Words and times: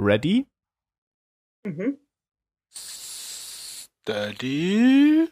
Ready? 0.00 0.46
Mhm. 1.66 1.98
Daddy? 4.04 5.28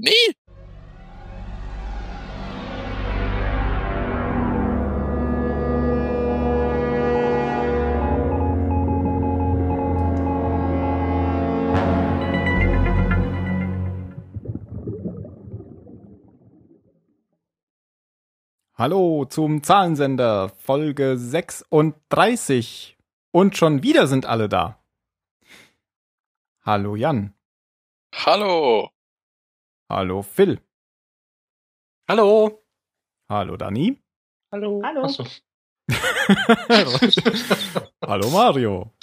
Nee. 0.00 0.32
Hallo 18.72 19.26
zum 19.26 19.62
Zahlensender 19.62 20.48
Folge 20.48 21.18
36. 21.18 22.95
Und 23.36 23.54
schon 23.54 23.82
wieder 23.82 24.06
sind 24.06 24.24
alle 24.24 24.48
da. 24.48 24.82
Hallo 26.64 26.96
Jan. 26.96 27.34
Hallo. 28.14 28.88
Hallo 29.90 30.22
Phil. 30.22 30.58
Hallo. 32.08 32.64
Hallo 33.28 33.58
Dani. 33.58 34.02
Hallo. 34.50 34.80
Hallo. 34.82 35.06
Hallo 38.06 38.30
Mario. 38.30 38.94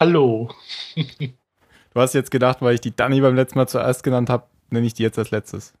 Hallo. 0.00 0.54
Du 0.94 2.00
hast 2.00 2.14
jetzt 2.14 2.30
gedacht, 2.30 2.62
weil 2.62 2.76
ich 2.76 2.80
die 2.80 2.96
Dani 2.96 3.20
beim 3.20 3.36
letzten 3.36 3.58
Mal 3.58 3.68
zuerst 3.68 4.02
genannt 4.02 4.30
habe, 4.30 4.48
nenne 4.70 4.86
ich 4.86 4.94
die 4.94 5.02
jetzt 5.02 5.18
als 5.18 5.32
letztes. 5.32 5.74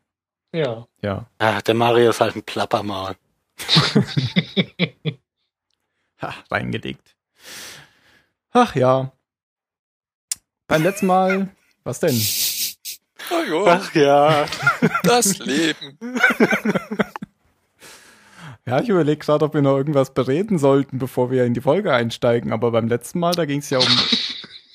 Ja. 0.52 0.86
Ja. 1.00 1.30
Ach, 1.38 1.62
der 1.62 1.74
Mario 1.74 2.10
ist 2.10 2.20
halt 2.20 2.36
ein 2.36 2.42
Plappermann. 2.42 3.16
Ha, 6.18 6.32
reingelegt. 6.50 7.14
Ach 8.58 8.74
ja. 8.74 9.12
Beim 10.66 10.82
letzten 10.82 11.06
Mal, 11.08 11.50
was 11.84 12.00
denn? 12.00 12.18
Oh 13.30 13.42
jo, 13.46 13.66
Ach 13.66 13.94
ja. 13.94 14.46
das 15.02 15.38
Leben. 15.40 15.98
Ja, 18.64 18.80
ich 18.80 18.88
überlege 18.88 19.18
gerade, 19.18 19.44
ob 19.44 19.52
wir 19.52 19.60
noch 19.60 19.76
irgendwas 19.76 20.14
bereden 20.14 20.58
sollten, 20.58 20.98
bevor 20.98 21.30
wir 21.30 21.44
in 21.44 21.52
die 21.52 21.60
Folge 21.60 21.92
einsteigen. 21.92 22.50
Aber 22.50 22.70
beim 22.70 22.88
letzten 22.88 23.18
Mal, 23.20 23.32
da 23.32 23.44
ging 23.44 23.58
es 23.58 23.68
ja 23.68 23.78
um 23.78 23.86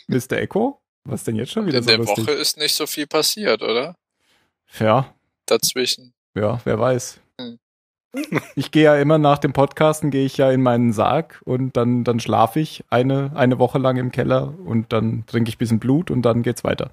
Mr. 0.08 0.34
Echo. 0.34 0.80
Was 1.03 1.23
denn 1.23 1.36
jetzt 1.36 1.52
schon 1.52 1.66
wieder 1.66 1.80
In 1.80 1.84
so 1.84 1.89
der 1.89 1.97
lustig? 1.97 2.28
Woche 2.28 2.36
ist 2.36 2.58
nicht 2.58 2.75
so 2.75 2.86
viel 2.86 3.08
passiert, 3.08 3.63
oder? 3.63 3.95
Ja, 4.80 5.11
Dazwischen. 5.47 6.13
ja, 6.36 6.61
wer 6.66 6.80
weiß. 6.80 7.19
Ich 8.56 8.72
gehe 8.72 8.84
ja 8.84 8.98
immer 8.98 9.17
nach 9.17 9.38
dem 9.38 9.54
Podcasten, 9.54 10.12
gehe 10.12 10.26
ich 10.26 10.38
ja 10.38 10.52
in 10.52 10.62
meinen 10.62 10.92
Sarg 10.92 11.42
und 11.45 11.78
dann, 11.78 12.04
dann 12.04 12.20
schlafe 12.20 12.59
ich 12.59 12.84
eine, 12.90 13.31
eine 13.36 13.58
Woche 13.58 13.78
lang 13.78 13.98
im 13.98 14.12
Keller 14.12 14.53
und 14.66 14.92
dann 14.92 15.26
trinke 15.28 15.50
ich 15.50 15.56
ein 15.56 15.59
bisschen 15.59 15.80
Blut 15.80 16.12
und 16.12 16.23
dann 16.23 16.44
geht's 16.44 16.64
weiter. 16.64 16.92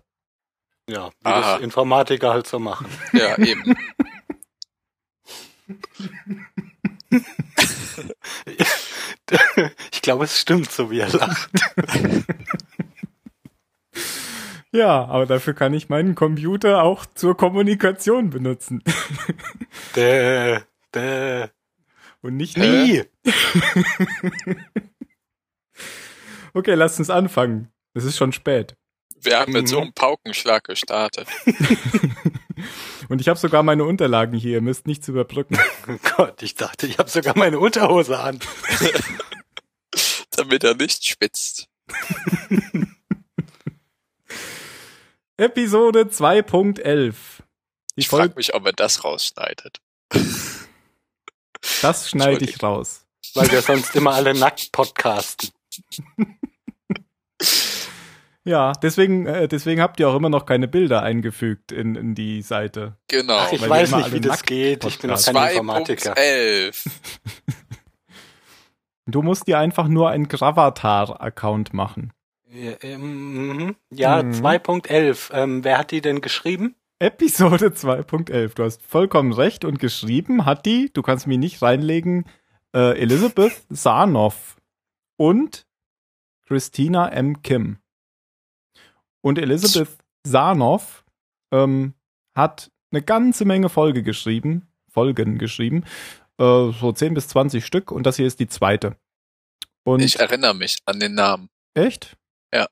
Ja, 0.88 1.08
wie 1.08 1.12
Aha. 1.25 1.55
das 1.55 1.60
Informatiker 1.60 2.30
halt 2.33 2.47
so 2.47 2.58
machen. 2.58 2.86
Ja, 3.12 3.36
eben. 3.38 3.77
Ich 9.92 10.00
glaube, 10.03 10.25
es 10.25 10.38
stimmt, 10.41 10.70
so 10.70 10.91
wie 10.91 11.00
er 11.00 11.08
lacht. 11.10 11.50
Ja, 14.70 15.06
aber 15.06 15.27
dafür 15.27 15.55
kann 15.55 15.72
ich 15.72 15.88
meinen 15.88 16.14
Computer 16.14 16.82
auch 16.82 17.06
zur 17.06 17.36
Kommunikation 17.36 18.30
benutzen. 18.30 18.82
Däh, 19.97 20.60
däh. 20.94 21.48
Und 22.22 22.36
nicht? 22.36 22.56
Nie. 22.56 23.05
Okay, 26.55 26.75
lasst 26.75 26.98
uns 26.98 27.11
anfangen. 27.11 27.70
Es 27.94 28.05
ist 28.05 28.17
schon 28.17 28.33
spät. 28.33 28.75
Wir 29.20 29.39
haben 29.39 29.53
mit 29.53 29.62
Mhm. 29.64 29.66
so 29.66 29.81
einem 29.81 29.92
Paukenschlag 29.92 30.64
gestartet. 30.64 31.28
Und 33.09 33.20
ich 33.20 33.28
habe 33.28 33.39
sogar 33.39 33.62
meine 33.62 33.84
Unterlagen 33.84 34.36
hier. 34.36 34.53
Ihr 34.54 34.60
müsst 34.60 34.87
nichts 34.87 35.06
überbrücken. 35.09 35.59
Oh 35.87 35.97
Gott, 36.16 36.43
ich 36.43 36.54
dachte, 36.54 36.87
ich 36.87 36.98
habe 36.98 37.10
sogar 37.10 37.37
meine 37.37 37.59
Unterhose 37.59 38.19
an. 38.19 38.41
Damit 40.31 40.65
er 40.65 40.75
nicht 40.75 41.04
schwitzt. 41.04 41.69
Episode 45.37 46.03
2.11. 46.04 47.12
Die 47.12 48.00
Ich 48.00 48.09
frage 48.09 48.34
mich, 48.37 48.54
ob 48.54 48.66
er 48.66 48.72
das 48.72 49.04
rausschneidet. 49.04 49.78
Das 51.82 52.10
schneide 52.10 52.44
ich 52.44 52.62
raus. 52.62 53.06
Weil 53.34 53.50
wir 53.50 53.62
sonst 53.62 53.94
immer 53.96 54.14
alle 54.14 54.34
nackt 54.34 54.72
podcasten. 54.72 55.50
Ja, 58.48 58.72
deswegen, 58.72 59.26
äh, 59.26 59.46
deswegen 59.46 59.82
habt 59.82 60.00
ihr 60.00 60.08
auch 60.08 60.14
immer 60.14 60.30
noch 60.30 60.46
keine 60.46 60.68
Bilder 60.68 61.02
eingefügt 61.02 61.70
in, 61.70 61.96
in 61.96 62.14
die 62.14 62.40
Seite. 62.40 62.96
Genau. 63.08 63.36
Ach, 63.36 63.52
ich 63.52 63.60
weil 63.60 63.68
weiß 63.68 63.94
nicht, 63.94 64.12
wie 64.14 64.20
das 64.20 64.42
geht. 64.42 64.86
Ich 64.86 64.98
bin 65.00 65.10
kein 65.10 65.50
Informatiker. 65.50 66.14
2.11. 66.14 66.86
Du 69.10 69.22
musst 69.22 69.46
dir 69.46 69.58
einfach 69.58 69.88
nur 69.88 70.10
einen 70.10 70.28
Gravatar-Account 70.28 71.72
machen. 71.72 72.12
Ja, 72.50 72.72
ähm, 72.82 73.56
mhm. 73.56 73.76
ja 73.90 74.22
Mhm. 74.22 74.32
2.11. 74.32 75.32
Ähm, 75.32 75.64
wer 75.64 75.78
hat 75.78 75.92
die 75.92 76.02
denn 76.02 76.20
geschrieben? 76.20 76.74
Episode 77.00 77.69
2.11. 77.69 78.54
Du 78.54 78.64
hast 78.64 78.82
vollkommen 78.82 79.32
recht 79.32 79.64
und 79.64 79.78
geschrieben 79.78 80.44
hat 80.44 80.66
die, 80.66 80.91
du 80.92 81.03
kannst 81.03 81.26
mich 81.26 81.38
nicht 81.38 81.62
reinlegen, 81.62 82.25
äh, 82.75 82.98
Elizabeth 83.00 83.64
Sarnoff 83.69 84.56
und 85.16 85.66
Christina 86.47 87.09
M. 87.10 87.42
Kim. 87.42 87.78
Und 89.20 89.38
Elizabeth 89.38 89.97
Sarnoff 90.26 91.04
ähm, 91.53 91.94
hat 92.34 92.70
eine 92.91 93.03
ganze 93.03 93.44
Menge 93.44 93.69
Folge 93.69 94.03
geschrieben, 94.03 94.66
Folgen 94.88 95.38
geschrieben, 95.38 95.84
äh, 96.38 96.72
so 96.72 96.92
10 96.92 97.15
bis 97.15 97.28
20 97.28 97.65
Stück 97.65 97.92
und 97.92 98.04
das 98.06 98.16
hier 98.16 98.26
ist 98.26 98.41
die 98.41 98.48
zweite. 98.48 98.97
Und 99.84 100.00
Ich 100.00 100.19
erinnere 100.19 100.54
mich 100.54 100.78
an 100.84 100.98
den 100.98 101.15
Namen. 101.15 101.48
echt? 101.75 102.16
Ja. 102.53 102.66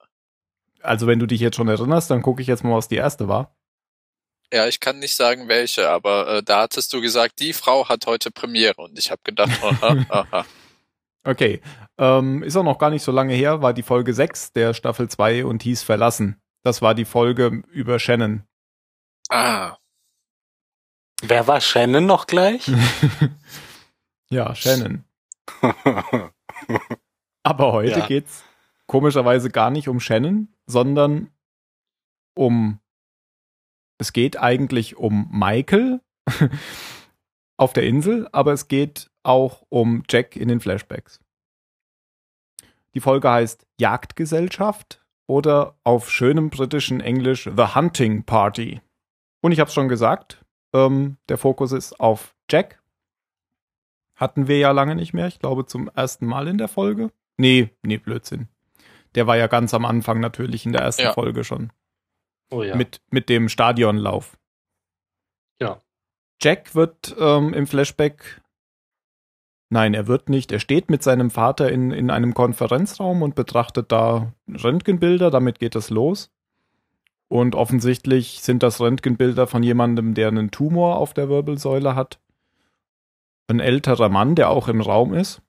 Also 0.81 1.07
wenn 1.07 1.19
du 1.19 1.27
dich 1.27 1.41
jetzt 1.41 1.57
schon 1.57 1.69
erinnerst, 1.69 2.11
dann 2.11 2.23
gucke 2.23 2.41
ich 2.43 2.49
jetzt 2.49 2.65
mal, 2.65 2.77
was 2.77 2.89
die 2.89 2.97
erste 2.97 3.29
war. 3.29 3.56
Ja, 4.53 4.67
ich 4.69 4.79
kann 4.81 4.99
nicht 5.01 5.17
sagen 5.17 5.49
welche, 5.49 5.89
aber 5.91 6.29
äh, 6.29 6.43
da 6.43 6.63
hattest 6.63 6.93
du 6.93 7.01
gesagt, 7.01 7.41
die 7.41 7.53
Frau 7.53 7.89
hat 7.89 8.07
heute 8.07 8.31
Premiere 8.31 8.81
und 8.83 8.99
ich 8.99 9.11
habe 9.11 9.21
gedacht, 9.25 9.51
aha, 9.63 10.07
aha. 10.09 10.47
Okay. 11.25 11.61
Ähm, 11.99 12.43
ist 12.43 12.57
auch 12.57 12.63
noch 12.63 12.79
gar 12.79 12.91
nicht 12.91 13.03
so 13.03 13.11
lange 13.11 13.35
her, 13.35 13.63
war 13.63 13.73
die 13.73 13.83
Folge 13.83 14.15
6 14.15 14.53
der 14.53 14.75
Staffel 14.75 15.09
2 15.09 15.45
und 15.45 15.63
hieß 15.63 15.83
Verlassen. 15.83 16.41
Das 16.63 16.83
war 16.83 16.95
die 16.95 17.05
Folge 17.05 17.63
über 17.71 17.99
Shannon. 17.99 18.43
Ah, 19.29 19.77
Wer 21.23 21.47
war 21.47 21.61
Shannon 21.63 22.05
noch 22.07 22.27
gleich? 22.27 22.71
ja, 24.31 24.55
Shannon. 24.55 25.05
Aber 27.43 27.73
heute 27.73 28.01
Ja. 28.01 28.07
geht's 28.07 28.45
komischerweise 28.87 29.51
gar 29.51 29.71
nicht 29.71 29.89
um 29.89 29.99
Shannon, 29.99 30.49
sondern 30.67 31.31
um 32.37 32.81
es 33.99 34.13
geht 34.13 34.39
eigentlich 34.39 34.97
um 34.97 35.29
Michael 35.31 36.01
auf 37.57 37.73
der 37.73 37.85
Insel, 37.85 38.29
aber 38.33 38.53
es 38.53 38.69
geht 38.69 39.11
auch 39.23 39.65
um 39.69 40.03
Jack 40.09 40.37
in 40.37 40.49
den 40.49 40.61
Flashbacks. 40.61 41.21
Die 42.95 43.01
Folge 43.01 43.31
heißt 43.31 43.67
Jagdgesellschaft 43.79 45.05
oder 45.27 45.77
auf 45.85 46.11
schönem 46.11 46.51
britischen 46.51 47.01
Englisch 47.01 47.45
The 47.45 47.75
Hunting 47.75 48.25
Party. 48.25 48.81
Und 49.43 49.53
ich 49.53 49.61
habe 49.61 49.69
es 49.69 49.75
schon 49.75 49.89
gesagt, 49.89 50.45
ähm, 50.73 51.19
der 51.29 51.39
Fokus 51.39 51.73
ist 51.73 52.01
auf 52.01 52.35
Jack. 52.51 52.83
Hatten 54.15 54.49
wir 54.49 54.59
ja 54.59 54.71
lange 54.71 54.95
nicht 54.95 55.13
mehr, 55.13 55.27
ich 55.27 55.39
glaube 55.39 55.67
zum 55.67 55.89
ersten 55.89 56.27
Mal 56.27 56.49
in 56.49 56.59
der 56.59 56.69
Folge. 56.69 57.11
Nee, 57.37 57.71
nee, 57.83 57.99
Blödsinn. 57.99 58.49
Der 59.15 59.27
war 59.27 59.37
ja 59.37 59.47
ganz 59.47 59.75
am 59.75 59.85
Anfang 59.85 60.21
natürlich 60.21 60.65
in 60.65 60.73
der 60.73 60.83
ersten 60.83 61.03
Ja. 61.03 61.13
Folge 61.13 61.45
schon. 61.45 61.71
Oh 62.51 62.63
ja. 62.63 62.77
Mit, 62.77 63.01
mit 63.11 63.29
dem 63.29 63.49
Stadionlauf. 63.49 64.39
Ja. 65.61 65.81
Jack 66.41 66.75
wird 66.75 67.17
ähm, 67.19 67.55
im 67.55 67.67
Flashback. 67.67 68.43
Nein, 69.69 69.95
er 69.95 70.07
wird 70.07 70.29
nicht. 70.29 70.53
Er 70.53 70.61
steht 70.61 70.91
mit 70.91 71.03
seinem 71.03 71.31
Vater 71.31 71.71
in, 71.73 71.91
in 71.91 72.11
einem 72.11 72.35
Konferenzraum 72.35 73.23
und 73.23 73.35
betrachtet 73.35 73.91
da 73.91 74.33
Röntgenbilder. 74.49 75.31
Damit 75.31 75.59
geht 75.59 75.75
es 75.75 75.91
los. 75.91 76.31
Und 77.29 77.57
offensichtlich 77.57 78.43
sind 78.43 78.63
das 78.63 78.81
Röntgenbilder 78.81 79.49
von 79.49 79.65
jemandem, 79.65 80.15
der 80.15 80.29
einen 80.29 80.53
Tumor 80.53 80.99
auf 80.99 81.13
der 81.15 81.29
Wirbelsäule 81.29 81.97
hat. 81.97 82.21
Ein 83.49 83.59
älterer 83.59 84.09
Mann, 84.09 84.37
der 84.37 84.51
auch 84.51 84.69
im 84.69 84.81
Raum 84.81 85.15
ist. 85.15 85.43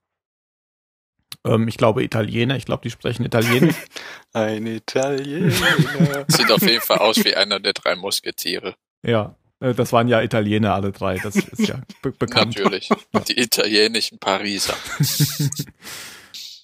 Ähm, 1.47 1.67
ich 1.67 1.77
glaube 1.77 2.03
Italiener. 2.03 2.55
Ich 2.57 2.65
glaube, 2.65 2.81
die 2.83 2.91
sprechen 2.91 3.25
Italienisch. 3.25 3.75
Ein 4.33 4.65
Italiener. 4.67 5.51
sieht 6.27 6.51
auf 6.51 6.61
jeden 6.61 6.81
Fall 6.81 6.97
aus 6.99 7.23
wie 7.23 7.35
einer 7.35 7.59
der 7.59 7.73
drei 7.73 7.95
Musketiere. 7.95 8.75
ja, 9.03 9.35
äh, 9.59 9.73
das 9.73 9.91
waren 9.93 10.07
ja 10.07 10.21
Italiener 10.21 10.73
alle 10.75 10.91
drei. 10.91 11.17
Das 11.17 11.35
ist 11.35 11.67
ja 11.67 11.81
be 12.01 12.11
bekannt. 12.11 12.55
Natürlich. 12.55 12.89
Die 13.27 13.39
italienischen 13.39 14.19
Pariser. 14.19 14.75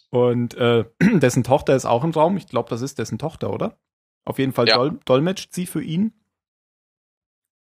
Und 0.09 0.53
äh, 0.56 0.86
dessen 1.01 1.44
Tochter 1.44 1.75
ist 1.75 1.86
auch 1.86 2.03
im 2.03 2.12
Raum. 2.12 2.38
Ich 2.38 2.47
glaube, 2.47 2.69
das 2.69 2.81
ist 2.81 3.00
dessen 3.00 3.18
Tochter, 3.18 3.51
oder? 3.51 3.77
Auf 4.25 4.39
jeden 4.39 4.53
Fall 4.53 4.68
Ja. 4.68 4.75
dol 4.77 5.00
dolmetscht 5.06 5.53
sie 5.53 5.65
für 5.65 5.81
ihn. 5.81 6.13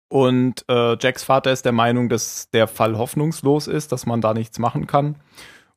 Und 0.08 0.66
äh, 0.68 0.96
Jacks 1.00 1.24
Vater 1.24 1.52
ist 1.52 1.64
der 1.64 1.72
Meinung, 1.72 2.10
dass 2.10 2.50
der 2.50 2.68
Fall 2.68 2.98
hoffnungslos 2.98 3.66
ist, 3.66 3.92
dass 3.92 4.04
man 4.04 4.20
da 4.20 4.34
nichts 4.34 4.58
machen 4.58 4.86
kann. 4.86 5.16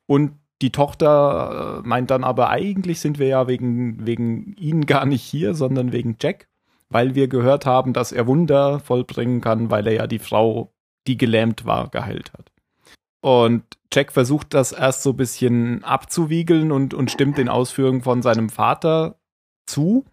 Und 0.07 0.37
die 0.65 0.71
Tochter 0.71 1.83
äh, 1.83 1.87
meint 1.87 2.09
dann 2.09 2.23
aber, 2.23 2.49
eigentlich 2.49 2.99
sind 2.99 3.19
wir 3.19 3.27
ja 3.27 3.47
wegen, 3.47 4.03
wegen 4.03 4.55
ihn 4.57 4.87
gar 4.87 5.05
nicht 5.05 5.21
hier, 5.21 5.53
sondern 5.53 5.91
wegen 5.91 6.17
Jack, 6.19 6.47
weil 6.89 7.13
wir 7.13 7.27
gehört 7.27 7.67
haben, 7.67 7.93
dass 7.93 8.11
er 8.11 8.25
Wunder 8.25 8.79
vollbringen 8.79 9.41
kann, 9.41 9.69
weil 9.69 9.85
er 9.85 9.93
ja 9.93 10.07
die 10.07 10.17
Frau, 10.17 10.73
die 11.05 11.17
gelähmt 11.17 11.65
war, 11.65 11.89
geheilt 11.89 12.33
hat. 12.33 12.51
Und 13.21 13.63
Jack 13.93 14.11
versucht 14.11 14.55
das 14.55 14.71
erst 14.71 15.03
so 15.03 15.11
ein 15.11 15.17
bisschen 15.17 15.83
abzuwiegeln 15.83 16.71
und, 16.71 16.95
und 16.95 17.11
stimmt 17.11 17.37
den 17.37 17.49
Ausführungen 17.49 18.01
von 18.01 18.23
seinem 18.23 18.49
Vater 18.49 19.19
zu, 19.67 20.03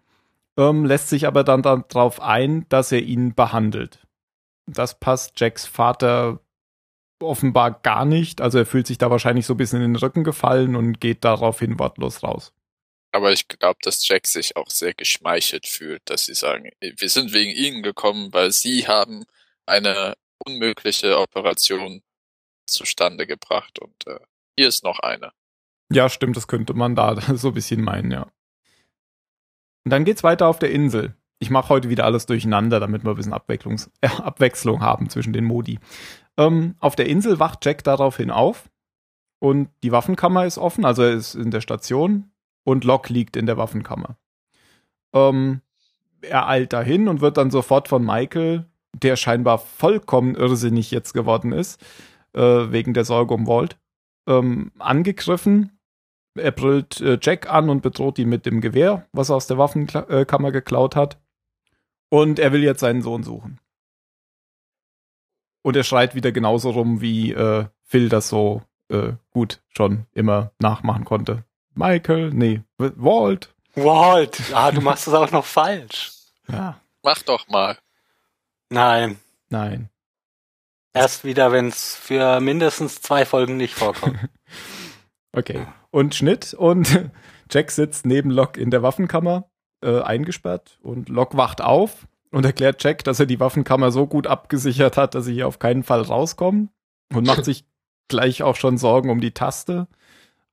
ähm, 0.55 0.85
lässt 0.85 1.09
sich 1.09 1.25
aber 1.25 1.43
dann 1.43 1.63
darauf 1.63 2.21
ein, 2.21 2.67
dass 2.69 2.91
er 2.91 3.01
ihn 3.01 3.33
behandelt. 3.33 4.05
Das 4.67 4.99
passt 4.99 5.39
Jacks 5.39 5.65
Vater 5.65 6.41
offenbar 7.23 7.71
gar 7.81 8.05
nicht. 8.05 8.41
Also 8.41 8.59
er 8.59 8.65
fühlt 8.65 8.87
sich 8.87 8.97
da 8.97 9.09
wahrscheinlich 9.09 9.45
so 9.45 9.53
ein 9.53 9.57
bisschen 9.57 9.81
in 9.81 9.93
den 9.93 9.95
Rücken 9.95 10.23
gefallen 10.23 10.75
und 10.75 10.99
geht 10.99 11.23
daraufhin 11.23 11.79
wortlos 11.79 12.23
raus. 12.23 12.53
Aber 13.11 13.31
ich 13.31 13.47
glaube, 13.47 13.77
dass 13.83 14.07
Jack 14.07 14.25
sich 14.25 14.55
auch 14.55 14.69
sehr 14.69 14.93
geschmeichelt 14.93 15.67
fühlt, 15.67 16.01
dass 16.05 16.25
sie 16.25 16.33
sagen, 16.33 16.71
wir 16.79 17.09
sind 17.09 17.33
wegen 17.33 17.51
ihnen 17.51 17.83
gekommen, 17.83 18.33
weil 18.33 18.51
sie 18.51 18.87
haben 18.87 19.23
eine 19.67 20.15
unmögliche 20.45 21.19
Operation 21.19 22.01
zustande 22.65 23.27
gebracht 23.27 23.79
und 23.79 24.07
äh, 24.07 24.19
hier 24.57 24.67
ist 24.67 24.83
noch 24.83 24.99
eine. 24.99 25.31
Ja, 25.91 26.09
stimmt, 26.09 26.37
das 26.37 26.47
könnte 26.47 26.73
man 26.73 26.95
da 26.95 27.15
so 27.35 27.49
ein 27.49 27.53
bisschen 27.53 27.81
meinen, 27.81 28.11
ja. 28.11 28.23
Und 29.85 29.91
dann 29.91 30.05
geht's 30.05 30.23
weiter 30.23 30.47
auf 30.47 30.59
der 30.59 30.71
Insel. 30.71 31.15
Ich 31.39 31.49
mache 31.49 31.69
heute 31.69 31.89
wieder 31.89 32.05
alles 32.05 32.25
durcheinander, 32.25 32.79
damit 32.79 33.03
wir 33.03 33.11
ein 33.11 33.15
bisschen 33.15 33.33
Abwechslungs 33.33 33.91
äh, 34.01 34.07
Abwechslung 34.21 34.81
haben 34.81 35.09
zwischen 35.09 35.33
den 35.33 35.45
Modi. 35.45 35.79
Ähm, 36.37 36.75
auf 36.79 36.95
der 36.95 37.07
Insel 37.07 37.39
wacht 37.39 37.65
Jack 37.65 37.83
daraufhin 37.83 38.31
auf 38.31 38.69
und 39.39 39.69
die 39.83 39.91
Waffenkammer 39.91 40.45
ist 40.45 40.57
offen, 40.57 40.85
also 40.85 41.03
er 41.03 41.11
ist 41.11 41.35
in 41.35 41.51
der 41.51 41.61
Station 41.61 42.31
und 42.63 42.85
Locke 42.85 43.11
liegt 43.11 43.35
in 43.35 43.45
der 43.45 43.57
Waffenkammer. 43.57 44.17
Ähm, 45.13 45.61
er 46.21 46.47
eilt 46.47 46.73
dahin 46.73 47.07
und 47.07 47.21
wird 47.21 47.37
dann 47.37 47.51
sofort 47.51 47.87
von 47.87 48.03
Michael, 48.03 48.65
der 48.93 49.15
scheinbar 49.15 49.57
vollkommen 49.57 50.35
irrsinnig 50.35 50.91
jetzt 50.91 51.13
geworden 51.13 51.51
ist, 51.51 51.81
äh, 52.33 52.41
wegen 52.41 52.93
der 52.93 53.05
Sorge 53.05 53.33
um 53.33 53.47
Walt, 53.47 53.77
ähm, 54.27 54.71
angegriffen. 54.79 55.77
Er 56.35 56.51
brüllt 56.51 57.01
äh, 57.01 57.19
Jack 57.21 57.51
an 57.51 57.69
und 57.69 57.81
bedroht 57.81 58.17
ihn 58.17 58.29
mit 58.29 58.45
dem 58.45 58.61
Gewehr, 58.61 59.07
was 59.11 59.29
er 59.29 59.35
aus 59.35 59.47
der 59.47 59.57
Waffenkammer 59.57 60.51
geklaut 60.51 60.95
hat. 60.95 61.19
Und 62.09 62.39
er 62.39 62.53
will 62.53 62.63
jetzt 62.63 62.79
seinen 62.79 63.01
Sohn 63.01 63.23
suchen. 63.23 63.59
Und 65.63 65.75
er 65.75 65.83
schreit 65.83 66.13
wieder 66.13 66.31
genauso 66.31 66.69
rum, 66.69 67.01
wie 67.01 67.31
äh, 67.31 67.65
Phil 67.83 68.09
das 68.09 68.29
so 68.29 68.61
äh, 68.89 69.13
gut 69.31 69.61
schon 69.69 70.05
immer 70.13 70.51
nachmachen 70.59 71.05
konnte. 71.05 71.43
Michael, 71.73 72.29
nee, 72.29 72.61
Walt. 72.77 73.55
Walt, 73.73 74.39
ah, 74.53 74.71
du 74.71 74.81
machst 74.81 75.07
das 75.07 75.15
auch 75.15 75.31
noch 75.31 75.45
falsch. 75.45 76.11
Ja, 76.47 76.79
Mach 77.01 77.21
doch 77.23 77.47
mal. 77.47 77.77
Nein, 78.69 79.17
nein. 79.49 79.89
erst 80.93 81.25
wieder, 81.25 81.51
wenn 81.51 81.67
es 81.67 81.95
für 81.95 82.39
mindestens 82.39 83.01
zwei 83.01 83.25
Folgen 83.25 83.57
nicht 83.57 83.73
vorkommt. 83.75 84.17
Okay. 85.35 85.65
Und 85.89 86.13
Schnitt 86.13 86.53
und 86.53 87.09
Jack 87.51 87.71
sitzt 87.71 88.05
neben 88.05 88.29
Locke 88.29 88.61
in 88.61 88.69
der 88.69 88.83
Waffenkammer 88.83 89.49
äh, 89.81 89.99
eingesperrt 89.99 90.77
und 90.83 91.09
Locke 91.09 91.37
wacht 91.37 91.59
auf 91.59 92.07
und 92.33 92.45
erklärt 92.45 92.83
Jack, 92.83 93.03
dass 93.03 93.19
er 93.19 93.27
die 93.27 93.39
Waffenkammer 93.39 93.91
so 93.91 94.07
gut 94.07 94.25
abgesichert 94.25 94.97
hat, 94.97 95.13
dass 95.13 95.25
sie 95.25 95.33
hier 95.33 95.47
auf 95.47 95.59
keinen 95.59 95.83
Fall 95.83 96.01
rauskommen 96.01 96.71
und 97.13 97.27
macht 97.27 97.45
sich 97.45 97.65
gleich 98.07 98.41
auch 98.41 98.55
schon 98.55 98.79
Sorgen 98.79 99.11
um 99.11 99.21
die 99.21 99.35
Taste. 99.35 99.87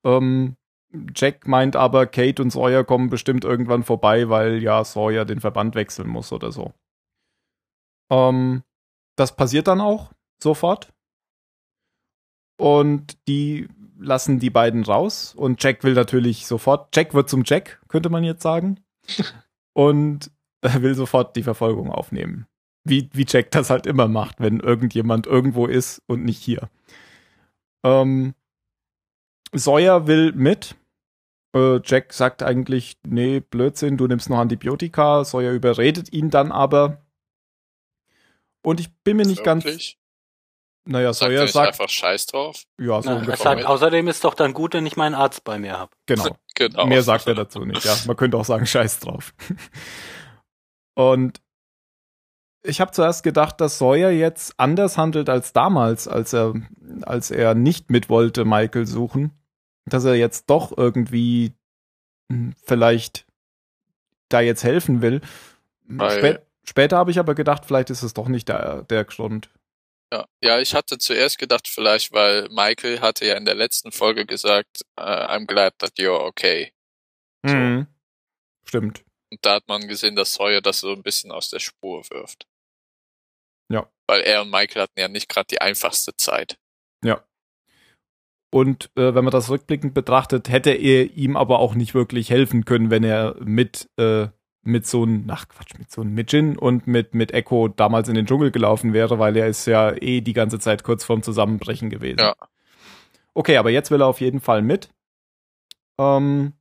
Ähm, 0.04 0.56
Jack 1.14 1.48
meint 1.48 1.76
aber, 1.76 2.06
Kate 2.06 2.42
und 2.42 2.50
Sawyer 2.50 2.84
kommen 2.84 3.08
bestimmt 3.08 3.44
irgendwann 3.44 3.82
vorbei, 3.82 4.28
weil 4.28 4.62
ja 4.62 4.84
Sawyer 4.84 5.24
den 5.24 5.40
Verband 5.40 5.74
wechseln 5.74 6.08
muss 6.08 6.32
oder 6.32 6.52
so. 6.52 6.74
Ähm, 8.10 8.62
das 9.16 9.34
passiert 9.34 9.66
dann 9.66 9.80
auch 9.80 10.12
sofort. 10.42 10.92
Und 12.58 13.16
die 13.26 13.68
lassen 13.98 14.38
die 14.38 14.50
beiden 14.50 14.84
raus 14.84 15.34
und 15.34 15.62
Jack 15.62 15.82
will 15.82 15.94
natürlich 15.94 16.46
sofort, 16.46 16.94
Jack 16.94 17.14
wird 17.14 17.30
zum 17.30 17.42
Jack, 17.46 17.80
könnte 17.88 18.10
man 18.10 18.22
jetzt 18.22 18.42
sagen. 18.42 18.80
und 19.72 20.30
will 20.82 20.94
sofort 20.94 21.36
die 21.36 21.42
Verfolgung 21.42 21.90
aufnehmen. 21.90 22.46
Wie, 22.84 23.10
wie 23.12 23.26
Jack 23.28 23.50
das 23.50 23.68
halt 23.70 23.86
immer 23.86 24.08
macht, 24.08 24.40
wenn 24.40 24.60
irgendjemand 24.60 25.26
irgendwo 25.26 25.66
ist 25.66 26.02
und 26.06 26.24
nicht 26.24 26.42
hier. 26.42 26.70
Ähm, 27.84 28.34
Sawyer 29.52 30.06
will 30.06 30.32
mit. 30.32 30.76
Äh, 31.54 31.80
Jack 31.84 32.12
sagt 32.12 32.42
eigentlich, 32.42 32.96
nee, 33.02 33.40
Blödsinn, 33.40 33.96
du 33.96 34.06
nimmst 34.06 34.30
noch 34.30 34.38
Antibiotika. 34.38 35.24
Sawyer 35.24 35.52
überredet 35.52 36.12
ihn 36.12 36.30
dann 36.30 36.52
aber. 36.52 36.98
Und 38.62 38.80
ich 38.80 38.90
bin 39.04 39.16
mir 39.16 39.26
nicht 39.26 39.44
ganz. 39.44 39.64
Wirklich? 39.64 39.98
Naja, 40.86 41.12
Sagt 41.12 41.30
er 41.30 41.36
Sawyer 41.36 41.42
nicht 41.42 41.52
sagt, 41.52 41.68
einfach 41.68 41.88
Scheiß 41.88 42.26
drauf? 42.26 42.64
ja, 42.78 43.02
so 43.02 43.10
Na, 43.10 43.16
er 43.16 43.20
ungefähr. 43.20 43.36
sagt, 43.36 43.64
außerdem 43.66 44.08
ist 44.08 44.24
doch 44.24 44.34
dann 44.34 44.54
gut, 44.54 44.72
wenn 44.72 44.86
ich 44.86 44.96
meinen 44.96 45.14
Arzt 45.14 45.44
bei 45.44 45.58
mir 45.58 45.78
habe. 45.78 45.92
Genau. 46.06 46.36
Genau. 46.56 46.84
Mehr 46.84 47.02
sagt 47.02 47.26
er 47.26 47.34
dazu 47.34 47.64
nicht, 47.64 47.82
ja. 47.86 47.96
Man 48.06 48.16
könnte 48.16 48.36
auch 48.36 48.44
sagen, 48.44 48.66
scheiß 48.66 48.98
drauf. 48.98 49.32
Und 51.00 51.40
ich 52.62 52.82
habe 52.82 52.90
zuerst 52.90 53.22
gedacht, 53.22 53.58
dass 53.62 53.78
Sawyer 53.78 54.10
jetzt 54.10 54.52
anders 54.58 54.98
handelt 54.98 55.30
als 55.30 55.54
damals, 55.54 56.06
als 56.06 56.34
er, 56.34 56.52
als 57.02 57.30
er 57.30 57.54
nicht 57.54 57.90
mit 57.90 58.10
wollte, 58.10 58.44
Michael 58.44 58.86
suchen. 58.86 59.32
Dass 59.86 60.04
er 60.04 60.14
jetzt 60.14 60.50
doch 60.50 60.76
irgendwie 60.76 61.54
hm, 62.30 62.54
vielleicht 62.62 63.26
da 64.28 64.40
jetzt 64.40 64.62
helfen 64.62 65.00
will. 65.00 65.22
Spä 65.88 66.40
später 66.64 66.98
habe 66.98 67.10
ich 67.10 67.18
aber 67.18 67.34
gedacht, 67.34 67.64
vielleicht 67.64 67.88
ist 67.88 68.02
es 68.02 68.12
doch 68.12 68.28
nicht 68.28 68.48
der, 68.48 68.82
der 68.82 69.04
Grund. 69.04 69.48
Ja. 70.12 70.26
ja, 70.42 70.58
ich 70.58 70.74
hatte 70.74 70.98
zuerst 70.98 71.38
gedacht, 71.38 71.66
vielleicht, 71.66 72.12
weil 72.12 72.48
Michael 72.50 73.00
hatte 73.00 73.24
ja 73.26 73.36
in 73.36 73.46
der 73.46 73.54
letzten 73.54 73.90
Folge 73.90 74.26
gesagt, 74.26 74.82
äh, 74.96 75.02
I'm 75.02 75.46
glad 75.46 75.78
that 75.78 75.92
you're 75.98 76.26
okay. 76.26 76.72
So. 77.46 77.54
Mhm. 77.54 77.86
Stimmt. 78.66 79.02
Und 79.30 79.44
da 79.44 79.54
hat 79.54 79.68
man 79.68 79.86
gesehen, 79.86 80.16
dass 80.16 80.34
Sawyer 80.34 80.60
das 80.60 80.80
so 80.80 80.92
ein 80.92 81.02
bisschen 81.02 81.30
aus 81.30 81.50
der 81.50 81.60
Spur 81.60 82.02
wirft. 82.10 82.46
Ja. 83.70 83.88
Weil 84.08 84.22
er 84.22 84.42
und 84.42 84.50
Michael 84.50 84.82
hatten 84.82 84.98
ja 84.98 85.08
nicht 85.08 85.28
gerade 85.28 85.46
die 85.50 85.60
einfachste 85.60 86.16
Zeit. 86.16 86.58
Ja. 87.04 87.24
Und 88.52 88.90
äh, 88.96 89.14
wenn 89.14 89.24
man 89.24 89.30
das 89.30 89.48
rückblickend 89.48 89.94
betrachtet, 89.94 90.48
hätte 90.48 90.70
er 90.70 91.12
ihm 91.12 91.36
aber 91.36 91.60
auch 91.60 91.74
nicht 91.74 91.94
wirklich 91.94 92.30
helfen 92.30 92.64
können, 92.64 92.90
wenn 92.90 93.04
er 93.04 93.36
mit, 93.38 93.88
äh, 93.96 94.26
mit 94.62 94.88
so 94.88 95.04
einem, 95.04 95.30
ach 95.30 95.46
Quatsch, 95.48 95.78
mit 95.78 95.92
so 95.92 96.00
einem, 96.00 96.14
mit 96.14 96.32
Jin 96.32 96.58
und 96.58 96.88
mit, 96.88 97.14
mit 97.14 97.30
Echo 97.32 97.68
damals 97.68 98.08
in 98.08 98.16
den 98.16 98.26
Dschungel 98.26 98.50
gelaufen 98.50 98.92
wäre, 98.92 99.20
weil 99.20 99.36
er 99.36 99.46
ist 99.46 99.66
ja 99.66 99.92
eh 99.92 100.20
die 100.20 100.32
ganze 100.32 100.58
Zeit 100.58 100.82
kurz 100.82 101.04
vorm 101.04 101.22
Zusammenbrechen 101.22 101.90
gewesen. 101.90 102.18
Ja. 102.18 102.34
Okay, 103.34 103.56
aber 103.56 103.70
jetzt 103.70 103.92
will 103.92 104.02
er 104.02 104.08
auf 104.08 104.20
jeden 104.20 104.40
Fall 104.40 104.62
mit. 104.62 104.90
Ähm, 106.00 106.54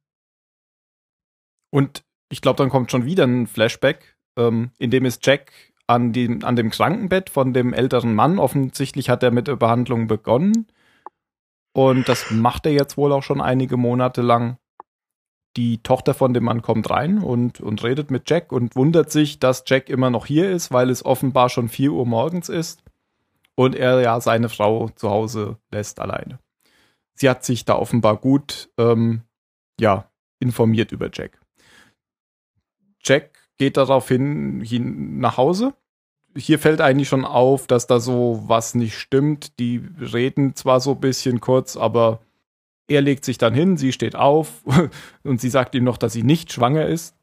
und 1.71 2.03
ich 2.29 2.41
glaube, 2.41 2.57
dann 2.57 2.69
kommt 2.69 2.91
schon 2.91 3.05
wieder 3.05 3.25
ein 3.25 3.47
Flashback, 3.47 4.17
ähm, 4.37 4.71
in 4.77 4.91
dem 4.91 5.05
ist 5.05 5.25
Jack 5.25 5.51
an, 5.87 6.13
dem 6.13 6.43
an 6.45 6.55
dem 6.55 6.69
Krankenbett 6.69 7.29
von 7.29 7.53
dem 7.53 7.73
älteren 7.73 8.13
Mann. 8.13 8.39
Offensichtlich 8.39 9.09
hat 9.09 9.23
er 9.23 9.31
mit 9.31 9.47
der 9.47 9.55
Behandlung 9.55 10.07
begonnen. 10.07 10.67
Und 11.73 12.07
das 12.07 12.31
macht 12.31 12.65
er 12.65 12.71
jetzt 12.71 12.97
wohl 12.97 13.11
auch 13.11 13.23
schon 13.23 13.41
einige 13.41 13.77
Monate 13.77 14.21
lang. 14.21 14.57
Die 15.57 15.81
Tochter 15.81 16.13
von 16.13 16.33
dem 16.33 16.43
Mann 16.43 16.61
kommt 16.61 16.89
rein 16.89 17.19
und, 17.19 17.59
und 17.59 17.83
redet 17.83 18.11
mit 18.11 18.29
Jack 18.29 18.51
und 18.51 18.75
wundert 18.75 19.11
sich, 19.11 19.39
dass 19.39 19.63
Jack 19.65 19.89
immer 19.89 20.11
noch 20.11 20.27
hier 20.27 20.49
ist, 20.51 20.71
weil 20.71 20.89
es 20.89 21.03
offenbar 21.03 21.49
schon 21.49 21.69
4 21.69 21.91
Uhr 21.91 22.05
morgens 22.05 22.49
ist 22.49 22.83
und 23.55 23.75
er 23.75 23.99
ja 24.01 24.21
seine 24.21 24.47
Frau 24.49 24.89
zu 24.89 25.09
Hause 25.09 25.57
lässt 25.71 25.99
alleine. 25.99 26.39
Sie 27.15 27.29
hat 27.29 27.43
sich 27.43 27.65
da 27.65 27.75
offenbar 27.75 28.17
gut 28.17 28.69
ähm, 28.77 29.23
ja, 29.79 30.09
informiert 30.39 30.91
über 30.91 31.09
Jack. 31.11 31.38
Jack 33.03 33.31
geht 33.57 33.77
daraufhin 33.77 34.61
hin 34.61 35.19
nach 35.19 35.37
Hause. 35.37 35.73
Hier 36.37 36.59
fällt 36.59 36.79
eigentlich 36.81 37.09
schon 37.09 37.25
auf, 37.25 37.67
dass 37.67 37.87
da 37.87 37.99
so 37.99 38.43
was 38.45 38.75
nicht 38.75 38.97
stimmt. 38.97 39.59
Die 39.59 39.81
reden 39.99 40.55
zwar 40.55 40.79
so 40.79 40.91
ein 40.91 40.99
bisschen 40.99 41.41
kurz, 41.41 41.75
aber 41.75 42.19
er 42.87 43.01
legt 43.01 43.25
sich 43.25 43.37
dann 43.37 43.53
hin, 43.53 43.77
sie 43.77 43.91
steht 43.91 44.15
auf 44.15 44.63
und 45.23 45.41
sie 45.41 45.49
sagt 45.49 45.75
ihm 45.75 45.83
noch, 45.83 45.97
dass 45.97 46.13
sie 46.13 46.23
nicht 46.23 46.51
schwanger 46.51 46.85
ist. 46.85 47.15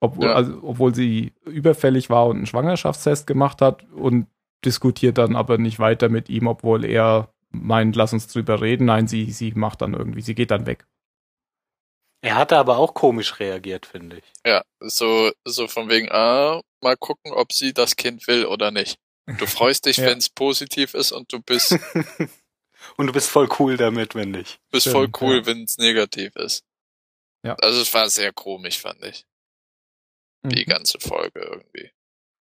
Obwohl, 0.00 0.26
Ja. 0.26 0.34
also, 0.34 0.58
obwohl 0.62 0.94
sie 0.94 1.32
überfällig 1.46 2.10
war 2.10 2.26
und 2.26 2.36
einen 2.38 2.46
Schwangerschaftstest 2.46 3.26
gemacht 3.26 3.60
hat 3.62 3.84
und 3.92 4.26
diskutiert 4.64 5.18
dann 5.18 5.36
aber 5.36 5.58
nicht 5.58 5.78
weiter 5.78 6.08
mit 6.08 6.28
ihm, 6.28 6.46
obwohl 6.46 6.84
er 6.84 7.32
meint, 7.50 7.94
lass 7.96 8.12
uns 8.12 8.26
drüber 8.28 8.60
reden. 8.60 8.86
Nein, 8.86 9.06
sie, 9.06 9.30
sie 9.30 9.52
macht 9.52 9.82
dann 9.82 9.94
irgendwie, 9.94 10.22
sie 10.22 10.34
geht 10.34 10.50
dann 10.50 10.66
weg. 10.66 10.86
Er 12.24 12.36
hatte 12.36 12.56
aber 12.56 12.78
auch 12.78 12.94
komisch 12.94 13.40
reagiert, 13.40 13.84
finde 13.86 14.18
ich. 14.18 14.24
Ja, 14.46 14.62
so, 14.80 15.32
so 15.44 15.66
von 15.68 15.88
wegen, 15.88 16.08
ah, 16.10 16.60
mal 16.80 16.96
gucken, 16.96 17.32
ob 17.32 17.52
sie 17.52 17.72
das 17.74 17.96
Kind 17.96 18.26
will 18.28 18.46
oder 18.46 18.70
nicht. 18.70 18.98
Du 19.38 19.46
freust 19.46 19.86
dich, 19.86 19.96
Ja. 19.98 20.06
wenn 20.06 20.18
es 20.18 20.28
positiv 20.28 20.94
ist 20.94 21.12
und 21.12 21.32
du 21.32 21.40
bist, 21.40 21.72
Und 22.96 23.06
du 23.06 23.12
bist 23.12 23.30
voll 23.30 23.48
cool 23.60 23.76
damit, 23.76 24.14
wenn 24.16 24.32
nicht. 24.32 24.58
bist 24.72 24.88
Stimmt, 24.88 25.16
voll 25.16 25.28
cool, 25.28 25.36
ja. 25.38 25.46
wenn 25.46 25.62
es 25.64 25.78
negativ 25.78 26.34
ist. 26.36 26.64
Ja. 27.46 27.54
Also 27.60 27.80
es 27.80 27.92
war 27.94 28.08
sehr 28.08 28.32
komisch, 28.32 28.80
fand 28.80 29.04
ich. 29.04 29.24
Die 30.44 30.64
Mhm. 30.66 30.70
ganze 30.70 30.98
Folge 31.00 31.40
irgendwie. 31.40 31.92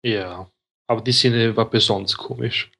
Ja. 0.03 0.51
Aber 0.87 1.01
die 1.01 1.11
Szene 1.11 1.55
war 1.55 1.69
besonders 1.69 2.17
komisch. 2.17 2.71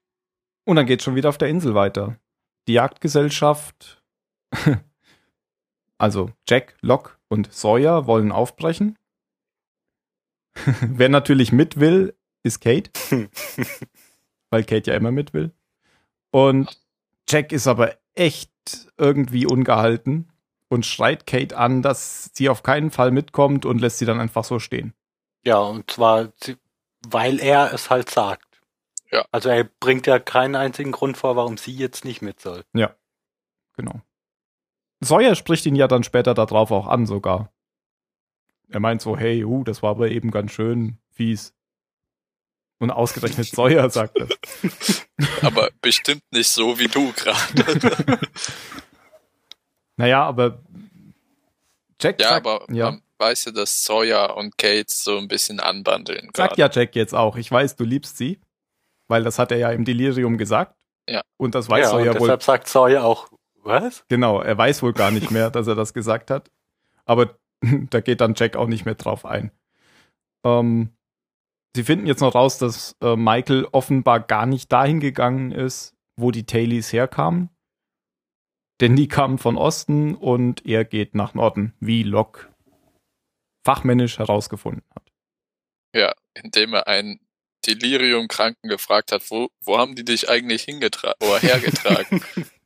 Und 0.68 0.76
dann 0.76 0.86
geht's 0.88 1.04
schon 1.04 1.16
wieder 1.16 1.30
auf 1.30 1.38
der 1.38 1.50
Insel 1.50 1.76
weiter. 1.76 2.20
Die 2.68 2.74
Jagdgesellschaft, 2.74 4.02
also 6.02 6.32
Jack, 6.48 6.76
Locke 6.82 7.12
und 7.28 7.54
Sawyer 7.54 8.08
wollen 8.08 8.32
aufbrechen. 8.32 8.98
Wer 10.82 11.10
natürlich 11.10 11.52
mit 11.52 11.80
will, 11.80 12.16
ist 12.42 12.60
Kate, 12.60 12.90
weil 14.50 14.64
Kate 14.64 14.90
ja 14.90 14.98
immer 14.98 15.12
mit 15.12 15.34
will. 15.34 15.54
Und 16.32 16.82
Jack 17.30 17.52
ist 17.52 17.68
aber 17.68 17.98
echt 18.16 18.52
irgendwie 18.98 19.46
ungehalten 19.46 20.32
und 20.70 20.88
schreit 20.88 21.28
Kate 21.28 21.56
an, 21.56 21.84
dass 21.84 22.32
sie 22.34 22.50
auf 22.50 22.64
keinen 22.64 22.90
Fall 22.90 23.12
mitkommt 23.12 23.66
und 23.66 23.80
lässt 23.80 24.00
sie 24.00 24.06
dann 24.06 24.20
einfach 24.20 24.44
so 24.44 24.58
stehen. 24.58 24.96
Ja, 25.46 25.60
und 25.60 25.92
zwar, 25.92 26.34
weil 27.08 27.40
er 27.40 27.74
es 27.74 27.92
halt 27.92 28.10
sagt. 28.10 28.62
Ja. 29.12 29.24
Also 29.32 29.50
er 29.50 29.66
bringt 29.66 30.08
ja 30.08 30.18
keinen 30.18 30.56
einzigen 30.56 30.94
Grund 30.94 31.18
vor, 31.18 31.36
warum 31.36 31.58
sie 31.58 31.76
jetzt 31.76 32.06
nicht 32.06 32.24
mit 32.24 32.40
soll. 32.40 32.64
Genau. 33.78 34.02
Sawyer 35.02 35.36
spricht 35.36 35.66
ihn 35.66 35.76
ja 35.76 35.88
dann 35.88 36.04
später 36.04 36.34
darauf 36.34 36.72
auch 36.72 36.88
an 36.88 37.06
sogar. 37.06 37.52
Er 38.70 38.80
meint 38.80 39.02
so, 39.02 39.18
hey, 39.18 39.44
uh, 39.44 39.64
das 39.64 39.84
war 39.84 39.92
aber 39.92 40.10
eben 40.10 40.32
ganz 40.32 40.52
schön 40.52 40.98
fies. 41.12 41.54
Und 42.80 42.92
ausgerechnet 42.92 43.48
Sawyer 43.56 43.90
sagt 43.90 44.18
das. 44.20 45.08
Aber 45.44 45.70
bestimmt 45.82 46.24
nicht 46.32 46.50
so 46.50 46.80
wie 46.80 46.88
du 46.88 47.12
gerade. 47.12 48.20
Naja, 49.98 50.24
aber 50.24 50.58
Jack 52.02 52.20
ja, 52.20 52.30
sagt, 52.30 52.48
aber 52.48 52.66
ja, 52.74 52.86
man 52.86 53.04
weiß 53.20 53.46
ja, 53.46 53.52
dass 53.52 53.84
Sawyer 53.84 54.36
und 54.36 54.58
Kate 54.58 54.88
so 54.88 55.20
ein 55.20 55.28
bisschen 55.28 55.60
anbandeln 55.60 56.30
sagt 56.34 56.58
ja 56.58 56.72
Jack 56.72 56.96
jetzt 56.96 57.14
auch, 57.14 57.36
ich 57.36 57.52
weiß, 57.52 57.76
du 57.76 57.84
liebst 57.84 58.18
sie, 58.18 58.40
weil 59.08 59.24
das 59.24 59.38
hat 59.38 59.52
er 59.52 59.60
ja 59.60 59.70
im 59.70 59.86
Delirium 59.86 60.40
gesagt. 60.40 60.76
Ja. 61.08 61.22
Und 61.38 61.54
das 61.54 61.70
weiß 61.70 61.92
ja, 61.92 61.92
und 61.92 62.00
Sawyer 62.00 62.14
wohl 62.16 62.20
deshalb 62.22 62.42
sagt 62.42 62.68
Sawyer 62.68 63.04
auch, 63.04 63.28
was? 63.64 64.06
Genau, 64.08 64.42
er 64.42 64.58
weiß 64.58 64.84
wohl 64.84 64.94
gar 64.94 65.12
nicht 65.12 65.32
mehr, 65.32 65.50
dass 65.50 65.68
er 65.68 65.76
das 65.76 65.94
gesagt 65.94 66.32
hat. 66.32 66.52
Aber 67.06 67.38
da 67.90 68.02
geht 68.02 68.22
dann 68.22 68.36
Jack 68.36 68.56
auch 68.56 68.68
nicht 68.68 68.86
mehr 68.86 68.96
drauf 68.96 69.26
ein. 69.26 69.52
Ähm, 70.46 70.90
sie 71.76 71.84
finden 71.84 72.08
jetzt 72.08 72.22
noch 72.22 72.36
raus, 72.36 72.58
dass 72.58 72.96
äh, 73.02 73.16
Michael 73.16 73.68
offenbar 73.72 74.20
gar 74.20 74.46
nicht 74.46 74.72
dahin 74.72 75.00
gegangen 75.00 75.52
ist, 75.52 75.96
wo 76.18 76.32
die 76.32 76.46
Tailies 76.46 76.92
herkamen. 76.92 77.50
Denn 78.82 78.96
die 78.96 79.08
kamen 79.08 79.38
von 79.38 79.58
Osten 79.58 80.16
und 80.16 80.66
er 80.66 80.86
geht 80.86 81.14
nach 81.14 81.36
Norden, 81.36 81.74
wie 81.80 82.02
Locke 82.02 82.48
fachmännisch 83.64 84.18
herausgefunden 84.18 84.84
hat. 84.96 85.12
Ja, 85.96 86.14
indem 86.34 86.74
er 86.74 86.88
einen 86.88 87.20
Delirium-Kranken 87.68 88.70
gefragt 88.70 89.12
hat, 89.12 89.30
wo, 89.30 89.50
wo 89.64 89.78
haben 89.78 89.94
die 89.94 90.04
dich 90.04 90.30
eigentlich 90.30 90.64
hingetragen 90.64 91.20
oder 91.22 91.40
hergetragen? 91.40 92.24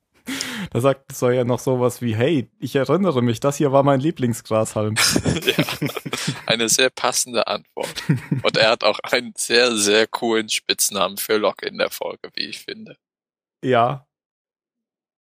Da 0.72 0.81
sagt 0.81 1.12
Sawyer 1.15 1.43
noch 1.45 1.60
sowas 1.60 2.01
wie, 2.01 2.15
hey, 2.15 2.50
ich 2.60 2.75
erinnere 2.75 3.22
mich, 3.22 3.39
das 3.39 3.57
hier 3.57 3.72
war 3.72 3.84
mein 3.84 4.00
Lieblingsgrashalm. 4.00 4.95
ja, 5.45 5.63
eine 6.45 6.69
sehr 6.69 6.89
passende 6.89 7.48
Antwort. 7.48 7.93
Und 8.43 8.57
er 8.57 8.69
hat 8.72 8.84
auch 8.84 9.00
einen 9.00 9.34
sehr, 9.38 9.75
sehr 9.75 10.07
coolen 10.07 10.50
Spitznamen 10.50 11.17
für 11.17 11.38
Locke 11.38 11.67
in 11.67 11.77
der 11.77 11.89
Folge, 11.89 12.29
wie 12.36 12.45
ich 12.45 12.60
finde. 12.60 12.98
ja. 13.63 14.05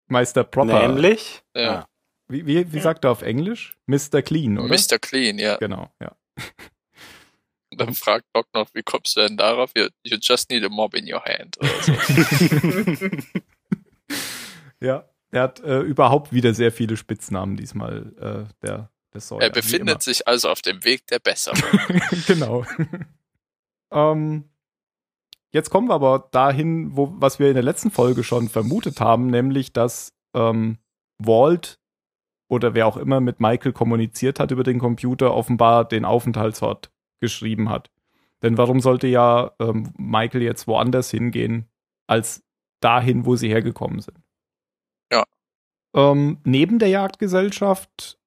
Meister 0.08 0.44
Proper. 0.44 0.86
Nämlich? 0.88 1.42
Ja. 1.56 1.86
Wie, 2.28 2.44
wie, 2.46 2.70
wie 2.70 2.76
Ja. 2.76 2.82
sagt 2.82 3.04
er 3.04 3.12
auf 3.12 3.22
Englisch? 3.22 3.78
Mr. 3.86 4.20
Clean, 4.20 4.58
oder? 4.58 4.68
Mr. 4.68 4.98
Clean, 4.98 5.38
ja. 5.38 5.56
Genau, 5.56 5.88
ja. 6.02 6.14
Und 7.70 7.80
dann 7.80 7.94
fragt 7.94 8.26
Locke 8.34 8.50
noch, 8.52 8.68
wie 8.74 8.82
kommst 8.82 9.16
du 9.16 9.20
denn 9.20 9.38
darauf? 9.38 9.70
You, 9.74 9.86
you 10.02 10.18
just 10.20 10.50
need 10.50 10.62
a 10.64 10.68
mob 10.68 10.94
in 10.94 11.10
your 11.10 11.24
hand. 11.24 11.56
Oder 11.58 11.82
so. 11.82 13.08
Ja. 14.80 15.08
Er 15.32 15.42
hat 15.42 15.60
äh, 15.60 15.80
überhaupt 15.80 16.32
wieder 16.32 16.52
sehr 16.52 16.70
viele 16.70 16.96
Spitznamen 16.96 17.56
diesmal, 17.56 18.12
äh, 18.20 18.66
der, 18.66 18.90
der 19.14 19.20
Sawyer. 19.20 19.42
er 19.42 19.50
befindet 19.50 20.02
sich 20.02 20.28
also 20.28 20.50
auf 20.50 20.60
dem 20.60 20.84
Weg 20.84 21.06
der 21.06 21.18
Besserung. 21.18 21.80
genau. 22.26 22.66
ähm, 23.90 24.44
jetzt 25.50 25.70
kommen 25.70 25.88
wir 25.88 25.94
aber 25.94 26.28
dahin, 26.32 26.94
wo, 26.94 27.14
was 27.16 27.38
wir 27.38 27.48
in 27.48 27.54
der 27.54 27.62
letzten 27.62 27.90
Folge 27.90 28.24
schon 28.24 28.50
vermutet 28.50 29.00
haben, 29.00 29.28
nämlich, 29.28 29.72
dass 29.72 30.12
ähm, 30.34 30.76
Walt 31.16 31.78
oder 32.48 32.74
wer 32.74 32.86
auch 32.86 32.98
immer 32.98 33.20
mit 33.20 33.40
Michael 33.40 33.72
kommuniziert 33.72 34.38
hat 34.38 34.50
über 34.50 34.64
den 34.64 34.78
Computer, 34.78 35.32
offenbar 35.32 35.86
den 35.86 36.04
Aufenthaltsort 36.04 36.92
geschrieben 37.20 37.70
hat. 37.70 37.90
Denn 38.42 38.58
warum 38.58 38.80
sollte 38.80 39.06
ja 39.06 39.52
ähm, 39.58 39.94
Michael 39.96 40.42
jetzt 40.42 40.66
woanders 40.66 41.10
hingehen, 41.10 41.70
als 42.06 42.44
dahin, 42.80 43.24
wo 43.24 43.36
sie 43.36 43.48
hergekommen 43.48 44.00
sind? 44.00 44.21
Ähm, 45.94 46.38
neben 46.44 46.78
der 46.78 46.88
Jagdgesellschaft 46.88 48.18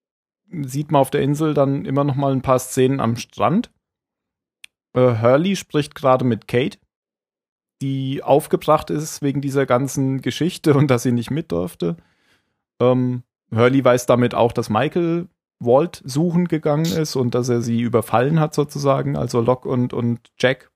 sieht 0.49 0.91
man 0.91 1.01
auf 1.01 1.09
der 1.09 1.21
Insel 1.21 1.53
dann 1.53 1.85
immer 1.85 2.03
noch 2.03 2.15
mal 2.15 2.31
ein 2.31 2.41
paar 2.41 2.59
Szenen 2.59 2.99
am 2.99 3.15
Strand. 3.15 3.71
Äh, 4.93 5.21
Hurley 5.21 5.55
spricht 5.55 5.95
gerade 5.95 6.23
mit 6.23 6.47
Kate, 6.47 6.77
die 7.81 8.23
aufgebracht 8.23 8.89
ist 8.89 9.21
wegen 9.21 9.41
dieser 9.41 9.65
ganzen 9.65 10.21
Geschichte 10.21 10.73
und 10.73 10.89
dass 10.89 11.03
sie 11.03 11.11
nicht 11.11 11.31
mit 11.31 11.51
durfte. 11.51 11.97
Ähm, 12.79 13.23
Hurley 13.53 13.83
weiß 13.83 14.05
damit 14.05 14.35
auch, 14.35 14.51
dass 14.51 14.69
Michael 14.69 15.27
Walt 15.59 16.01
suchen 16.05 16.47
gegangen 16.47 16.85
ist 16.85 17.15
und 17.15 17.33
dass 17.33 17.49
er 17.49 17.61
sie 17.61 17.81
überfallen 17.81 18.39
hat 18.39 18.53
sozusagen, 18.53 19.15
also 19.15 19.41
Locke 19.41 19.69
und, 19.69 19.93
und 19.93 20.31
Jack. 20.37 20.71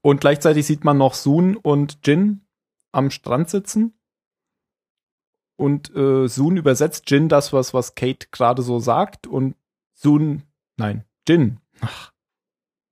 Und 0.00 0.20
gleichzeitig 0.20 0.66
sieht 0.66 0.84
man 0.84 0.98
noch 0.98 1.14
Soon 1.14 1.56
und 1.56 1.98
Jin 2.04 2.46
am 2.92 3.10
Strand 3.10 3.50
sitzen. 3.50 3.94
Und 5.56 5.94
äh, 5.96 6.28
Soon 6.28 6.56
übersetzt 6.56 7.10
Jin 7.10 7.28
das, 7.28 7.52
was, 7.52 7.72
was 7.72 7.94
Kate 7.94 8.28
gerade 8.30 8.62
so 8.62 8.78
sagt. 8.78 9.26
Und 9.26 9.56
Soon, 9.94 10.42
nein, 10.76 11.04
Jin. 11.26 11.60
Ach, 11.80 12.12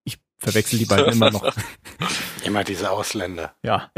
ich 0.04 0.18
verwechsel 0.38 0.78
die 0.78 0.86
beiden 0.86 1.12
immer 1.12 1.30
noch. 1.30 1.54
Immer 2.44 2.62
diese 2.62 2.90
Ausländer. 2.90 3.54
Ja. 3.62 3.90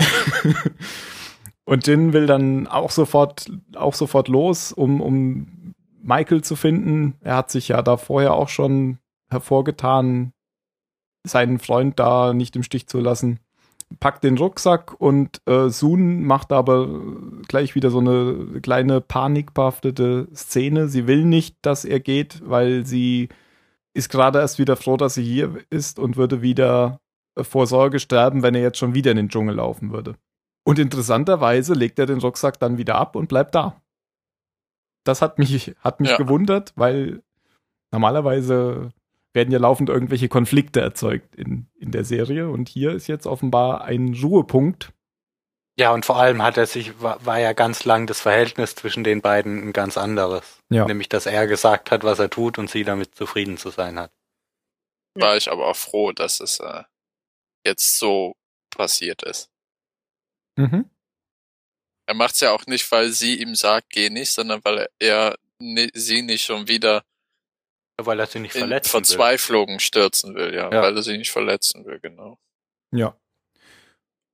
und 1.64 1.85
Jin 1.85 2.12
will 2.12 2.26
dann 2.26 2.68
auch 2.68 2.92
sofort, 2.92 3.50
auch 3.75 3.94
sofort 3.94 4.28
los, 4.28 4.70
um, 4.70 5.00
um 5.00 5.75
Michael 6.00 6.42
zu 6.44 6.54
finden. 6.54 7.16
Er 7.20 7.35
hat 7.35 7.50
sich 7.50 7.66
ja 7.68 7.82
da 7.82 7.96
vorher 7.96 8.35
auch 8.35 8.49
schon 8.49 8.99
hervorgetan, 9.30 10.32
seinen 11.25 11.58
Freund 11.58 11.99
da 11.99 12.32
nicht 12.32 12.54
im 12.54 12.62
Stich 12.62 12.87
zu 12.87 13.00
lassen. 13.00 13.40
Packt 14.00 14.24
den 14.24 14.36
Rucksack 14.36 14.94
und 15.00 15.40
äh, 15.46 15.68
Soon 15.68 16.24
macht 16.24 16.50
aber 16.52 16.88
gleich 17.46 17.74
wieder 17.76 17.90
so 17.90 17.98
eine 18.00 18.60
kleine 18.60 19.00
panikbehaftete 19.00 20.28
Szene. 20.34 20.88
Sie 20.88 21.06
will 21.06 21.24
nicht, 21.24 21.56
dass 21.62 21.84
er 21.84 22.00
geht, 22.00 22.42
weil 22.44 22.84
sie 22.84 23.28
ist 23.94 24.08
gerade 24.08 24.40
erst 24.40 24.58
wieder 24.58 24.76
froh, 24.76 24.96
dass 24.96 25.14
sie 25.14 25.22
hier 25.24 25.58
ist 25.70 25.98
und 25.98 26.16
würde 26.16 26.42
wieder 26.42 27.00
vor 27.40 27.66
Sorge 27.66 28.00
sterben, 28.00 28.42
wenn 28.42 28.54
er 28.54 28.62
jetzt 28.62 28.78
schon 28.78 28.94
wieder 28.94 29.12
in 29.12 29.16
den 29.18 29.28
Dschungel 29.28 29.54
laufen 29.54 29.92
würde. 29.92 30.16
Und 30.64 30.78
interessanterweise 30.80 31.74
legt 31.74 31.98
er 31.98 32.06
den 32.06 32.18
Rucksack 32.18 32.58
dann 32.58 32.78
wieder 32.78 32.96
ab 32.96 33.14
und 33.14 33.28
bleibt 33.28 33.54
da. 33.54 33.80
Das 35.04 35.22
hat 35.22 35.38
mich, 35.38 35.74
hat 35.78 36.00
mich 36.00 36.10
Ja. 36.10 36.16
gewundert, 36.16 36.72
weil 36.74 37.22
normalerweise 37.92 38.90
werden 39.36 39.52
ja 39.52 39.60
laufend 39.60 39.88
irgendwelche 39.88 40.28
Konflikte 40.28 40.80
erzeugt 40.80 41.36
in, 41.36 41.68
in 41.78 41.92
der 41.92 42.04
Serie 42.04 42.48
und 42.48 42.68
hier 42.68 42.90
ist 42.90 43.06
jetzt 43.06 43.26
offenbar 43.26 43.84
ein 43.84 44.14
Ruhepunkt. 44.14 44.92
Ja, 45.78 45.92
und 45.92 46.06
vor 46.06 46.16
allem 46.16 46.42
hat 46.42 46.56
er 46.56 46.66
sich, 46.66 47.00
war, 47.02 47.24
war 47.24 47.38
ja 47.38 47.52
ganz 47.52 47.84
lang 47.84 48.06
das 48.06 48.20
Verhältnis 48.20 48.74
zwischen 48.74 49.04
den 49.04 49.20
beiden 49.20 49.68
ein 49.68 49.72
ganz 49.72 49.98
anderes. 49.98 50.62
Ja. 50.70 50.86
Nämlich, 50.86 51.10
dass 51.10 51.26
er 51.26 51.46
gesagt 51.46 51.90
hat, 51.90 52.02
was 52.02 52.18
er 52.18 52.30
tut 52.30 52.58
und 52.58 52.70
sie 52.70 52.82
damit 52.82 53.14
zufrieden 53.14 53.58
zu 53.58 53.68
sein 53.70 53.98
hat. 53.98 54.10
War 55.14 55.36
ich 55.36 55.50
aber 55.50 55.68
auch 55.68 55.76
froh, 55.76 56.12
dass 56.12 56.40
es 56.40 56.58
äh, 56.60 56.82
jetzt 57.64 57.98
so 57.98 58.34
passiert 58.70 59.22
ist. 59.22 59.50
Mhm. 60.56 60.90
Er 62.06 62.14
macht's 62.14 62.40
ja 62.40 62.52
auch 62.52 62.66
nicht, 62.66 62.90
weil 62.90 63.10
sie 63.10 63.40
ihm 63.40 63.54
sagt, 63.54 63.90
geh 63.90 64.08
nicht, 64.08 64.32
sondern 64.32 64.64
weil 64.64 64.88
er 64.98 65.36
ni 65.58 65.90
sie 65.92 66.22
nicht 66.22 66.44
schon 66.44 66.68
wieder 66.68 67.04
Weil 68.00 68.20
er 68.20 68.26
sie 68.26 68.40
nicht 68.40 68.54
in 68.54 68.60
verletzen 68.60 68.86
will. 68.88 68.90
Verzweiflung 69.00 69.78
stürzen 69.78 70.34
will, 70.34 70.54
ja, 70.54 70.70
Ja. 70.72 70.82
weil 70.82 70.96
er 70.96 71.02
sie 71.02 71.16
nicht 71.16 71.30
verletzen 71.30 71.84
will, 71.86 71.98
genau. 72.00 72.38
Ja. 72.92 73.16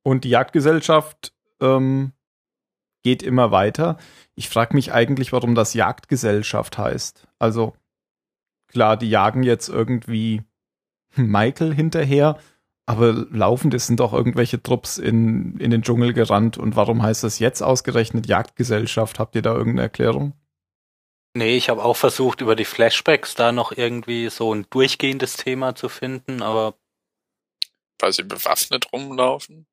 Und 0.03 0.25
die 0.25 0.31
Jagdgesellschaft 0.31 1.33
ähm, 1.61 2.13
geht 3.05 3.23
immer 3.23 3.51
weiter. 3.53 3.99
Ich 4.35 4.49
frage 4.49 4.75
mich 4.75 4.93
eigentlich, 4.93 5.33
warum 5.33 5.55
das 5.55 5.75
Jagdgesellschaft 5.75 6.77
heißt. 6.77 7.29
Also 7.39 7.75
klar, 8.67 8.97
die 8.97 9.11
jagen 9.11 9.43
jetzt 9.45 9.69
irgendwie 9.69 10.43
Michael 11.15 11.73
hinterher, 11.75 12.39
aber 12.87 13.13
laufend 13.31 13.81
sind 13.81 14.01
doch 14.01 14.13
irgendwelche 14.13 14.61
Trupps 14.61 14.99
in, 14.99 15.57
in 15.59 15.71
den 15.71 15.83
Dschungel 15.83 16.13
gerannt. 16.15 16.59
Und 16.59 16.75
warum 16.75 17.03
heißt 17.03 17.23
das 17.23 17.39
jetzt 17.39 17.63
ausgerechnet 17.63 18.27
Jagdgesellschaft? 18.27 19.21
Habt 19.21 19.37
ihr 19.37 19.43
da 19.43 19.53
irgendeine 19.53 19.83
Erklärung? 19.83 20.33
Nee, 21.35 21.57
ich 21.57 21.71
habe 21.71 21.83
auch 21.83 21.97
versucht, 21.97 22.41
über 22.43 22.57
die 22.57 22.67
Flashbacks 22.67 23.35
da 23.35 23.53
noch 23.53 23.73
irgendwie 23.73 24.29
so 24.29 24.55
ein 24.55 24.67
durchgehendes 24.69 25.37
Thema 25.37 25.75
zu 25.75 25.89
finden, 25.89 26.43
aber 26.43 26.75
Weil 27.99 28.13
sie 28.13 28.25
bewaffnet 28.25 28.93
rumlaufen. 28.93 29.67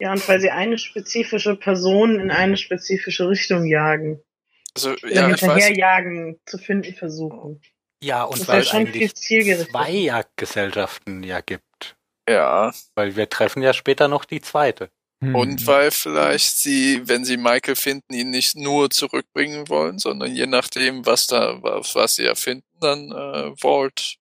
Ja, 0.00 0.12
und 0.12 0.26
weil 0.28 0.40
sie 0.40 0.50
eine 0.50 0.78
spezifische 0.78 1.56
Person 1.56 2.20
in 2.20 2.30
eine 2.30 2.56
spezifische 2.56 3.28
Richtung 3.28 3.66
jagen. 3.66 4.22
Also, 4.74 4.92
Oder 4.92 5.12
ja, 5.12 5.26
ich 5.26 5.32
weiß. 5.32 5.40
hinterherjagen 5.40 6.40
zu 6.46 6.56
finden 6.58 6.94
versuchen. 6.94 7.60
ja, 8.02 8.22
und 8.22 8.40
Das 8.40 8.48
weil 8.48 8.60
es 8.60 8.68
schon 8.68 8.80
eigentlich 8.80 9.14
zwei 9.16 9.90
Jagdgesellschaften 9.90 11.24
ja 11.24 11.40
gibt. 11.40 11.96
Ja. 12.28 12.72
Weil 12.94 13.16
wir 13.16 13.28
treffen 13.28 13.62
ja 13.62 13.72
später 13.72 14.06
noch 14.06 14.24
die 14.24 14.40
zweite. 14.40 14.90
Hm. 15.20 15.34
Und 15.34 15.66
weil 15.66 15.90
vielleicht 15.90 16.58
sie, 16.58 17.08
wenn 17.08 17.24
sie 17.24 17.36
Michael 17.36 17.74
finden, 17.74 18.14
ihn 18.14 18.30
nicht 18.30 18.56
nur 18.56 18.88
zurückbringen 18.90 19.68
wollen, 19.68 19.98
sondern 19.98 20.32
je 20.32 20.46
nachdem, 20.46 21.04
was 21.06 21.26
da, 21.26 21.60
was, 21.62 21.94
was 21.96 22.14
sie 22.14 22.24
erfinden, 22.24 22.66
dann 22.80 23.10
äh, 23.10 23.56
Vault, 23.56 24.16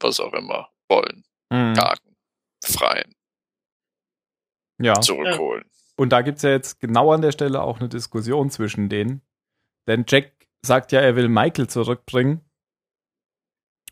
was 0.00 0.20
auch 0.20 0.32
immer, 0.32 0.70
wollen, 0.88 1.24
Hm. 1.52 1.74
jagen, 1.74 2.16
befreien, 2.62 3.14
Ja. 4.80 5.00
zurückholen. 5.00 5.64
Und 5.96 6.10
da 6.10 6.22
gibt's 6.22 6.42
ja 6.42 6.50
jetzt 6.50 6.80
genau 6.80 7.12
an 7.12 7.20
der 7.22 7.32
Stelle 7.32 7.62
auch 7.62 7.78
eine 7.78 7.88
Diskussion 7.88 8.50
zwischen 8.50 8.88
denen. 8.88 9.22
Denn 9.86 10.04
Jack 10.08 10.32
sagt 10.64 10.90
ja, 10.92 11.00
er 11.00 11.14
will 11.16 11.28
Michael 11.28 11.68
zurückbringen. 11.68 12.40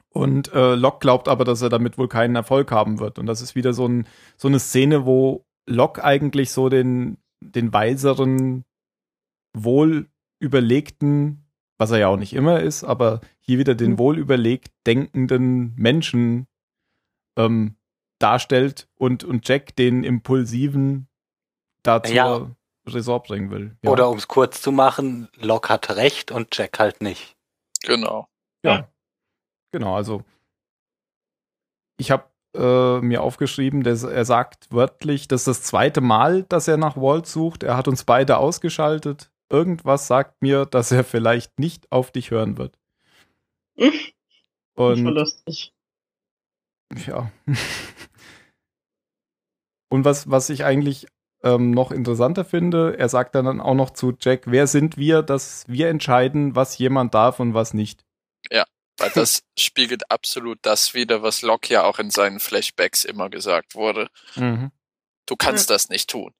Und 0.08 0.52
äh, 0.52 0.74
Locke 0.74 0.98
glaubt 1.00 1.28
aber, 1.28 1.44
dass 1.44 1.62
er 1.62 1.68
damit 1.68 1.96
wohl 1.98 2.08
keinen 2.08 2.36
Erfolg 2.36 2.70
haben 2.70 2.98
wird. 2.98 3.18
Und 3.18 3.26
das 3.26 3.40
ist 3.40 3.54
wieder 3.54 3.72
so, 3.72 3.86
ein, 3.86 4.06
so 4.36 4.48
eine 4.48 4.58
Szene, 4.58 5.06
wo 5.06 5.46
Locke 5.66 6.02
eigentlich 6.02 6.50
so 6.50 6.68
den, 6.68 7.18
den 7.40 7.72
weiseren, 7.72 8.64
wohl 9.54 10.08
überlegten, 10.40 11.46
was 11.78 11.90
er 11.90 11.98
ja 11.98 12.08
auch 12.08 12.16
nicht 12.16 12.32
immer 12.32 12.60
ist, 12.60 12.84
aber 12.84 13.20
hier 13.40 13.58
wieder 13.58 13.74
den 13.74 13.92
Mhm. 13.92 13.98
wohl 13.98 14.18
überlegt 14.18 14.72
denkenden 14.86 15.74
Menschen 15.76 16.46
ähm, 17.36 17.76
darstellt 18.18 18.88
und, 18.96 19.24
und 19.24 19.46
Jack 19.48 19.76
den 19.76 20.04
impulsiven 20.04 21.08
dazu 21.82 22.12
Ja. 22.12 22.50
Ressort 22.86 23.26
bringen 23.28 23.50
will. 23.50 23.76
Ja. 23.82 23.90
Oder 23.90 24.08
um 24.08 24.18
es 24.18 24.26
kurz 24.26 24.60
zu 24.60 24.72
machen, 24.72 25.28
Locke 25.36 25.68
hat 25.68 25.90
recht 25.96 26.30
und 26.32 26.56
Jack 26.56 26.78
halt 26.78 27.00
nicht. 27.00 27.36
Genau. 27.82 28.28
Ja. 28.64 28.88
Genau, 29.72 29.94
also 29.96 30.24
ich 31.98 32.10
habe 32.10 32.24
äh, 32.54 33.00
mir 33.00 33.22
aufgeschrieben, 33.22 33.82
dass 33.82 34.02
er 34.02 34.24
sagt 34.24 34.68
wörtlich, 34.70 35.28
das 35.28 35.42
ist 35.42 35.48
das 35.48 35.62
zweite 35.62 36.00
Mal, 36.00 36.44
dass 36.44 36.68
er 36.68 36.76
nach 36.76 36.96
Walt 36.96 37.26
sucht. 37.26 37.62
Er 37.62 37.76
hat 37.76 37.88
uns 37.88 38.04
beide 38.04 38.38
ausgeschaltet. 38.38 39.30
Irgendwas 39.50 40.06
sagt 40.06 40.40
mir, 40.42 40.66
dass 40.66 40.92
er 40.92 41.04
vielleicht 41.04 41.58
nicht 41.58 41.90
auf 41.90 42.10
dich 42.10 42.30
hören 42.30 42.58
wird. 42.58 42.78
Das 43.76 43.88
Und 44.74 45.04
lustig. 45.04 45.74
ja. 47.06 47.30
Und 49.90 50.06
was, 50.06 50.30
was 50.30 50.48
ich 50.48 50.64
eigentlich 50.64 51.06
ähm, 51.42 51.70
noch 51.70 51.92
interessanter 51.92 52.44
finde, 52.44 52.98
er 52.98 53.08
sagt 53.08 53.34
dann 53.34 53.60
auch 53.60 53.74
noch 53.74 53.90
zu 53.90 54.14
Jack, 54.18 54.44
wer 54.46 54.66
sind 54.66 54.96
wir, 54.96 55.22
dass 55.22 55.64
wir 55.68 55.88
entscheiden, 55.88 56.56
was 56.56 56.78
jemand 56.78 57.12
darf 57.14 57.40
und 57.40 57.52
was 57.52 57.74
nicht. 57.74 58.04
Weil 59.02 59.10
das 59.14 59.42
spiegelt 59.58 60.10
absolut 60.10 60.58
das 60.62 60.94
wider, 60.94 61.22
was 61.22 61.42
Locke 61.42 61.72
ja 61.74 61.84
auch 61.84 61.98
in 61.98 62.10
seinen 62.10 62.40
Flashbacks 62.40 63.04
immer 63.04 63.28
gesagt 63.28 63.74
wurde. 63.74 64.08
Du 64.36 65.36
kannst 65.36 65.68
das 65.70 65.88
nicht 65.90 66.08
tun. 66.08 66.32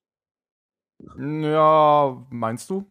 Ja, 1.17 2.25
meinst 2.29 2.69
du? 2.69 2.89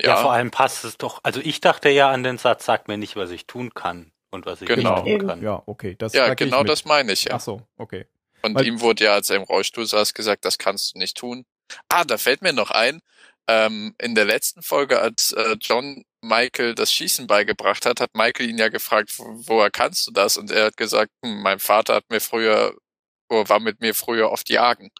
Ja. 0.00 0.08
Ja, 0.08 0.16
vor 0.22 0.32
allem 0.32 0.50
passt 0.50 0.84
es 0.84 0.98
doch. 0.98 1.20
Also 1.22 1.40
ich 1.40 1.60
dachte 1.60 1.88
ja 1.88 2.10
an 2.10 2.22
den 2.22 2.38
Satz, 2.38 2.66
sag 2.66 2.88
mir 2.88 2.98
nicht, 2.98 3.16
was 3.16 3.30
ich 3.30 3.46
tun 3.46 3.72
kann 3.72 4.12
und 4.30 4.44
was 4.44 4.60
ich 4.60 4.68
Genau. 4.68 5.02
nicht 5.02 5.18
tun 5.20 5.28
kann. 5.28 5.42
Ja, 5.42 5.62
okay. 5.66 5.94
Das 5.98 6.12
ja 6.12 6.34
genau 6.34 6.64
das 6.64 6.84
meine 6.84 7.12
ich 7.12 7.24
ja. 7.24 7.34
Ach 7.36 7.40
so, 7.40 7.62
okay. 7.78 8.06
Und 8.42 8.54
Weil- 8.54 8.66
ihm 8.66 8.80
wurde 8.80 9.04
ja, 9.04 9.14
als 9.14 9.30
er 9.30 9.36
im 9.36 9.42
Rollstuhl 9.42 9.86
saß, 9.86 10.12
gesagt, 10.14 10.44
das 10.44 10.58
kannst 10.58 10.94
du 10.94 10.98
nicht 10.98 11.16
tun. 11.16 11.46
Ah, 11.88 12.04
da 12.04 12.18
fällt 12.18 12.42
mir 12.42 12.52
noch 12.52 12.70
ein, 12.70 13.00
ähm, 13.48 13.94
in 13.98 14.14
der 14.14 14.24
letzten 14.26 14.62
Folge, 14.62 15.00
als 15.00 15.32
äh, 15.32 15.56
John 15.60 16.04
Michael 16.26 16.74
das 16.74 16.92
Schießen 16.92 17.26
beigebracht 17.26 17.86
hat, 17.86 18.00
hat 18.00 18.10
Michael 18.14 18.50
ihn 18.50 18.58
ja 18.58 18.68
gefragt, 18.68 19.18
wo- 19.18 19.34
woher 19.46 19.70
kannst 19.70 20.06
du 20.06 20.10
das? 20.12 20.36
Und 20.36 20.50
er 20.50 20.66
hat 20.66 20.76
gesagt, 20.76 21.10
hm, 21.24 21.42
mein 21.42 21.58
Vater 21.58 21.94
hat 21.96 22.04
mir 22.10 22.20
früher, 22.20 22.74
oder 23.30 23.48
war 23.48 23.60
mit 23.60 23.80
mir 23.80 23.94
früher 23.94 24.30
oft 24.30 24.48
jagen. 24.50 24.90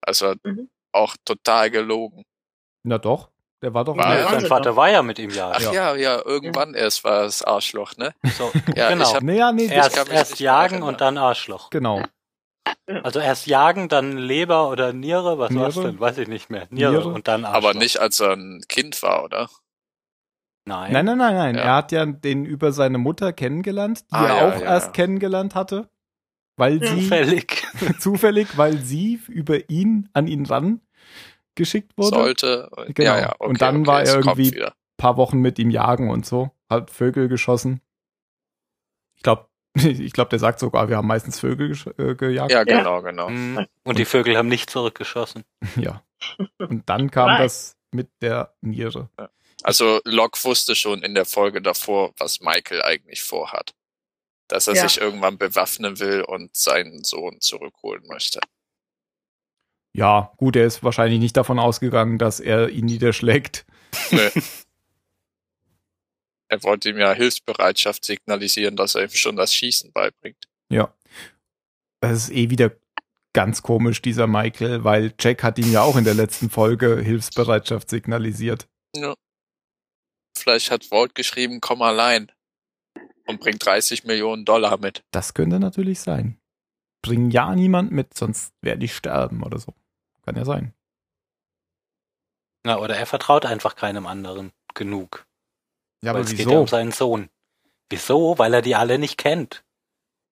Also 0.00 0.34
Mhm. 0.44 0.68
auch 0.92 1.16
total 1.24 1.70
gelogen. 1.70 2.24
Na 2.84 2.98
doch, 2.98 3.28
der 3.62 3.74
war 3.74 3.84
doch 3.84 3.96
War 3.96 4.12
in 4.16 4.18
der-? 4.22 4.30
Sein 4.40 4.46
Vater 4.46 4.76
war 4.76 4.88
ja 4.90 5.02
mit 5.02 5.18
ihm 5.18 5.30
ja. 5.30 5.50
Ach 5.54 5.60
ja, 5.72 5.94
ja, 5.96 6.22
irgendwann 6.24 6.74
erst 6.74 7.04
war 7.04 7.24
es 7.24 7.42
Arschloch, 7.42 7.96
ne? 7.96 8.14
So, 8.36 8.50
Ja, 8.76 8.88
genau. 8.90 9.08
ich 9.08 9.14
hab- 9.14 9.22
Nee, 9.22 9.38
ja, 9.38 9.52
nee, 9.52 9.66
erst 9.66 9.96
erst 10.08 10.40
jagen 10.40 10.74
erinnern. 10.76 10.88
und 10.88 11.00
dann 11.00 11.18
Arschloch. 11.18 11.70
genau. 11.70 12.02
Also 13.02 13.20
erst 13.20 13.46
jagen, 13.46 13.88
dann 13.88 14.16
Leber 14.18 14.68
oder 14.70 14.92
Niere, 14.92 15.38
was 15.38 15.54
war's 15.54 15.76
Niere? 15.76 15.88
denn? 15.88 16.00
Weiß 16.00 16.18
ich 16.18 16.28
nicht 16.28 16.48
mehr. 16.50 16.66
Niere, 16.70 16.92
Niere? 16.92 17.08
und 17.08 17.26
dann 17.28 17.44
Arschloch. 17.44 17.70
Aber 17.70 17.78
nicht, 17.78 17.98
als 17.98 18.20
er 18.20 18.32
ein 18.32 18.62
Kind 18.68 19.02
war, 19.02 19.24
oder? 19.24 19.48
Nein. 20.68 20.92
Nein, 20.92 21.04
nein, 21.06 21.18
nein, 21.18 21.34
nein. 21.34 21.54
Ja. 21.56 21.60
Er 21.62 21.74
hat 21.76 21.92
ja 21.92 22.04
den 22.06 22.44
über 22.44 22.72
seine 22.72 22.98
Mutter 22.98 23.32
kennengelernt, 23.32 24.02
die 24.10 24.14
Ah, 24.14 24.26
er 24.26 24.36
ja, 24.36 24.48
auch 24.48 24.60
ja, 24.60 24.66
erst 24.66 24.86
ja. 24.88 24.92
kennengelernt 24.92 25.54
hatte, 25.54 25.88
weil 26.56 26.80
sie 26.82 27.00
Zufällig. 27.02 27.66
zufällig, 27.98 28.56
weil 28.56 28.78
sie 28.78 29.20
über 29.28 29.68
ihn 29.70 30.08
an 30.12 30.26
ihn 30.26 30.46
ran 30.46 30.80
geschickt 31.54 31.92
wurde. 31.96 32.16
Sollte. 32.16 32.70
Genau. 32.94 33.10
Ja, 33.14 33.18
ja, 33.20 33.32
okay, 33.38 33.48
Und 33.48 33.60
dann 33.62 33.76
okay, 33.78 33.86
war 33.86 34.02
er 34.02 34.14
irgendwie- 34.16 34.52
wieder. 34.52 34.74
paar 34.96 35.16
Wochen 35.16 35.38
mit 35.40 35.58
ihm 35.58 35.70
jagen 35.70 36.10
und 36.10 36.26
so, 36.26 36.50
hat 36.68 36.90
Vögel 36.90 37.28
geschossen. 37.28 37.80
Ich 39.16 39.22
glaube, 39.22 39.46
ich 39.74 40.12
glaube, 40.12 40.30
der 40.30 40.38
sagt 40.38 40.58
sogar, 40.60 40.88
wir 40.88 40.96
haben 40.96 41.08
meistens 41.08 41.40
Vögel 41.40 41.76
äh, 41.98 42.14
gejagt. 42.14 42.52
Ja, 42.52 42.64
genau, 42.64 43.02
genau. 43.02 43.28
Hm. 43.28 43.66
Und 43.84 43.98
die 43.98 44.04
Vögel 44.04 44.36
haben 44.36 44.48
nicht 44.48 44.70
zurückgeschossen. 44.70 45.44
Ja. 45.76 46.02
Und 46.58 46.88
dann 46.88 47.10
kam 47.12 47.38
das 47.38 47.76
mit 47.92 48.10
der 48.22 48.52
Niere. 48.60 49.08
Also 49.62 50.00
Locke 50.04 50.42
wusste 50.44 50.74
schon 50.74 51.02
in 51.02 51.14
der 51.14 51.24
Folge 51.24 51.60
davor, 51.60 52.12
was 52.18 52.40
Michael 52.40 52.82
eigentlich 52.82 53.22
vorhat. 53.22 53.74
Dass 54.48 54.66
er 54.68 54.74
Ja. 54.74 54.88
sich 54.88 55.00
irgendwann 55.00 55.36
bewaffnen 55.36 55.98
will 55.98 56.22
und 56.22 56.56
seinen 56.56 57.04
Sohn 57.04 57.40
zurückholen 57.40 58.06
möchte. 58.06 58.40
Ja, 59.94 60.32
gut, 60.36 60.56
er 60.56 60.66
ist 60.66 60.82
wahrscheinlich 60.84 61.18
nicht 61.18 61.36
davon 61.36 61.58
ausgegangen, 61.58 62.18
dass 62.18 62.40
er 62.40 62.68
ihn 62.68 62.84
niederschlägt. 62.86 63.66
Nö. 64.10 64.30
er 66.48 66.62
wollte 66.62 66.90
ihm 66.90 66.98
ja 66.98 67.12
Hilfsbereitschaft 67.12 68.04
signalisieren, 68.04 68.76
dass 68.76 68.94
er 68.94 69.04
ihm 69.04 69.10
schon 69.10 69.36
das 69.36 69.52
Schießen 69.52 69.92
beibringt. 69.92 70.48
Ja. 70.70 70.94
Das 72.00 72.12
ist 72.12 72.30
eh 72.30 72.48
wieder 72.48 72.72
ganz 73.32 73.62
komisch, 73.62 74.00
dieser 74.02 74.26
Michael, 74.26 74.84
weil 74.84 75.12
Jack 75.18 75.42
hat 75.42 75.58
ihm 75.58 75.70
ja 75.72 75.82
auch 75.82 75.96
in 75.96 76.04
der 76.04 76.14
letzten 76.14 76.48
Folge 76.48 77.00
Hilfsbereitschaft 77.00 77.90
signalisiert. 77.90 78.68
Ja. 78.94 79.14
Vielleicht 80.48 80.70
hat 80.70 80.90
Walt 80.90 81.14
geschrieben, 81.14 81.60
komm 81.60 81.82
allein. 81.82 82.32
Und 83.26 83.38
bringt 83.40 83.62
30 83.66 84.04
Millionen 84.04 84.46
Dollar 84.46 84.78
mit. 84.78 85.04
Das 85.10 85.34
könnte 85.34 85.60
natürlich 85.60 86.00
sein. 86.00 86.40
Bring 87.02 87.30
ja 87.30 87.54
niemand 87.54 87.92
mit, 87.92 88.14
sonst 88.16 88.54
werde 88.62 88.82
ich 88.86 88.96
sterben 88.96 89.42
oder 89.42 89.58
so. 89.58 89.74
Kann 90.24 90.36
ja 90.36 90.46
sein. 90.46 90.72
Na, 92.64 92.78
oder 92.78 92.96
er 92.96 93.04
vertraut 93.04 93.44
einfach 93.44 93.76
keinem 93.76 94.06
anderen 94.06 94.52
genug. 94.72 95.26
Ja, 96.02 96.14
weil 96.14 96.20
aber 96.22 96.24
es 96.24 96.30
geht 96.30 96.40
ja 96.40 96.46
wieso? 96.46 96.60
um 96.60 96.66
seinen 96.66 96.92
Sohn. 96.92 97.28
Wieso? 97.90 98.38
Weil 98.38 98.54
er 98.54 98.62
die 98.62 98.74
alle 98.74 98.98
nicht 98.98 99.18
kennt. 99.18 99.64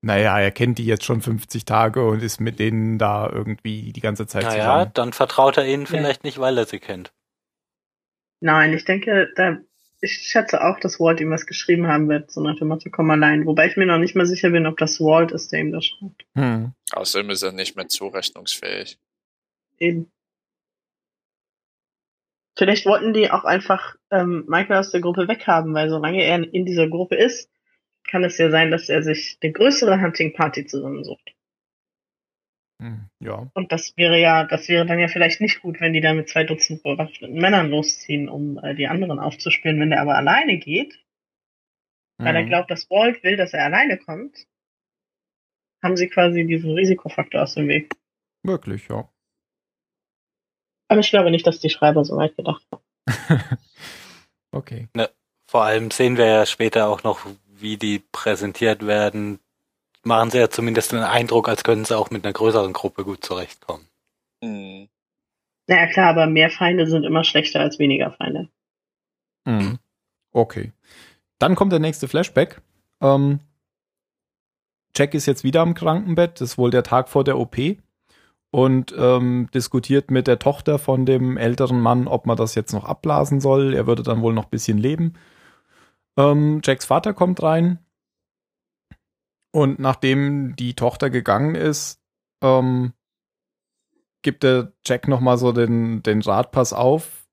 Naja, 0.00 0.38
er 0.38 0.50
kennt 0.50 0.78
die 0.78 0.86
jetzt 0.86 1.04
schon 1.04 1.20
50 1.20 1.66
Tage 1.66 2.06
und 2.06 2.22
ist 2.22 2.40
mit 2.40 2.58
denen 2.58 2.98
da 2.98 3.28
irgendwie 3.28 3.92
die 3.92 4.00
ganze 4.00 4.26
Zeit 4.26 4.44
Naja, 4.44 4.62
zusammen. 4.64 4.90
dann 4.94 5.12
vertraut 5.12 5.58
er 5.58 5.66
ihnen 5.66 5.86
vielleicht 5.86 6.24
nicht, 6.24 6.38
weil 6.38 6.56
er 6.56 6.64
sie 6.64 6.78
kennt. 6.78 7.12
Nein, 8.40 8.72
ich 8.72 8.86
denke, 8.86 9.30
da, 9.36 9.58
ich 10.00 10.12
schätze 10.12 10.62
auch, 10.62 10.78
dass 10.80 11.00
Walt 11.00 11.20
ihm 11.20 11.30
was 11.30 11.46
geschrieben 11.46 11.86
haben 11.86 12.08
wird, 12.08 12.30
so 12.30 12.40
nach 12.40 12.56
dem 12.56 12.68
Motto, 12.68 12.90
komm 12.90 13.10
allein. 13.10 13.46
Wobei 13.46 13.66
ich 13.66 13.76
mir 13.76 13.86
noch 13.86 13.98
nicht 13.98 14.14
mal 14.14 14.26
sicher 14.26 14.50
bin, 14.50 14.66
ob 14.66 14.76
das 14.78 15.00
Walt 15.00 15.32
ist, 15.32 15.52
der 15.52 15.60
ihm 15.60 15.72
das 15.72 15.86
schreibt. 15.86 16.26
Hm. 16.34 16.72
Außerdem 16.92 17.30
ist 17.30 17.42
er 17.42 17.52
nicht 17.52 17.76
mehr 17.76 17.88
zurechnungsfähig. 17.88 18.98
Eben. 19.78 20.10
Vielleicht 22.58 22.86
wollten 22.86 23.12
die 23.12 23.30
auch 23.30 23.44
einfach 23.44 23.96
ähm, 24.10 24.44
Michael 24.48 24.78
aus 24.78 24.90
der 24.90 25.00
Gruppe 25.00 25.28
weghaben, 25.28 25.74
weil 25.74 25.90
solange 25.90 26.22
er 26.22 26.36
in 26.52 26.64
dieser 26.64 26.88
Gruppe 26.88 27.16
ist, 27.16 27.50
kann 28.08 28.24
es 28.24 28.38
ja 28.38 28.50
sein, 28.50 28.70
dass 28.70 28.88
er 28.88 29.02
sich 29.02 29.38
eine 29.42 29.52
größere 29.52 30.00
Hunting 30.00 30.32
Party 30.32 30.66
zusammensucht. 30.66 31.34
Hm, 32.80 33.08
ja. 33.20 33.50
Und 33.54 33.72
das 33.72 33.96
wäre 33.96 34.20
ja, 34.20 34.44
das 34.44 34.68
wäre 34.68 34.84
dann 34.86 34.98
ja 34.98 35.08
vielleicht 35.08 35.40
nicht 35.40 35.62
gut, 35.62 35.80
wenn 35.80 35.92
die 35.92 36.00
da 36.00 36.12
mit 36.12 36.28
zwei 36.28 36.44
Dutzend 36.44 36.82
bewaffneten 36.82 37.40
Männern 37.40 37.70
losziehen, 37.70 38.28
um 38.28 38.58
äh, 38.58 38.74
die 38.74 38.86
anderen 38.86 39.18
aufzuspüren. 39.18 39.80
Wenn 39.80 39.90
der 39.90 40.02
aber 40.02 40.16
alleine 40.16 40.58
geht, 40.58 41.02
weil 42.18 42.34
er 42.36 42.42
Mhm. 42.42 42.48
glaubt, 42.48 42.70
dass 42.70 42.90
Walt 42.90 43.22
will, 43.22 43.36
dass 43.36 43.52
er 43.52 43.64
alleine 43.64 43.98
kommt, 43.98 44.46
haben 45.82 45.96
sie 45.96 46.08
quasi 46.08 46.46
diesen 46.46 46.72
Risikofaktor 46.72 47.42
aus 47.42 47.54
dem 47.54 47.68
Weg. 47.68 47.94
Wirklich, 48.42 48.88
ja. 48.88 49.08
Aber 50.88 51.00
ich 51.00 51.10
glaube 51.10 51.30
nicht, 51.30 51.46
dass 51.46 51.60
die 51.60 51.70
Schreiber 51.70 52.04
so 52.04 52.16
weit 52.16 52.36
gedacht 52.36 52.64
haben. 52.70 52.84
okay. 54.52 54.88
Vor 55.48 55.64
allem 55.64 55.90
sehen 55.90 56.16
wir 56.16 56.26
ja 56.26 56.46
später 56.46 56.88
auch 56.88 57.02
noch, 57.02 57.26
wie 57.46 57.76
die 57.76 58.00
präsentiert 58.12 58.86
werden. 58.86 59.40
Machen 60.06 60.30
sie 60.30 60.38
ja 60.38 60.48
zumindest 60.48 60.92
den 60.92 61.00
Eindruck, 61.00 61.48
als 61.48 61.64
könnten 61.64 61.84
sie 61.84 61.98
auch 61.98 62.10
mit 62.10 62.24
einer 62.24 62.32
größeren 62.32 62.72
Gruppe 62.72 63.02
gut 63.02 63.24
zurechtkommen. 63.24 63.88
Hm. 64.40 64.88
Naja, 65.66 65.86
klar, 65.88 66.10
aber 66.10 66.26
mehr 66.28 66.48
Feinde 66.48 66.86
sind 66.86 67.02
immer 67.02 67.24
schlechter 67.24 67.58
als 67.58 67.80
weniger 67.80 68.12
Feinde. 68.12 68.48
Mhm. 69.46 69.80
Okay. 70.30 70.70
Dann 71.40 71.56
kommt 71.56 71.72
der 71.72 71.80
nächste 71.80 72.06
Flashback. 72.06 72.60
Ähm, 73.00 73.40
Jack 74.94 75.12
ist 75.14 75.26
jetzt 75.26 75.42
wieder 75.42 75.60
am 75.60 75.74
Krankenbett, 75.74 76.40
das 76.40 76.50
ist 76.52 76.58
wohl 76.58 76.70
der 76.70 76.84
Tag 76.84 77.08
vor 77.08 77.24
der 77.24 77.36
OP 77.36 77.56
und 78.52 78.94
ähm, 78.96 79.48
diskutiert 79.54 80.12
mit 80.12 80.28
der 80.28 80.38
Tochter 80.38 80.78
von 80.78 81.04
dem 81.04 81.36
älteren 81.36 81.80
Mann, 81.80 82.06
ob 82.06 82.26
man 82.26 82.36
das 82.36 82.54
jetzt 82.54 82.72
noch 82.72 82.84
abblasen 82.84 83.40
soll. 83.40 83.74
Er 83.74 83.88
würde 83.88 84.04
dann 84.04 84.22
wohl 84.22 84.34
noch 84.34 84.44
ein 84.44 84.50
bisschen 84.50 84.78
leben. 84.78 85.14
Ähm, 86.16 86.60
Jacks 86.62 86.84
Vater 86.84 87.12
kommt 87.12 87.42
rein 87.42 87.80
und 89.56 89.78
nachdem 89.78 90.54
die 90.54 90.74
Tochter 90.74 91.08
gegangen 91.08 91.54
ist, 91.54 91.98
ähm, 92.42 92.92
gibt 94.20 94.42
der 94.42 94.74
Jack 94.84 95.08
nochmal 95.08 95.38
so 95.38 95.50
den, 95.52 96.02
den 96.02 96.20
Rat, 96.20 96.52
pass 96.52 96.74
auf, 96.74 97.26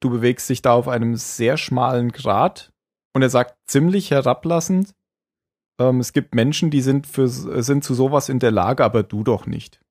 du 0.00 0.08
bewegst 0.08 0.48
dich 0.48 0.62
da 0.62 0.72
auf 0.72 0.88
einem 0.88 1.16
sehr 1.16 1.58
schmalen 1.58 2.12
Grat 2.12 2.72
und 3.12 3.20
er 3.20 3.28
sagt 3.28 3.58
ziemlich 3.66 4.10
herablassend, 4.10 4.94
ähm, 5.78 6.00
es 6.00 6.14
gibt 6.14 6.34
Menschen, 6.34 6.70
die 6.70 6.80
sind, 6.80 7.06
für, 7.06 7.28
sind 7.28 7.84
zu 7.84 7.92
sowas 7.92 8.30
in 8.30 8.38
der 8.38 8.52
Lage, 8.52 8.82
aber 8.82 9.02
du 9.02 9.22
doch 9.22 9.44
nicht. 9.44 9.82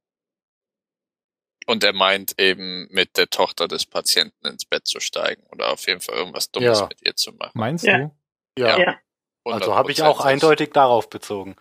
Und 1.68 1.84
er 1.84 1.94
meint 1.94 2.40
eben 2.40 2.88
mit 2.90 3.16
der 3.16 3.30
Tochter 3.30 3.68
des 3.68 3.86
Patienten 3.86 4.48
ins 4.48 4.66
Bett 4.66 4.88
zu 4.88 5.00
steigen 5.00 5.44
oder 5.52 5.72
auf 5.72 5.86
jeden 5.86 6.02
Fall 6.02 6.16
irgendwas 6.16 6.50
Dummes 6.50 6.80
Ja. 6.80 6.88
mit 6.88 7.06
ihr 7.06 7.16
zu 7.16 7.32
machen. 7.34 7.52
Meinst 7.54 7.86
Ja. 7.86 7.98
du? 8.00 8.12
Ja. 8.58 8.80
Ja. 8.80 8.98
Also 9.46 9.76
habe 9.76 9.92
ich 9.92 10.00
100% 10.02 10.06
auch 10.08 10.26
eindeutig 10.26 10.72
darauf 10.74 11.10
bezogen. 11.10 11.56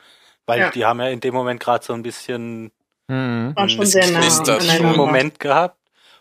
Weil 0.47 0.61
Ja. 0.61 0.71
die 0.71 0.85
haben 0.85 1.01
ja 1.01 1.09
in 1.09 1.21
dem 1.21 1.35
Moment 1.35 1.61
gerade 1.61 1.85
so 1.85 1.93
ein 1.93 2.03
bisschen 2.03 2.73
Mhm. 3.11 3.55
Ist- 3.57 3.95
ist 3.95 4.47
das 4.47 4.69
einen. 4.69 4.95
Moment 4.97 5.41
gehabt. 5.41 5.77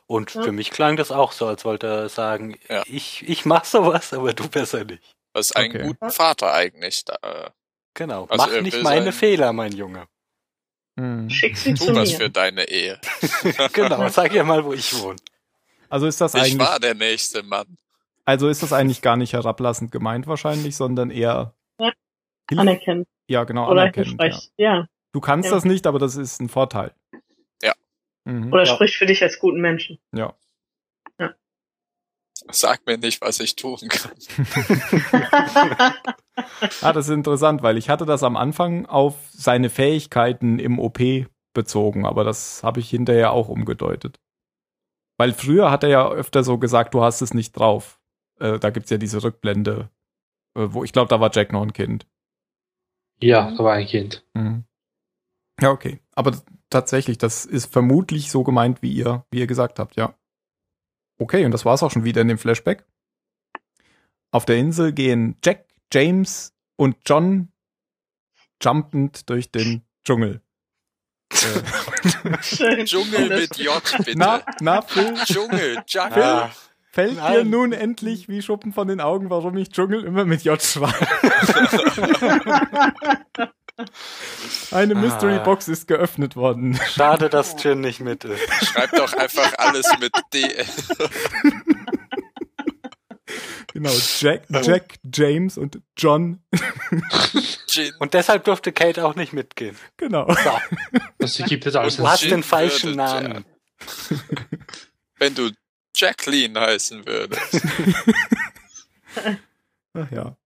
Und 0.05 0.33
Ja. 0.35 0.43
für 0.43 0.53
mich 0.53 0.71
klang 0.71 0.95
das 0.95 1.11
auch 1.11 1.33
so, 1.33 1.45
als 1.47 1.65
wollte 1.65 1.87
er 1.87 2.09
sagen, 2.09 2.57
Ja. 2.69 2.83
ich, 2.85 3.27
ich 3.27 3.45
mach 3.45 3.65
sowas, 3.65 4.13
aber 4.13 4.31
du 4.33 4.47
besser 4.47 4.85
nicht. 4.85 5.03
Was 5.33 5.51
einen 5.51 5.75
Okay. 5.75 5.83
guten 5.87 6.09
Vater 6.11 6.53
eigentlich 6.53 7.03
da. 7.05 7.15
Äh, 7.21 7.49
Genau. 7.93 8.25
Also 8.29 8.45
mach 8.45 8.61
nicht 8.61 8.81
meine 8.83 9.05
sein- 9.05 9.13
Fehler, 9.13 9.51
mein 9.53 9.71
Junge. 9.73 10.07
Mhm. 10.95 11.29
Schick 11.29 11.57
sie 11.57 11.73
zu 11.73 11.87
tu 11.87 11.95
was 11.95 12.11
mir. 12.11 12.17
für 12.17 12.29
deine 12.29 12.69
Ehe. 12.69 12.99
Genau, 13.73 14.07
sag 14.09 14.33
ihr 14.33 14.43
mal, 14.43 14.63
wo 14.63 14.71
ich 14.73 14.97
wohne. 15.01 15.17
Also 15.89 16.05
ist 16.07 16.21
das 16.21 16.33
Ich 16.35 16.41
eigentlich, 16.41 16.59
war 16.59 16.79
der 16.79 16.93
nächste 16.95 17.43
Mann. 17.43 17.77
Also 18.27 18.47
ist 18.49 18.61
das 18.61 18.73
eigentlich 18.73 19.01
gar 19.01 19.15
nicht 19.17 19.33
herablassend 19.33 19.91
gemeint 19.91 20.27
wahrscheinlich, 20.27 20.75
sondern 20.75 21.09
eher 21.09 21.53
Ja. 21.79 21.91
Anerkennen. 22.55 23.05
ja 23.27 23.43
genau 23.45 23.69
Oder 23.71 23.81
anerkennend. 23.81 24.21
Ja. 24.21 24.39
Ja. 24.57 24.87
Du 25.13 25.21
kannst 25.21 25.49
Ja. 25.49 25.55
das 25.55 25.65
nicht, 25.65 25.87
aber 25.87 25.97
das 25.99 26.15
ist 26.15 26.39
ein 26.41 26.49
Vorteil. 26.49 26.93
Ja. 27.63 27.73
Mhm. 28.25 28.51
Oder 28.53 28.63
Ja. 28.65 28.75
spricht 28.75 28.95
für 28.95 29.05
dich 29.05 29.23
als 29.23 29.39
guten 29.39 29.61
Menschen. 29.61 29.97
Ja. 30.13 30.33
Sag 32.49 32.85
mir 32.85 32.97
nicht, 32.97 33.19
was 33.21 33.39
ich 33.41 33.55
tun 33.55 33.79
kann. 33.89 34.11
Ah, 36.81 36.93
das 36.93 37.07
ist 37.07 37.13
interessant, 37.13 37.63
weil 37.63 37.77
ich 37.77 37.89
hatte 37.89 38.05
das 38.05 38.21
am 38.21 38.37
Anfang 38.37 38.85
auf 38.85 39.15
seine 39.31 39.71
Fähigkeiten 39.71 40.59
im 40.59 40.77
OP 40.77 40.99
bezogen, 41.53 42.05
aber 42.05 42.23
das 42.23 42.63
habe 42.63 42.79
ich 42.79 42.89
hinterher 42.91 43.31
auch 43.31 43.49
umgedeutet. 43.49 44.19
Weil 45.17 45.33
früher 45.33 45.71
hat 45.71 45.81
er 45.83 45.89
ja 45.89 46.07
öfter 46.09 46.43
so 46.43 46.59
gesagt, 46.59 46.93
du 46.93 47.01
hast 47.01 47.21
es 47.21 47.33
nicht 47.33 47.53
drauf. 47.57 47.99
Äh, 48.39 48.59
da 48.59 48.69
gibt's 48.69 48.89
ja 48.89 48.97
diese 48.97 49.23
Rückblende, 49.23 49.89
äh, 50.55 50.67
wo 50.69 50.83
ich 50.83 50.93
glaube, 50.93 51.09
da 51.09 51.19
war 51.19 51.31
Jack 51.33 51.51
noch 51.51 51.61
ein 51.61 51.73
Kind. 51.73 52.07
Ja, 53.19 53.51
da 53.51 53.63
war 53.63 53.73
ein 53.73 53.87
Kind. 53.87 54.23
Mhm. 54.33 54.63
Ja, 55.59 55.71
okay. 55.71 55.99
Aber 56.13 56.39
tatsächlich, 56.69 57.17
das 57.17 57.45
ist 57.45 57.71
vermutlich 57.71 58.29
so 58.29 58.43
gemeint, 58.43 58.81
wie 58.81 58.91
ihr, 58.91 59.25
wie 59.31 59.39
ihr 59.39 59.47
gesagt 59.47 59.79
habt, 59.79 59.95
ja. 59.95 60.13
Okay, 61.19 61.45
und 61.45 61.51
das 61.51 61.65
war's 61.65 61.81
auch 61.81 61.91
schon 61.91 62.03
wieder 62.03 62.21
in 62.21 62.27
dem 62.27 62.37
Flashback. 62.37 62.85
Auf 64.31 64.45
der 64.45 64.57
Insel 64.57 64.93
gehen 64.93 65.37
Jack, 65.43 65.65
James 65.91 66.53
und 66.75 66.97
John 67.05 67.51
jumpend 68.61 69.29
durch 69.29 69.51
den 69.51 69.83
Dschungel. 70.03 70.41
Äh. 71.31 72.83
Dschungel 72.85 73.29
mit 73.29 73.57
J, 73.57 73.81
bitte. 73.97 74.17
na, 74.17 74.43
na, 74.59 74.81
Phil, 74.81 75.15
Dschungel, 75.25 75.83
Jungle. 75.87 76.23
Ah, 76.23 76.51
fällt 76.97 77.17
dir 77.17 77.43
Nein. 77.43 77.49
nun 77.51 77.73
endlich 77.73 78.27
wie 78.27 78.41
Schuppen 78.41 78.73
von 78.73 78.87
den 78.87 78.99
Augen, 79.01 79.29
warum 79.29 79.55
ich 79.55 79.69
Dschungel 79.69 80.03
immer 80.03 80.25
mit 80.25 80.43
J 80.43 80.59
schreibe? 80.59 80.95
Eine 84.71 84.95
Ah. 84.95 84.99
Mystery 84.99 85.37
Box 85.43 85.67
ist 85.67 85.87
geöffnet 85.87 86.35
worden. 86.35 86.79
schade, 86.95 87.29
dass 87.29 87.55
Jin 87.63 87.81
nicht 87.81 87.99
mit 87.99 88.23
ist. 88.23 88.41
Schreib 88.65 88.89
doch 88.93 89.13
einfach 89.13 89.53
alles 89.59 89.85
mit 89.99 90.11
D. 90.33 90.43
Genau, 93.73 93.91
Jack, 94.19 94.43
Jack, 94.49 94.95
James 95.13 95.59
und 95.59 95.79
John. 95.95 96.41
Jin. 97.67 97.93
Und 97.99 98.15
deshalb 98.15 98.43
durfte 98.45 98.71
Kate 98.71 99.05
auch 99.05 99.13
nicht 99.13 99.33
mitgehen. 99.33 99.75
Genau. 99.97 100.33
Das 101.19 101.37
gibt 101.37 101.65
jetzt 101.65 101.75
alles. 101.75 101.97
Du 101.97 102.07
hast 102.07 102.21
Jin 102.23 102.31
den 102.31 102.43
falschen 102.43 102.95
Namen. 102.95 103.45
Wenn 105.19 105.35
du 105.35 105.51
Jacqueline 105.97 106.59
heißen 106.59 107.05
würdest. 107.05 107.61
Ach 109.93 110.11
ja. 110.11 110.37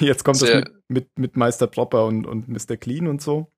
Jetzt 0.00 0.24
kommt 0.24 0.38
Sehr- 0.38 0.62
das 0.62 0.72
mit, 0.72 0.88
mit, 0.88 1.18
mit 1.18 1.36
Meister 1.36 1.66
Propper 1.66 2.06
und, 2.06 2.26
und 2.26 2.48
Mr. 2.48 2.76
Clean 2.76 3.08
und 3.08 3.20
so. 3.20 3.50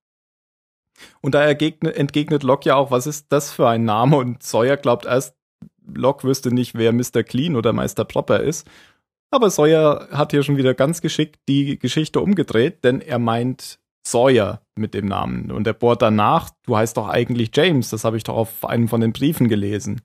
Und 1.20 1.34
da 1.34 1.42
ergegnet, 1.42 1.96
entgegnet 1.96 2.42
Locke 2.42 2.68
ja 2.68 2.76
auch, 2.76 2.90
was 2.90 3.06
ist 3.06 3.26
das 3.30 3.52
für 3.52 3.68
ein 3.68 3.84
Name? 3.84 4.16
Und 4.16 4.42
Sawyer 4.42 4.76
glaubt 4.76 5.06
erst, 5.06 5.34
Locke 5.86 6.26
wüsste 6.26 6.54
nicht, 6.54 6.74
wer 6.74 6.92
Mr. 6.92 7.22
Clean 7.22 7.56
oder 7.56 7.72
Meister 7.72 8.04
Propper 8.04 8.40
ist. 8.40 8.68
Aber 9.30 9.50
Sawyer 9.50 10.08
hat 10.10 10.32
hier 10.32 10.42
schon 10.42 10.56
wieder 10.56 10.74
ganz 10.74 11.00
geschickt 11.00 11.38
die 11.48 11.78
Geschichte 11.78 12.20
umgedreht, 12.20 12.84
denn 12.84 13.00
er 13.00 13.18
meint 13.18 13.78
Sawyer 14.06 14.62
mit 14.76 14.94
dem 14.94 15.06
Namen. 15.06 15.50
Und 15.50 15.66
er 15.66 15.72
bohrt 15.74 16.02
danach, 16.02 16.50
du 16.64 16.76
heißt 16.76 16.96
doch 16.96 17.08
eigentlich 17.08 17.50
James, 17.54 17.90
das 17.90 18.04
habe 18.04 18.16
ich 18.16 18.24
doch 18.24 18.34
auf 18.36 18.64
einem 18.64 18.88
von 18.88 19.00
den 19.00 19.12
Briefen 19.12 19.48
gelesen. 19.48 20.00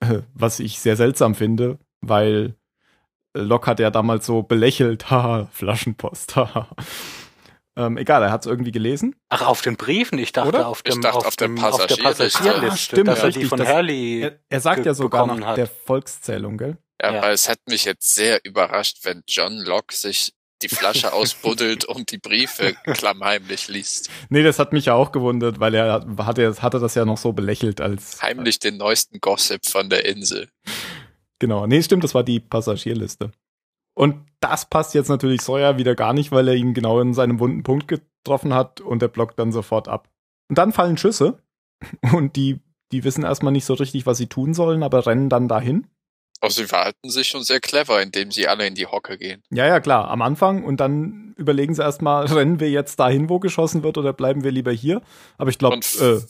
Was 0.34 0.60
ich 0.60 0.78
sehr 0.78 0.96
seltsam 0.96 1.34
finde, 1.34 1.78
weil 2.00 2.54
Locke 3.34 3.66
hat 3.70 3.80
ja 3.80 3.90
damals 3.90 4.26
so 4.26 4.42
belächelt, 4.42 5.10
haha, 5.10 5.48
Flaschenpost, 5.52 6.36
haha. 6.36 6.68
ähm, 7.76 7.96
egal, 7.98 8.22
er 8.22 8.30
hat 8.32 8.40
es 8.42 8.46
irgendwie 8.50 8.72
gelesen. 8.72 9.14
Ach, 9.28 9.42
auf 9.42 9.60
den 9.62 9.76
Briefen? 9.76 10.18
Ich 10.18 10.32
dachte, 10.32 10.48
Oder? 10.48 10.68
auf, 10.68 10.82
Ich 10.84 10.92
dem, 10.94 11.02
dachte, 11.02 11.18
auf, 11.18 11.26
auf 11.26 11.36
der 11.36 11.48
dem, 11.48 11.58
auf 11.62 11.86
der 11.86 11.96
Passagierliste. 12.02 12.66
Ah, 12.72 12.76
stimmt, 12.76 13.08
dass 13.08 13.18
er 13.18 13.22
die 13.30 13.38
richtig, 13.38 13.48
von 13.48 13.58
das- 13.58 13.68
Hurley 13.68 14.20
Er, 14.22 14.38
er 14.48 14.60
sagt 14.60 14.86
ja 14.86 14.94
sogar 14.94 15.26
nach 15.26 15.46
hat. 15.48 15.56
der 15.58 15.66
Volkszählung, 15.66 16.56
gell? 16.56 16.78
Ja, 17.02 17.12
Ja. 17.14 17.22
weil 17.22 17.34
es 17.34 17.48
hat 17.48 17.58
mich 17.68 17.84
jetzt 17.84 18.14
sehr 18.14 18.42
überrascht, 18.44 19.00
wenn 19.02 19.22
John 19.28 19.52
Locke 19.58 19.94
sich 19.94 20.32
die 20.62 20.68
Flasche 20.68 21.12
ausbuddelt 21.12 21.84
und 21.84 22.10
die 22.12 22.18
Briefe 22.18 22.74
klammheimlich 22.84 23.68
liest. 23.68 24.10
Nee, 24.28 24.42
das 24.42 24.58
hat 24.58 24.72
mich 24.72 24.86
ja 24.86 24.94
auch 24.94 25.12
gewundert, 25.12 25.60
weil 25.60 25.74
er 25.74 26.06
hatte, 26.18 26.62
hatte 26.62 26.78
das 26.78 26.94
ja 26.94 27.04
noch 27.04 27.18
so 27.18 27.32
belächelt 27.32 27.80
als. 27.80 28.22
Heimlich 28.22 28.58
den 28.58 28.76
neuesten 28.76 29.20
Gossip 29.20 29.66
von 29.66 29.90
der 29.90 30.06
Insel. 30.06 30.48
Genau. 31.38 31.66
Nee, 31.66 31.82
stimmt, 31.82 32.04
das 32.04 32.14
war 32.14 32.24
die 32.24 32.40
Passagierliste. 32.40 33.32
Und 33.94 34.26
das 34.40 34.68
passt 34.68 34.94
jetzt 34.94 35.08
natürlich 35.08 35.40
Sawyer 35.40 35.78
wieder 35.78 35.94
gar 35.94 36.12
nicht, 36.12 36.30
weil 36.30 36.48
er 36.48 36.54
ihn 36.54 36.74
genau 36.74 37.00
in 37.00 37.14
seinem 37.14 37.40
wunden 37.40 37.62
Punkt 37.62 37.88
getroffen 37.88 38.52
hat 38.52 38.80
und 38.80 39.00
der 39.00 39.08
blockt 39.08 39.38
dann 39.38 39.52
sofort 39.52 39.88
ab. 39.88 40.10
Und 40.48 40.58
dann 40.58 40.72
fallen 40.72 40.98
Schüsse 40.98 41.42
und 42.12 42.36
die, 42.36 42.60
die 42.92 43.04
wissen 43.04 43.24
erstmal 43.24 43.52
nicht 43.52 43.64
so 43.64 43.74
richtig, 43.74 44.06
was 44.06 44.18
sie 44.18 44.28
tun 44.28 44.54
sollen, 44.54 44.82
aber 44.82 45.06
rennen 45.06 45.28
dann 45.28 45.48
dahin. 45.48 45.86
Aber 46.40 46.50
sie 46.50 46.66
verhalten 46.66 47.10
sich 47.10 47.28
schon 47.28 47.42
sehr 47.42 47.60
clever, 47.60 48.02
indem 48.02 48.30
sie 48.30 48.46
alle 48.46 48.66
in 48.66 48.74
die 48.74 48.86
Hocke 48.86 49.16
gehen. 49.18 49.42
Ja, 49.50 49.66
ja, 49.66 49.80
klar, 49.80 50.10
am 50.10 50.22
Anfang 50.22 50.64
und 50.64 50.78
dann 50.78 51.34
überlegen 51.36 51.74
sie 51.74 51.82
erstmal, 51.82 52.26
rennen 52.32 52.60
wir 52.60 52.70
jetzt 52.70 53.00
dahin, 53.00 53.28
wo 53.28 53.38
geschossen 53.38 53.82
wird 53.82 53.98
oder 53.98 54.12
bleiben 54.12 54.44
wir 54.44 54.50
lieber 54.52 54.72
hier? 54.72 55.02
Aber 55.38 55.50
ich 55.50 55.58
glaube, 55.58 55.78
äh, 56.00 56.20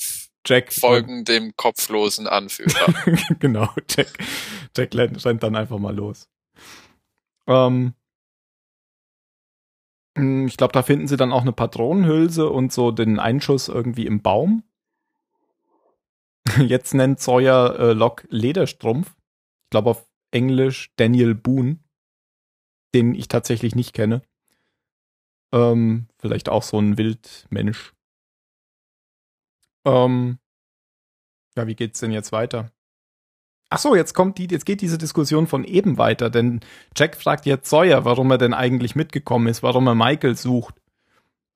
Jack 0.47 0.73
folgen 0.73 1.25
dem 1.25 1.55
kopflosen 1.57 2.29
Anführer. 2.29 2.95
genau, 3.41 3.69
Jack, 3.89 4.09
Jack 4.77 4.95
rennt 4.95 5.25
rennt 5.25 5.43
dann 5.43 5.57
einfach 5.57 5.79
mal 5.79 5.95
los. 5.95 6.29
Ähm, 7.49 7.95
Hm, 10.17 10.47
Ich 10.47 10.57
glaube, 10.57 10.73
da 10.73 10.83
finden 10.83 11.07
sie 11.07 11.17
dann 11.17 11.33
auch 11.33 11.43
eine 11.43 11.53
Patronenhülse 11.53 12.49
und 12.49 12.73
so 12.73 12.91
den 12.91 13.19
Einschuss 13.21 13.69
irgendwie 13.69 14.07
im 14.07 14.23
Baum. 14.23 14.63
Jetzt 16.59 16.95
nennt 16.95 17.21
Sawyer 17.21 17.79
äh, 17.79 17.93
Locke 17.93 18.27
Lederstrumpf. 18.31 19.15
Ich 19.67 19.71
glaube 19.71 19.91
auf 19.91 20.07
Englisch 20.31 20.93
Daniel 20.95 21.35
Boone, 21.35 21.81
den 22.95 23.17
ich 23.17 23.27
tatsächlich 23.27 23.75
nicht 23.75 23.95
kenne. 23.95 24.23
Ähm, 25.53 26.07
vielleicht 26.19 26.49
auch 26.49 26.63
so 26.63 26.79
ein 26.79 26.97
Wildmensch. 26.99 27.93
Ähm, 29.85 30.39
ja, 31.57 31.67
wie 31.67 31.75
geht's 31.75 31.99
denn 31.99 32.13
jetzt 32.13 32.31
weiter? 32.31 32.71
Ach 33.71 33.79
so, 33.79 33.97
jetzt 33.97 34.15
kommt 34.15 34.39
die, 34.39 34.47
jetzt 34.49 34.67
geht 34.67 34.81
diese 34.81 34.99
Diskussion 34.99 35.49
von 35.49 35.65
eben 35.65 35.99
weiter, 35.99 36.31
denn 36.31 36.61
Jack 36.97 37.17
fragt 37.17 37.45
jetzt 37.47 37.69
Sawyer, 37.69 38.05
warum 38.05 38.31
er 38.31 38.39
denn 38.39 38.55
eigentlich 38.55 38.95
mitgekommen 38.95 39.49
ist, 39.49 39.65
warum 39.65 39.89
er 39.89 39.97
Michael 39.97 40.37
sucht. 40.37 40.81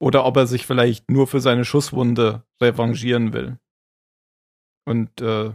Oder 0.01 0.25
ob 0.25 0.37
er 0.37 0.49
sich 0.49 0.67
vielleicht 0.67 1.11
nur 1.11 1.29
für 1.29 1.41
seine 1.41 1.65
Schusswunde 1.65 2.43
revanchieren 2.61 3.33
will. 3.33 3.59
Und 4.85 5.21
äh, 5.21 5.53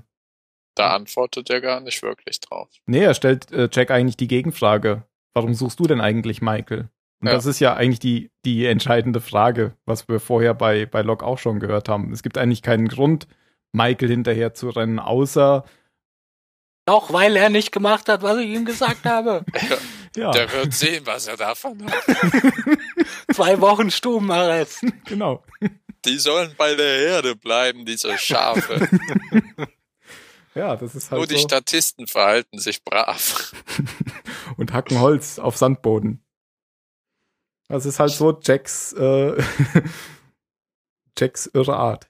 Da 0.76 0.90
antwortet 0.94 1.50
er 1.50 1.62
gar 1.62 1.80
nicht 1.80 2.02
wirklich 2.04 2.40
drauf. 2.42 2.70
nee, 2.86 3.04
er 3.04 3.14
stellt 3.14 3.52
äh, 3.52 3.70
Jack 3.72 3.92
eigentlich 3.92 4.18
die 4.18 4.28
Gegenfrage. 4.28 5.04
Warum 5.34 5.54
suchst 5.54 5.80
du 5.80 5.84
denn 5.86 6.02
eigentlich 6.02 6.42
Michael? 6.42 6.90
Und 7.22 7.28
Ja. 7.30 7.34
das 7.34 7.46
ist 7.46 7.60
ja 7.60 7.74
eigentlich 7.76 8.00
die, 8.00 8.30
die 8.46 8.66
entscheidende 8.66 9.22
Frage, 9.22 9.74
was 9.86 10.08
wir 10.10 10.20
vorher 10.20 10.54
bei, 10.54 10.86
bei 10.86 11.02
Locke 11.02 11.26
auch 11.26 11.38
schon 11.40 11.60
gehört 11.62 11.88
haben. 11.90 12.12
Es 12.12 12.24
gibt 12.24 12.38
eigentlich 12.38 12.62
keinen 12.62 12.88
Grund, 12.90 13.28
Michael 13.72 14.10
hinterher 14.10 14.54
zu 14.54 14.70
rennen, 14.70 15.00
außer 15.00 15.64
Doch, 16.86 17.12
weil 17.14 17.36
er 17.38 17.50
nicht 17.50 17.72
gemacht 17.72 18.08
hat, 18.10 18.22
was 18.22 18.38
ich 18.38 18.50
ihm 18.50 18.66
gesagt 18.66 19.06
habe. 19.06 19.44
ja, 20.16 20.32
Der 20.32 20.52
wird 20.54 20.74
sehen, 20.74 21.06
was 21.06 21.28
er 21.28 21.38
davon 21.38 21.86
hat. 21.90 22.04
Zwei 23.34 23.60
Wochen 23.62 23.90
Stubenarrest. 23.92 24.86
genau. 25.06 25.44
Die 26.06 26.20
sollen 26.20 26.54
bei 26.58 26.76
der 26.76 27.00
Herde 27.10 27.36
bleiben, 27.36 27.86
diese 27.86 28.18
Schafe. 28.18 28.88
Ja, 30.56 30.78
das 30.78 30.96
ist 30.96 31.12
halt 31.12 31.20
Nur 31.20 31.28
die 31.28 31.36
so. 31.36 31.42
Statisten 31.42 32.08
verhalten 32.08 32.60
sich 32.60 32.84
brav. 32.84 33.54
und 34.58 34.72
hacken 34.72 35.02
Holz 35.02 35.38
auf 35.38 35.58
Sandboden. 35.58 36.24
Das 37.68 37.86
ist 37.86 38.00
halt 38.00 38.12
so 38.12 38.40
Jacks, 38.42 38.94
äh, 38.94 39.42
Jacks 41.18 41.48
irre 41.48 41.76
Art. 41.76 42.10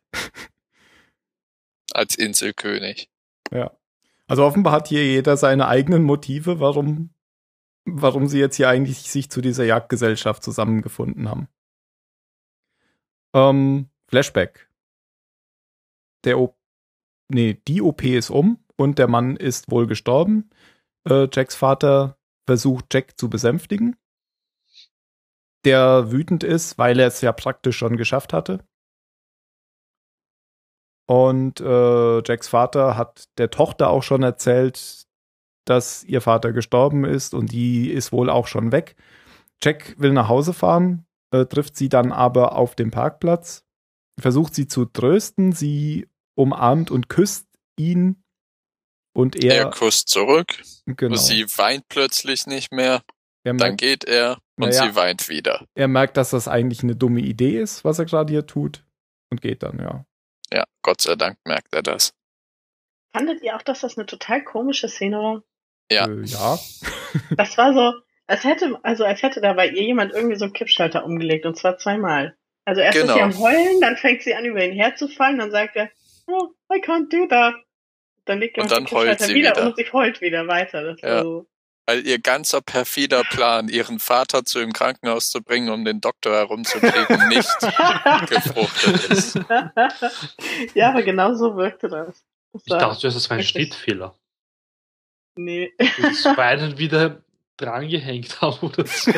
Als 1.92 2.16
Inselkönig. 2.16 3.10
Ja. 3.52 3.76
Also 4.28 4.46
offenbar 4.46 4.74
hat 4.74 4.90
hier 4.90 5.04
jeder 5.04 5.38
seine 5.38 5.68
eigenen 5.68 6.04
Motive, 6.04 6.60
warum, 6.60 7.14
warum 7.86 8.28
sie 8.28 8.40
jetzt 8.40 8.58
hier 8.58 8.70
eigentlich 8.70 9.10
sich 9.10 9.32
zu 9.32 9.42
dieser 9.42 9.64
Jagdgesellschaft 9.64 10.44
zusammengefunden 10.44 11.30
haben. 11.30 11.48
Ähm, 13.34 13.90
Flashback. 14.08 14.70
Der 16.26 16.40
o 16.40 16.56
nee, 17.30 17.62
die 17.68 17.82
OP 17.82 18.04
ist 18.04 18.30
um 18.30 18.64
und 18.78 19.00
der 19.00 19.08
Mann 19.08 19.36
ist 19.36 19.72
wohl 19.72 19.88
gestorben. 19.88 20.50
Äh, 21.08 21.28
Jacks 21.32 21.56
Vater 21.56 22.18
versucht 22.46 22.94
Jack 22.94 23.18
zu 23.20 23.30
besänftigen. 23.30 23.96
Der 25.64 26.12
wütend 26.12 26.44
ist, 26.44 26.78
weil 26.78 27.00
er 27.00 27.08
es 27.08 27.22
ja 27.22 27.32
praktisch 27.32 27.78
schon 27.78 27.98
geschafft 27.98 28.34
hatte. 28.34 28.64
Und 31.08 31.60
äh, 31.60 32.22
Jacks 32.24 32.48
Vater 32.48 32.98
hat 32.98 33.26
der 33.38 33.52
Tochter 33.52 33.90
auch 33.90 34.04
schon 34.04 34.24
erzählt, 34.24 35.06
dass 35.66 36.04
ihr 36.04 36.22
Vater 36.22 36.52
gestorben 36.52 37.06
ist 37.06 37.34
und 37.34 37.52
die 37.52 37.92
ist 37.92 38.12
wohl 38.12 38.30
auch 38.30 38.48
schon 38.48 38.72
weg. 38.72 38.96
Jack 39.62 39.96
will 40.00 40.14
nach 40.14 40.30
Hause 40.30 40.54
fahren, 40.54 41.06
äh, 41.32 41.46
trifft 41.46 41.76
sie 41.76 41.90
dann 41.90 42.12
aber 42.12 42.56
auf 42.56 42.76
dem 42.76 42.92
Parkplatz, 42.92 43.66
versucht 44.20 44.54
sie 44.56 44.68
zu 44.68 44.86
trösten, 44.86 45.52
sie 45.52 46.08
umarmt 46.36 46.92
und 46.92 47.10
küsst 47.10 47.48
ihn 47.78 48.22
und 49.16 49.42
er, 49.44 49.56
Er 49.56 49.70
kusst 49.72 50.10
zurück, 50.10 50.62
genau, 50.86 51.16
sie 51.16 51.46
weint 51.58 51.88
plötzlich 51.90 52.48
nicht 52.48 52.72
mehr, 52.72 53.02
er, 53.44 53.54
dann 53.54 53.56
merkt, 53.58 53.78
geht 53.80 54.04
er 54.04 54.40
und 54.58 54.70
Naja. 54.70 54.84
sie 54.84 54.96
weint 54.96 55.30
wieder. 55.30 55.66
er 55.76 55.88
merkt, 55.88 56.18
dass 56.18 56.32
das 56.32 56.48
eigentlich 56.48 56.84
eine 56.84 56.96
dumme 56.96 57.22
Idee 57.22 57.60
ist, 57.60 57.84
was 57.86 58.00
er 58.00 58.06
gerade 58.06 58.32
hier 58.32 58.46
tut 58.46 58.84
und 59.32 59.42
geht 59.42 59.64
dann, 59.64 59.80
ja. 59.80 60.06
Ja, 60.54 60.66
Gott 60.84 61.02
sei 61.02 61.16
Dank 61.16 61.38
merkt 61.46 61.74
er 61.74 61.82
das. 61.82 62.14
Fandet 63.16 63.42
ihr 63.42 63.56
auch, 63.56 63.62
dass 63.62 63.82
das 63.82 63.98
eine 63.98 64.06
total 64.06 64.44
komische 64.44 64.90
Szene 64.90 65.18
war? 65.18 65.44
Ja. 65.92 66.08
Äh, 66.08 66.24
ja. 66.26 66.60
Das 67.38 67.58
war 67.58 67.74
so, 67.74 67.94
als 68.28 68.44
hätte, 68.44 68.78
also 68.84 69.06
als 69.06 69.22
hätte 69.24 69.40
da 69.40 69.54
bei 69.54 69.68
ihr 69.70 69.84
jemand 69.84 70.12
irgendwie 70.14 70.36
so 70.36 70.44
einen 70.46 70.54
Kippschalter 70.54 71.06
umgelegt 71.06 71.46
und 71.46 71.56
zwar 71.58 71.78
zweimal. 71.78 72.36
Also 72.66 72.82
erst 72.82 72.98
ist 72.98 73.02
Genau. 73.04 73.14
sie 73.16 73.22
am 73.22 73.40
Heulen, 73.40 73.80
dann 73.82 73.96
fängt 73.96 74.22
sie 74.24 74.36
an 74.36 74.44
über 74.46 74.64
ihn 74.64 74.74
herzufallen, 74.74 75.38
dann 75.40 75.52
sagt 75.52 75.76
er, 75.78 75.90
oh, 76.28 76.50
I 76.74 76.80
can't 76.80 77.10
do 77.10 77.28
that. 77.28 77.56
Dann 78.26 78.40
legt 78.40 78.58
er 78.58 78.64
Und 78.64 78.72
dann 78.72 78.90
heult 78.90 79.20
sie 79.20 79.36
wieder, 79.36 79.52
wieder. 79.52 79.68
und 79.68 79.76
sie 79.78 79.86
heult 79.92 80.22
wieder 80.22 80.48
weiter. 80.48 80.96
Ja. 81.02 81.22
so. 81.22 81.48
Weil 81.88 82.06
ihr 82.08 82.18
ganzer 82.20 82.62
perfider 82.62 83.24
Plan, 83.24 83.70
ihren 83.70 84.00
Vater 84.00 84.44
zu 84.44 84.60
im 84.60 84.74
Krankenhaus 84.74 85.30
zu 85.30 85.44
bringen, 85.44 85.70
um 85.70 85.86
den 85.86 86.02
Doktor 86.02 86.34
herumzukriegen, 86.34 87.28
nicht 87.30 87.60
gefruchtet 88.28 89.06
ist. 89.12 89.36
ja, 90.74 90.90
aber 90.90 91.04
genau 91.04 91.36
so 91.36 91.56
wirkte 91.56 91.88
das. 91.88 92.26
das 92.54 92.64
Ich 92.66 92.74
dachte, 92.74 93.08
das 93.08 93.30
war 93.30 93.38
ein 93.38 93.44
Schnittfehler. 93.44 94.18
Nee. 95.36 95.74
Das 95.78 96.24
Beinen 96.36 96.80
wieder 96.80 97.22
dran 97.58 97.88
gehängt 97.88 98.42
haben 98.42 98.68
oder 98.68 98.88
so. 98.88 99.12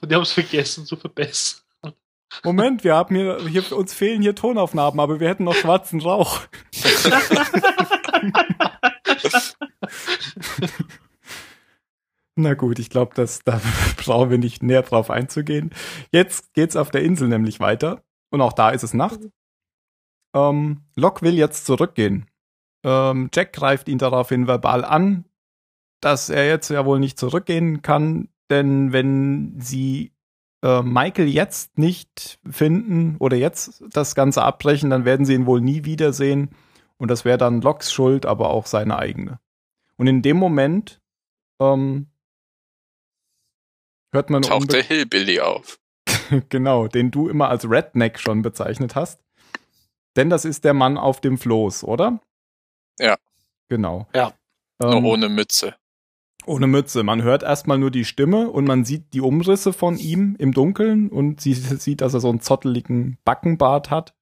Und 0.00 0.10
die 0.10 0.14
haben 0.14 0.22
es 0.22 0.32
vergessen 0.32 0.84
zu 0.84 0.96
verbessern. 0.96 1.62
Moment, 2.44 2.84
wir 2.84 2.94
haben 2.94 3.14
hier, 3.14 3.38
hier, 3.48 3.76
uns 3.76 3.94
fehlen 3.94 4.22
hier 4.22 4.34
Tonaufnahmen, 4.34 5.00
aber 5.00 5.20
wir 5.20 5.28
hätten 5.28 5.44
noch 5.44 5.54
schwarzen 5.54 6.00
Rauch. 6.00 6.40
Na 12.36 12.54
gut, 12.54 12.78
ich 12.78 12.88
glaube, 12.88 13.14
dass 13.14 13.42
da 13.42 13.60
brauchen 13.96 14.30
wir 14.30 14.38
nicht 14.38 14.62
näher 14.62 14.82
drauf 14.82 15.10
einzugehen. 15.10 15.70
Jetzt 16.12 16.54
geht's 16.54 16.76
auf 16.76 16.90
der 16.90 17.02
Insel 17.02 17.26
nämlich 17.28 17.58
weiter 17.58 18.04
und 18.30 18.40
auch 18.40 18.52
da 18.52 18.70
ist 18.70 18.84
es 18.84 18.94
Nacht. 18.94 19.20
Ähm, 20.34 20.82
Locke 20.94 21.22
will 21.22 21.34
jetzt 21.34 21.66
zurückgehen. 21.66 22.26
Ähm, 22.84 23.28
Jack 23.34 23.52
greift 23.52 23.88
ihn 23.88 23.98
daraufhin 23.98 24.46
verbal 24.46 24.84
an, 24.84 25.24
dass 26.00 26.28
er 26.28 26.46
jetzt 26.46 26.68
ja 26.70 26.86
wohl 26.86 27.00
nicht 27.00 27.18
zurückgehen 27.18 27.82
kann, 27.82 28.28
denn 28.50 28.92
wenn 28.92 29.58
sie 29.60 30.12
äh, 30.62 30.82
Michael 30.82 31.28
jetzt 31.28 31.78
nicht 31.78 32.38
finden 32.48 33.16
oder 33.18 33.36
jetzt 33.36 33.82
das 33.90 34.14
Ganze 34.14 34.42
abbrechen, 34.42 34.90
dann 34.90 35.04
werden 35.04 35.26
sie 35.26 35.34
ihn 35.34 35.46
wohl 35.46 35.60
nie 35.60 35.84
wiedersehen. 35.84 36.50
Und 36.96 37.10
das 37.10 37.24
wäre 37.24 37.38
dann 37.38 37.60
Locks 37.60 37.92
Schuld, 37.92 38.26
aber 38.26 38.50
auch 38.50 38.66
seine 38.66 38.98
eigene. 38.98 39.38
Und 39.96 40.06
in 40.08 40.22
dem 40.22 40.36
Moment 40.36 41.00
ähm, 41.60 42.08
hört 44.12 44.30
man 44.30 44.42
Taucht 44.42 44.72
der 44.72 44.82
Hillbilly 44.82 45.40
auf. 45.40 45.78
genau, 46.48 46.88
den 46.88 47.10
du 47.10 47.28
immer 47.28 47.48
als 47.48 47.68
Redneck 47.68 48.18
schon 48.18 48.42
bezeichnet 48.42 48.94
hast. 48.94 49.22
Denn 50.16 50.30
das 50.30 50.44
ist 50.44 50.64
der 50.64 50.74
Mann 50.74 50.98
auf 50.98 51.20
dem 51.20 51.38
Floß, 51.38 51.84
oder? 51.84 52.20
Ja. 52.98 53.16
Genau. 53.68 54.08
Ja. 54.14 54.32
Nur 54.80 54.94
Ähm, 54.94 55.04
ohne 55.06 55.28
Mütze. 55.28 55.76
Ohne 56.48 56.66
Mütze. 56.66 57.02
Man 57.02 57.22
hört 57.22 57.42
erstmal 57.42 57.78
nur 57.78 57.90
die 57.90 58.04
Stimme 58.04 58.50
und 58.50 58.64
man 58.64 58.84
sieht 58.84 59.12
die 59.12 59.20
Umrisse 59.20 59.72
von 59.72 59.96
ihm 59.96 60.34
im 60.38 60.52
Dunkeln 60.52 61.10
und 61.10 61.40
sie 61.40 61.54
sieht, 61.54 62.00
dass 62.00 62.14
er 62.14 62.20
so 62.20 62.28
einen 62.28 62.40
zotteligen 62.40 63.18
Backenbart 63.24 63.90
hat. 63.90 64.14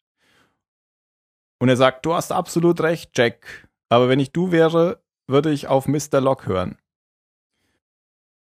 Und 1.58 1.68
er 1.68 1.76
sagt, 1.76 2.04
du 2.04 2.14
hast 2.14 2.32
absolut 2.32 2.80
recht, 2.80 3.12
Jack. 3.16 3.68
Aber 3.88 4.08
wenn 4.08 4.20
ich 4.20 4.32
du 4.32 4.52
wäre, 4.52 5.02
würde 5.26 5.50
ich 5.50 5.68
auf 5.68 5.88
Mr. 5.88 6.20
Locke 6.20 6.46
hören. 6.46 6.78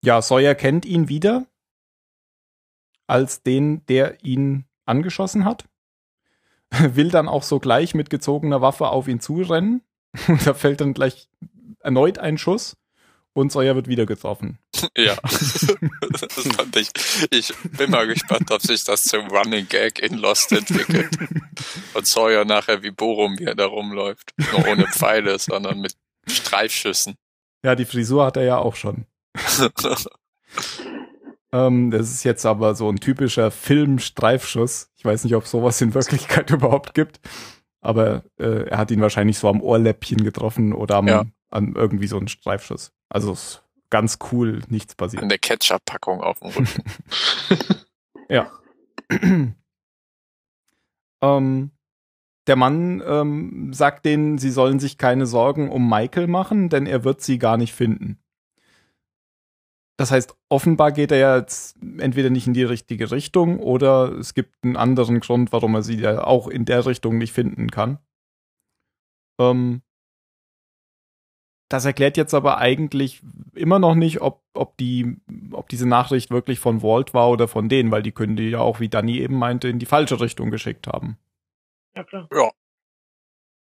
Ja, 0.03 0.21
Sawyer 0.21 0.55
kennt 0.55 0.85
ihn 0.85 1.09
wieder 1.09 1.45
als 3.07 3.41
den, 3.43 3.85
der 3.85 4.23
ihn 4.23 4.65
angeschossen 4.85 5.45
hat. 5.45 5.65
Will 6.71 7.09
dann 7.09 7.29
auch 7.29 7.43
sogleich 7.43 7.95
mit 7.95 8.09
gezogener 8.09 8.61
Waffe 8.61 8.89
auf 8.89 9.07
ihn 9.07 9.21
zurennen. 9.21 9.81
Und 10.27 10.45
da 10.45 10.53
fällt 10.53 10.81
dann 10.81 10.93
gleich 10.93 11.29
erneut 11.79 12.19
ein 12.19 12.37
Schuss 12.37 12.75
und 13.37 13.51
Sawyer 13.51 13.75
wird 13.75 13.87
wieder 13.87 14.05
getroffen. 14.05 14.59
Ja. 14.97 15.15
das 15.21 16.47
fand 16.55 16.75
ich. 16.75 16.89
Ich 17.31 17.53
bin 17.77 17.91
mal 17.91 18.07
gespannt, 18.07 18.49
ob 18.51 18.61
sich 18.61 18.83
das 18.83 19.03
zum 19.03 19.27
Running 19.27 19.67
Gag 19.69 19.99
in 19.99 20.17
Lost 20.17 20.51
entwickelt. 20.51 21.15
Und 21.93 22.07
Sawyer 22.07 22.45
nachher 22.45 22.81
wie 22.83 22.91
Borum, 22.91 23.37
wie 23.37 23.45
er 23.45 23.55
da 23.55 23.65
rumläuft. 23.65 24.33
Nur 24.51 24.67
ohne 24.67 24.87
Pfeile, 24.87 25.37
sondern 25.39 25.79
mit 25.81 25.93
Streifschüssen. 26.27 27.15
Ja, 27.63 27.75
die 27.75 27.85
Frisur 27.85 28.25
hat 28.25 28.37
er 28.37 28.43
ja 28.43 28.57
auch 28.57 28.75
schon. 28.75 29.05
Ähm, 31.51 31.91
das 31.91 32.11
ist 32.11 32.23
jetzt 32.23 32.45
aber 32.45 32.75
so 32.75 32.89
ein 32.89 32.97
typischer 32.99 33.51
Film-Streifschuss. 33.51 34.89
Ich 34.97 35.05
weiß 35.05 35.23
nicht, 35.23 35.35
ob 35.35 35.45
sowas 35.47 35.79
in 35.81 35.93
Wirklichkeit 35.93 36.49
überhaupt 36.51 36.93
gibt. 36.93 37.19
Aber 37.81 38.23
äh, 38.39 38.67
er 38.67 38.77
hat 38.79 38.91
ihn 38.91 39.01
wahrscheinlich 39.01 39.37
so 39.37 39.47
am 39.47 39.61
Ohrläppchen 39.61 40.23
getroffen 40.23 40.73
oder 40.73 40.95
am, 40.95 41.07
Ja. 41.07 41.25
An 41.49 41.73
irgendwie 41.75 42.07
so 42.07 42.17
einen 42.17 42.27
Streifschuss. 42.27 42.93
Also 43.09 43.31
es 43.31 43.63
ganz 43.89 44.19
cool 44.31 44.61
nichts 44.67 44.95
passiert. 44.95 45.23
Eine 45.23 45.39
Ketchup-Packung 45.39 46.21
auf 46.21 46.39
dem 46.39 46.49
Rücken. 46.49 46.83
ähm, 51.21 51.71
der 52.47 52.55
Mann 52.55 53.03
ähm, 53.05 53.73
sagt 53.73 54.05
denen, 54.05 54.37
sie 54.37 54.51
sollen 54.51 54.79
sich 54.79 54.97
keine 54.97 55.25
Sorgen 55.25 55.69
um 55.69 55.89
Michael 55.89 56.27
machen, 56.27 56.69
denn 56.69 56.85
er 56.85 57.03
wird 57.03 57.21
sie 57.21 57.39
gar 57.39 57.57
nicht 57.57 57.73
finden. 57.73 58.19
Das 59.97 60.11
heißt, 60.11 60.35
offenbar 60.49 60.91
geht 60.91 61.11
er 61.11 61.17
ja 61.17 61.37
jetzt 61.37 61.75
entweder 61.97 62.29
nicht 62.29 62.45
in 62.45 62.53
die 62.53 62.63
richtige 62.63 63.09
Richtung 63.11 63.59
oder 63.59 64.11
es 64.11 64.35
gibt 64.35 64.63
einen 64.63 64.77
anderen 64.77 65.19
Grund, 65.19 65.51
warum 65.51 65.73
er 65.73 65.81
sie 65.81 65.99
ja 65.99 66.23
auch 66.23 66.47
in 66.47 66.65
der 66.65 66.85
Richtung 66.85 67.17
nicht 67.17 67.33
finden 67.33 67.71
kann. 67.71 67.97
Ähm, 69.39 69.81
das 71.69 71.85
erklärt 71.85 72.17
jetzt 72.17 72.33
aber 72.33 72.57
eigentlich 72.59 73.21
immer 73.53 73.79
noch 73.79 73.95
nicht, 73.95 74.21
ob, 74.21 74.41
ob, 74.53 74.77
die, 74.77 75.17
ob 75.51 75.67
diese 75.69 75.87
Nachricht 75.87 76.31
wirklich 76.31 76.59
von 76.59 76.81
Walt 76.81 77.13
war 77.13 77.29
oder 77.29 77.47
von 77.47 77.67
denen, 77.67 77.91
weil 77.91 78.03
die 78.03 78.13
können 78.13 78.35
die 78.35 78.49
ja 78.49 78.59
auch, 78.59 78.79
wie 78.79 78.89
Danny 78.89 79.19
eben 79.19 79.35
meinte, 79.35 79.67
in 79.67 79.79
die 79.79 79.85
falsche 79.85 80.19
Richtung 80.19 80.49
geschickt 80.49 80.87
haben. 80.87 81.17
Ja, 81.95 82.03
klar. 82.03 82.27
Ja. 82.31 82.51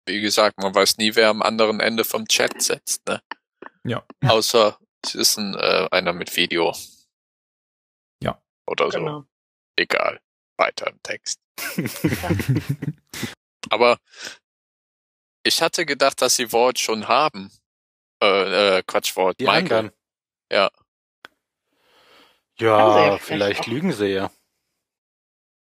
Wie 0.07 0.21
gesagt, 0.21 0.61
man 0.61 0.75
weiß 0.75 0.97
nie, 0.97 1.15
wer 1.15 1.29
am 1.29 1.41
anderen 1.41 1.79
Ende 1.79 2.03
vom 2.03 2.27
Chat 2.27 2.61
sitzt, 2.61 3.07
ne? 3.07 3.21
Ja. 3.83 4.03
Außer 4.23 4.77
es 5.03 5.15
ist 5.15 5.37
ein, 5.37 5.55
äh, 5.55 5.87
einer 5.91 6.13
mit 6.13 6.35
Video. 6.35 6.75
Ja. 8.21 8.39
Oder 8.67 8.91
so. 8.91 8.99
Genau. 8.99 9.25
Egal. 9.75 10.19
Weiter 10.57 10.87
im 10.87 11.01
Text. 11.01 11.39
Aber 13.69 13.97
ich 15.43 15.61
hatte 15.61 15.85
gedacht, 15.85 16.21
dass 16.21 16.35
sie 16.35 16.51
Wort 16.51 16.79
schon 16.79 17.07
haben. 17.07 17.51
Äh, 18.25 18.77
äh, 18.77 18.83
Quatsch, 18.85 19.15
Wort. 19.15 19.39
Die 19.39 19.45
Michael. 19.45 19.61
anderen. 19.63 19.91
Ja. 20.51 20.69
Ja 22.59 23.05
Ja, 23.07 23.17
vielleicht 23.17 23.67
lügen 23.67 23.91
sie 23.91 24.07
ja. 24.07 24.31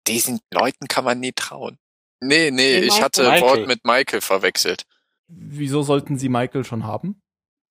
Diesen 0.07 0.41
Leuten 0.53 0.89
kann 0.89 1.05
man 1.05 1.21
nie 1.21 1.33
trauen. 1.33 1.79
Nee, 2.21 2.51
nee, 2.51 2.79
ich 2.79 3.01
hatte 3.03 3.23
Michael. 3.25 3.41
Wort 3.43 3.67
mit 3.67 3.85
Michael 3.85 4.21
verwechselt. 4.21 4.85
Wieso 5.29 5.83
sollten 5.83 6.19
sie 6.19 6.29
Michael 6.29 6.65
schon 6.65 6.85
haben? 6.85 7.21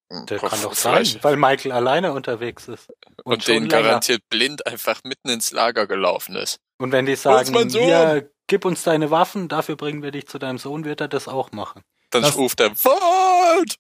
Der 0.09 0.37
Boah, 0.37 0.49
kann 0.49 0.61
doch 0.61 0.73
sein, 0.73 1.05
weil 1.21 1.35
Michael 1.35 1.73
alleine 1.73 2.13
unterwegs 2.13 2.67
ist. 2.69 2.87
Und, 3.25 3.43
schon 3.43 3.55
den 3.55 3.63
länger. 3.69 3.83
garantiert 3.83 4.21
blind 4.29 4.65
einfach 4.65 5.03
mitten 5.03 5.27
ins 5.29 5.51
Lager 5.51 5.85
gelaufen 5.85 6.35
ist. 6.37 6.59
Und 6.77 6.93
wenn 6.93 7.05
die 7.05 7.15
sagen, 7.15 7.67
hier, 7.69 8.31
gib 8.45 8.63
uns 8.63 8.83
deine 8.83 9.11
Waffen, 9.11 9.49
dafür 9.49 9.75
bringen 9.75 10.03
wir 10.03 10.11
dich 10.11 10.27
zu 10.27 10.37
deinem 10.39 10.59
Sohn, 10.59 10.85
wird 10.85 11.01
er 11.01 11.09
das 11.09 11.27
auch 11.27 11.51
machen. 11.51 11.81
Dann 12.11 12.21
Das- 12.21 12.37
ruft 12.37 12.59
er, 12.61 12.71
Wort! 12.85 13.75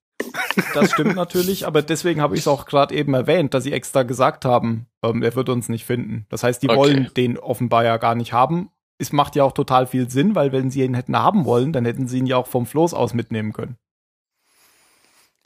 Das 0.73 0.91
stimmt 0.91 1.15
natürlich, 1.15 1.67
aber 1.67 1.81
deswegen 1.81 2.21
habe 2.21 2.35
ich 2.35 2.41
es 2.41 2.47
auch 2.47 2.65
gerade 2.65 2.93
eben 2.95 3.13
erwähnt, 3.13 3.53
dass 3.53 3.63
sie 3.63 3.73
extra 3.73 4.03
gesagt 4.03 4.45
haben, 4.45 4.87
ähm, 5.03 5.21
er 5.23 5.35
wird 5.35 5.49
uns 5.49 5.69
nicht 5.69 5.85
finden. 5.85 6.25
Das 6.29 6.43
heißt, 6.43 6.61
die 6.63 6.69
Okay. 6.69 6.77
wollen 6.77 7.11
den 7.15 7.37
offenbar 7.37 7.83
ja 7.83 7.97
gar 7.97 8.15
nicht 8.15 8.33
haben. 8.33 8.71
Es 8.97 9.11
macht 9.11 9.35
ja 9.35 9.43
auch 9.43 9.51
total 9.51 9.85
viel 9.85 10.09
Sinn, 10.09 10.33
weil 10.35 10.51
wenn 10.51 10.71
sie 10.71 10.81
ihn 10.83 10.95
hätten 10.95 11.17
haben 11.17 11.45
wollen, 11.45 11.71
dann 11.71 11.85
hätten 11.85 12.07
sie 12.07 12.17
ihn 12.17 12.25
ja 12.25 12.37
auch 12.37 12.47
vom 12.47 12.65
Floß 12.65 12.93
aus 12.95 13.13
mitnehmen 13.13 13.53
können. 13.53 13.77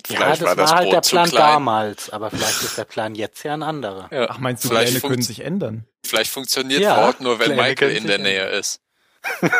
Vielleicht 0.07 0.21
ja, 0.21 0.29
das 0.29 0.41
war 0.41 0.49
war, 0.49 0.55
das 0.55 0.71
halt 0.73 0.83
Brot 0.89 0.93
der 0.93 1.01
Plan 1.09 1.31
damals, 1.31 2.09
aber 2.09 2.31
vielleicht 2.31 2.63
ist 2.63 2.77
der 2.77 2.85
Plan 2.85 3.13
jetzt 3.13 3.43
ja 3.43 3.53
ein 3.53 3.63
anderer. 3.63 4.07
Ja. 4.11 4.27
Ach, 4.29 4.39
meinst 4.39 4.63
du, 4.63 4.69
Vielleicht 4.69 4.93
Pläne 4.99 5.01
können 5.11 5.21
sich 5.21 5.41
ändern? 5.41 5.85
Vielleicht 6.05 6.31
funktioniert 6.31 6.81
Ja, 6.81 7.05
Wort 7.05 7.21
nur, 7.21 7.37
wenn 7.39 7.47
Pläne 7.47 7.61
Michael 7.61 7.91
in 7.95 8.07
der 8.07 8.15
ändern. 8.15 8.31
Nähe 8.31 8.45
ist. 8.47 8.81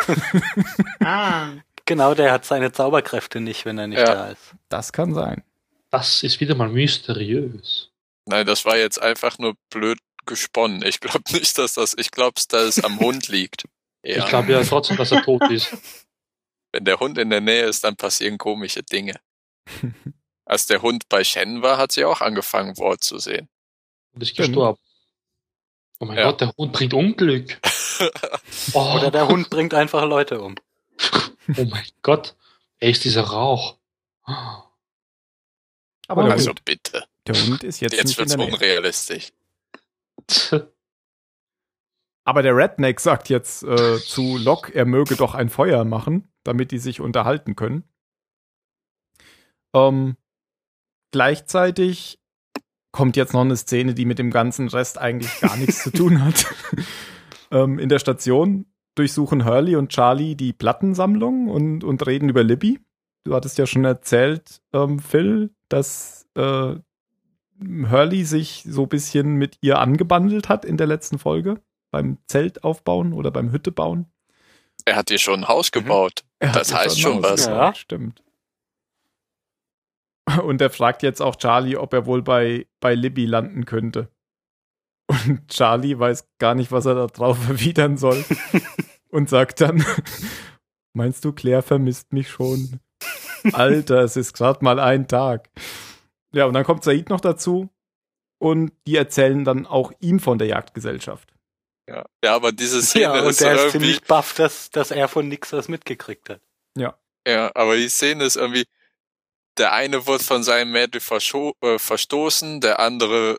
Ah, 1.04 1.48
Genau, 1.86 2.14
der 2.14 2.32
hat 2.32 2.44
seine 2.44 2.72
Zauberkräfte 2.72 3.40
nicht, 3.40 3.64
wenn 3.64 3.78
er 3.78 3.86
nicht 3.86 3.98
Ja. 3.98 4.04
da 4.14 4.26
ist. 4.28 4.54
Das 4.68 4.92
kann 4.92 5.14
sein. 5.14 5.42
Das 5.90 6.22
ist 6.22 6.40
wieder 6.40 6.54
mal 6.54 6.68
mysteriös. 6.68 7.90
Nein, 8.26 8.46
das 8.46 8.64
war 8.64 8.76
jetzt 8.76 9.00
einfach 9.02 9.38
nur 9.38 9.54
blöd 9.70 9.98
gesponnen. 10.26 10.82
Ich 10.84 11.00
glaube 11.00 11.24
nicht, 11.32 11.58
dass 11.58 11.74
das, 11.74 11.94
ich 11.98 12.10
glaube, 12.10 12.40
dass 12.48 12.62
es 12.78 12.84
am 12.84 12.98
Hund 13.00 13.28
liegt. 13.28 13.64
Ja. 13.64 13.68
Ich 14.24 14.26
glaube 14.26 14.52
ja 14.52 14.62
trotzdem, 14.64 14.96
dass 14.96 15.12
er 15.12 15.22
tot 15.22 15.42
ist. 15.50 15.76
Wenn 16.72 16.84
der 16.84 16.98
Hund 16.98 17.18
in 17.18 17.30
der 17.30 17.40
Nähe 17.40 17.66
ist, 17.66 17.84
dann 17.84 17.96
passieren 17.96 18.38
komische 18.38 18.82
Dinge. 18.82 19.14
Als 20.44 20.66
der 20.66 20.82
Hund 20.82 21.08
bei 21.08 21.22
Shen 21.22 21.62
war, 21.62 21.78
hat 21.78 21.92
sie 21.92 22.04
auch 22.04 22.20
angefangen, 22.20 22.76
Wort 22.78 23.04
zu 23.04 23.18
sehen. 23.18 23.48
Und 24.14 24.22
ist 24.22 24.36
gestorben. 24.36 24.78
Oh 26.00 26.04
mein 26.06 26.18
Ja. 26.18 26.24
Gott, 26.30 26.40
der 26.40 26.52
Hund 26.56 26.72
bringt 26.72 26.94
Unglück. 26.94 27.58
Oh, 28.72 28.96
Oder 28.96 29.12
der 29.12 29.28
Hund 29.28 29.48
bringt 29.50 29.72
einfach 29.74 30.04
Leute 30.04 30.40
um. 30.40 30.56
Oh 31.56 31.64
mein 31.64 31.86
Gott. 32.02 32.36
Er 32.78 32.90
ist 32.90 33.04
dieser 33.04 33.22
Rauch. 33.22 33.78
Aber 36.08 36.24
der, 36.24 36.32
also 36.32 36.50
Hund, 36.50 36.64
bitte. 36.64 37.04
der 37.26 37.34
Hund 37.46 37.62
ist 37.64 37.80
jetzt, 37.80 37.94
Jetzt 37.94 38.18
wird's 38.18 38.32
der 38.32 38.44
Nähe. 38.44 38.52
unrealistisch. 38.52 39.32
Aber 42.24 42.42
der 42.42 42.56
Redneck 42.56 43.00
sagt 43.00 43.28
jetzt 43.28 43.64
äh, 43.64 43.98
zu 43.98 44.38
Locke, 44.38 44.72
er 44.74 44.84
möge 44.84 45.16
doch 45.16 45.34
ein 45.34 45.48
Feuer 45.48 45.84
machen, 45.84 46.32
damit 46.44 46.70
die 46.70 46.78
sich 46.78 47.00
unterhalten 47.00 47.56
können. 47.56 47.82
Ähm, 49.74 50.16
gleichzeitig 51.10 52.20
kommt 52.92 53.16
jetzt 53.16 53.32
noch 53.32 53.40
eine 53.40 53.56
Szene, 53.56 53.94
die 53.94 54.04
mit 54.04 54.18
dem 54.18 54.30
ganzen 54.30 54.68
Rest 54.68 54.98
eigentlich 54.98 55.40
gar 55.40 55.56
nichts 55.56 55.82
zu 55.82 55.90
tun 55.90 56.24
hat. 56.24 56.46
ähm, 57.50 57.78
in 57.78 57.88
der 57.88 57.98
Station 57.98 58.66
durchsuchen 58.94 59.44
Hurley 59.44 59.76
und 59.76 59.90
Charlie 59.90 60.34
die 60.34 60.52
Plattensammlung 60.52 61.48
und, 61.48 61.84
und 61.84 62.06
reden 62.06 62.28
über 62.28 62.42
Libby. 62.44 62.80
Du 63.24 63.34
hattest 63.34 63.58
ja 63.58 63.66
schon 63.66 63.84
erzählt, 63.84 64.60
ähm, 64.72 64.98
Phil, 64.98 65.50
dass 65.68 66.26
äh, 66.34 66.74
Hurley 67.60 68.24
sich 68.24 68.64
so 68.66 68.82
ein 68.82 68.88
bisschen 68.88 69.34
mit 69.34 69.58
ihr 69.60 69.78
angebandelt 69.78 70.48
hat 70.48 70.64
in 70.64 70.76
der 70.76 70.86
letzten 70.86 71.18
Folge 71.18 71.60
beim 71.90 72.18
Zelt 72.26 72.64
aufbauen 72.64 73.12
oder 73.12 73.30
beim 73.30 73.52
Hütte 73.52 73.70
bauen. 73.70 74.06
Er 74.84 74.96
hat 74.96 75.10
dir 75.10 75.18
schon 75.18 75.40
ein 75.40 75.48
Haus 75.48 75.70
gebaut. 75.70 76.24
Er 76.38 76.52
Das 76.52 76.74
heißt 76.74 77.00
schon 77.00 77.22
Haus 77.22 77.22
was. 77.22 77.46
Ja. 77.46 77.74
Stimmt. 77.74 78.22
Und 80.42 80.60
er 80.60 80.70
fragt 80.70 81.02
jetzt 81.02 81.20
auch 81.20 81.36
Charlie, 81.36 81.76
ob 81.76 81.92
er 81.92 82.06
wohl 82.06 82.22
bei, 82.22 82.66
bei 82.80 82.94
Libby 82.94 83.26
landen 83.26 83.64
könnte. 83.64 84.08
Und 85.12 85.48
Charlie 85.48 85.98
weiß 85.98 86.26
gar 86.38 86.54
nicht, 86.54 86.72
was 86.72 86.86
er 86.86 86.94
da 86.94 87.06
drauf 87.06 87.38
erwidern 87.48 87.96
soll. 87.96 88.24
und 89.10 89.28
sagt 89.28 89.60
dann, 89.60 89.84
meinst 90.94 91.24
du, 91.24 91.32
Claire 91.32 91.62
vermisst 91.62 92.12
mich 92.12 92.30
schon? 92.30 92.80
Alter, 93.52 94.00
es 94.00 94.16
ist 94.16 94.32
gerade 94.32 94.64
mal 94.64 94.78
ein 94.78 95.08
Tag. 95.08 95.50
Ja, 96.32 96.46
und 96.46 96.54
dann 96.54 96.64
kommt 96.64 96.84
Said 96.84 97.10
noch 97.10 97.20
dazu. 97.20 97.68
Und 98.38 98.72
die 98.86 98.96
erzählen 98.96 99.44
dann 99.44 99.66
auch 99.66 99.92
ihm 100.00 100.18
von 100.18 100.38
der 100.38 100.48
Jagdgesellschaft. 100.48 101.32
Ja, 101.88 102.06
ja 102.24 102.34
aber 102.34 102.52
diese 102.52 102.82
Szene 102.82 103.04
Ja, 103.04 103.20
und 103.20 103.28
ist 103.28 103.40
der 103.40 103.52
ist 103.52 103.60
irgendwie, 103.60 103.78
ziemlich 103.78 104.02
baff, 104.02 104.34
dass, 104.34 104.70
dass 104.70 104.90
er 104.90 105.08
von 105.08 105.28
nix 105.28 105.52
was 105.52 105.68
mitgekriegt 105.68 106.28
hat. 106.28 106.40
ja, 107.26 107.50
aber 107.54 107.76
die 107.76 107.88
Szene 107.88 108.24
ist 108.24 108.36
irgendwie, 108.36 108.64
der 109.58 109.72
eine 109.72 110.06
wird 110.06 110.22
von 110.22 110.42
seinem 110.42 110.72
Mädel 110.72 111.00
äh, 111.00 111.78
verstoßen, 111.78 112.60
der 112.60 112.80
andere 112.80 113.38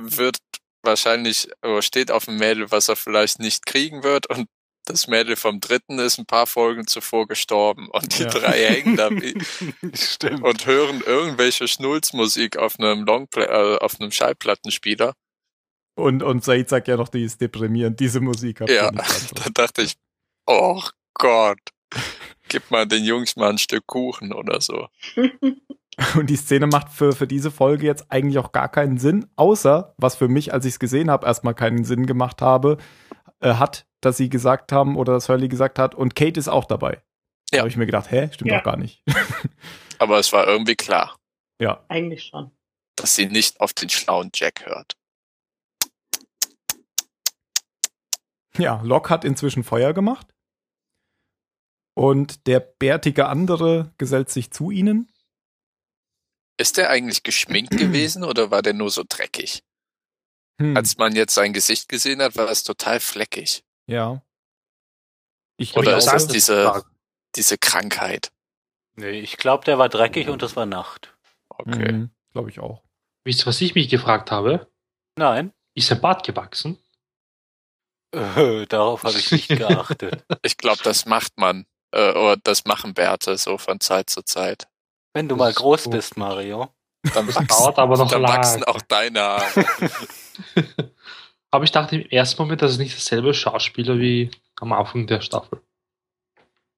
wird 0.00 0.38
wahrscheinlich, 0.82 1.48
oder 1.62 1.82
steht 1.82 2.10
auf 2.10 2.26
dem 2.26 2.36
Mädel, 2.38 2.70
was 2.70 2.88
er 2.88 2.96
vielleicht 2.96 3.38
nicht 3.40 3.66
kriegen 3.66 4.02
wird 4.02 4.28
und 4.28 4.48
das 4.84 5.06
Mädel 5.06 5.36
vom 5.36 5.60
dritten 5.60 5.98
ist 5.98 6.18
ein 6.18 6.24
paar 6.24 6.46
Folgen 6.46 6.86
zuvor 6.86 7.26
gestorben 7.28 7.88
und 7.90 8.18
die 8.18 8.22
Ja. 8.22 8.30
drei 8.30 8.64
hängen 8.64 8.96
da 8.96 9.08
und 10.42 10.66
hören 10.66 11.02
irgendwelche 11.04 11.68
Schnulzmusik 11.68 12.56
auf 12.56 12.78
einem 12.80 13.04
Longplay, 13.04 13.44
äh, 13.44 13.78
auf 13.78 14.00
einem 14.00 14.10
Schallplattenspieler. 14.10 15.14
Und, 15.94 16.22
und 16.22 16.42
Said 16.44 16.68
sagt 16.68 16.88
ja 16.88 16.96
noch, 16.96 17.08
die 17.08 17.24
ist 17.24 17.40
deprimierend, 17.40 18.00
diese 18.00 18.20
Musik. 18.20 18.60
Ja, 18.68 18.90
da 19.34 19.50
dachte 19.52 19.82
ich, 19.82 19.96
oh 20.46 20.80
Gott, 21.14 21.58
gib 22.48 22.70
mal 22.70 22.86
den 22.86 23.04
Jungs 23.04 23.36
mal 23.36 23.50
ein 23.50 23.58
Stück 23.58 23.86
Kuchen 23.86 24.32
oder 24.32 24.60
so. 24.60 24.88
Und 26.16 26.30
die 26.30 26.36
Szene 26.36 26.66
macht 26.68 26.90
für, 26.90 27.12
für 27.12 27.26
diese 27.26 27.50
Folge 27.50 27.84
jetzt 27.86 28.10
eigentlich 28.12 28.38
auch 28.38 28.52
gar 28.52 28.68
keinen 28.68 28.98
Sinn, 28.98 29.26
außer, 29.36 29.94
was 29.98 30.14
für 30.16 30.28
mich, 30.28 30.52
als 30.52 30.64
ich 30.64 30.74
es 30.74 30.78
gesehen 30.78 31.10
habe, 31.10 31.26
erstmal 31.26 31.54
keinen 31.54 31.84
Sinn 31.84 32.06
gemacht 32.06 32.40
habe, 32.40 32.76
äh, 33.40 33.54
hat, 33.54 33.86
dass 34.00 34.16
sie 34.16 34.28
gesagt 34.28 34.70
haben 34.70 34.96
oder 34.96 35.12
dass 35.14 35.28
Hurley 35.28 35.48
gesagt 35.48 35.78
hat, 35.78 35.94
und 35.96 36.14
Kate 36.14 36.38
ist 36.38 36.48
auch 36.48 36.66
dabei. 36.66 37.02
Da 37.50 37.56
Ja. 37.56 37.58
habe 37.62 37.68
ich 37.68 37.76
mir 37.76 37.86
gedacht, 37.86 38.10
hä, 38.12 38.28
stimmt 38.32 38.50
Ja. 38.50 38.58
doch 38.58 38.64
gar 38.64 38.76
nicht. 38.76 39.02
Aber 39.98 40.18
es 40.18 40.32
war 40.32 40.46
irgendwie 40.46 40.76
klar, 40.76 41.16
ja. 41.60 41.84
eigentlich 41.88 42.24
schon. 42.24 42.52
dass 42.94 43.14
sie 43.16 43.26
nicht 43.26 43.60
auf 43.60 43.72
den 43.72 43.88
schlauen 43.88 44.30
Jack 44.34 44.66
hört. 44.66 44.96
Ja, 48.56 48.80
Locke 48.82 49.10
hat 49.10 49.24
inzwischen 49.24 49.62
Feuer 49.64 49.92
gemacht. 49.92 50.26
Und 51.94 52.46
der 52.46 52.60
bärtige 52.60 53.26
andere 53.26 53.92
gesellt 53.98 54.30
sich 54.30 54.50
zu 54.52 54.70
ihnen. 54.70 55.12
Ist 56.58 56.76
der 56.76 56.90
eigentlich 56.90 57.22
geschminkt 57.22 57.70
gewesen 57.76 58.24
oder 58.24 58.50
war 58.50 58.62
der 58.62 58.74
nur 58.74 58.90
so 58.90 59.04
dreckig? 59.08 59.62
Hm, 60.60 60.76
Als 60.76 60.96
man 60.98 61.14
jetzt 61.16 61.34
sein 61.34 61.52
Gesicht 61.52 61.88
gesehen 61.88 62.20
hat, 62.20 62.36
war 62.36 62.50
es 62.50 62.62
total 62.64 63.00
fleckig. 63.00 63.64
ja. 63.86 64.22
Ich 65.60 65.76
Oder 65.76 65.96
ist 65.96 66.04
das 66.04 66.24
das 66.26 66.32
diese, 66.32 66.84
diese 67.34 67.58
Krankheit? 67.58 68.30
Nee, 68.94 69.18
ich 69.18 69.38
glaube, 69.38 69.64
der 69.64 69.76
war 69.76 69.88
dreckig 69.88 70.28
und 70.28 70.40
es 70.44 70.54
war 70.54 70.66
Nacht. 70.66 71.16
Okay. 71.48 71.90
Mhm, 71.90 72.10
glaube 72.32 72.50
ich 72.50 72.60
auch. 72.60 72.84
Wisst 73.24 73.40
ihr, 73.42 73.46
was 73.46 73.60
ich 73.60 73.74
mich 73.74 73.88
gefragt 73.88 74.30
habe? 74.30 74.70
Nein, 75.16 75.52
Ist 75.74 75.90
ein 75.90 76.00
Bart 76.00 76.24
gewachsen? 76.24 76.78
äh, 78.14 78.66
darauf 78.66 79.02
habe 79.02 79.18
ich 79.18 79.32
nicht 79.32 79.48
geachtet. 79.48 80.24
Ich 80.44 80.56
glaube, 80.56 80.82
das 80.84 81.06
macht 81.06 81.36
man. 81.38 81.66
Äh, 81.90 82.10
oder 82.12 82.36
das 82.36 82.64
machen 82.64 82.94
Bärte 82.94 83.36
so 83.36 83.58
von 83.58 83.80
Zeit 83.80 84.10
zu 84.10 84.22
Zeit. 84.22 84.68
Wenn 85.18 85.28
du 85.28 85.34
Das 85.34 85.38
mal 85.46 85.52
groß 85.52 85.84
gut. 85.84 85.92
bist, 85.94 86.16
Mario. 86.16 86.68
Dann 87.12 87.26
wachsen, 87.26 87.46
dauert 87.48 87.76
aber 87.78 87.96
noch 87.96 88.08
dann 88.08 88.22
lang. 88.22 88.36
wachsen 88.36 88.62
auch 88.62 88.80
deine 88.82 89.20
Haare. 89.20 89.64
Aber 91.50 91.64
ich 91.64 91.72
dachte 91.72 91.96
im 91.96 92.08
ersten 92.08 92.40
Moment, 92.42 92.62
das 92.62 92.72
ist 92.72 92.78
nicht 92.78 92.94
dasselbe 92.96 93.34
Schauspieler 93.34 93.98
wie 93.98 94.30
am 94.60 94.72
Anfang 94.72 95.06
der 95.08 95.20
Staffel. 95.22 95.60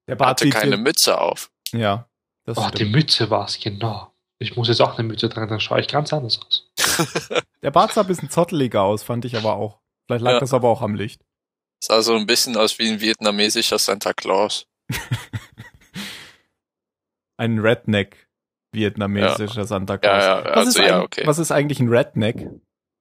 Der 0.07 0.15
Bart 0.15 0.41
Hatte 0.41 0.49
keine 0.49 0.75
hier- 0.75 0.77
Mütze 0.83 1.19
auf. 1.21 1.51
Ja, 1.71 2.07
das 2.45 2.57
Oh, 2.57 2.67
die 2.71 2.77
stimmt. 2.77 2.93
Mütze 2.93 3.29
war 3.29 3.45
es, 3.45 3.59
genau. 3.59 4.11
Ich 4.39 4.55
muss 4.55 4.69
jetzt 4.69 4.81
auch 4.81 4.97
eine 4.97 5.07
Mütze 5.07 5.29
tragen, 5.29 5.49
dann 5.49 5.59
schaue 5.59 5.81
ich 5.81 5.87
ganz 5.87 6.11
anders 6.13 6.39
aus. 6.41 6.67
Der 7.61 7.69
Bart 7.71 7.93
sah 7.93 8.01
ein 8.01 8.07
bisschen 8.07 8.29
zotteliger 8.31 8.81
aus, 8.81 9.03
fand 9.03 9.23
ich 9.25 9.35
aber 9.37 9.53
auch. 9.55 9.79
Vielleicht 10.07 10.23
lag 10.23 10.31
Ja. 10.33 10.39
das 10.39 10.53
aber 10.53 10.69
auch 10.69 10.81
am 10.81 10.95
Licht. 10.95 11.21
Sah 11.83 12.01
so 12.01 12.15
ein 12.15 12.25
bisschen 12.25 12.57
aus 12.57 12.79
wie 12.79 12.89
ein 12.89 12.99
vietnamesischer 13.01 13.77
Santa 13.77 14.13
Claus. 14.13 14.65
Ein 17.37 17.59
Redneck 17.59 18.27
vietnamesischer 18.71 19.65
Santa 19.65 19.97
Claus. 19.97 20.23
Ja, 20.23 20.39
ja, 20.39 20.45
was, 20.45 20.57
also 20.67 20.79
ist 20.79 20.87
ja, 20.87 21.01
okay. 21.01 21.23
was 21.25 21.39
ist 21.39 21.51
eigentlich 21.51 21.79
ein 21.79 21.89
Redneck? 21.89 22.47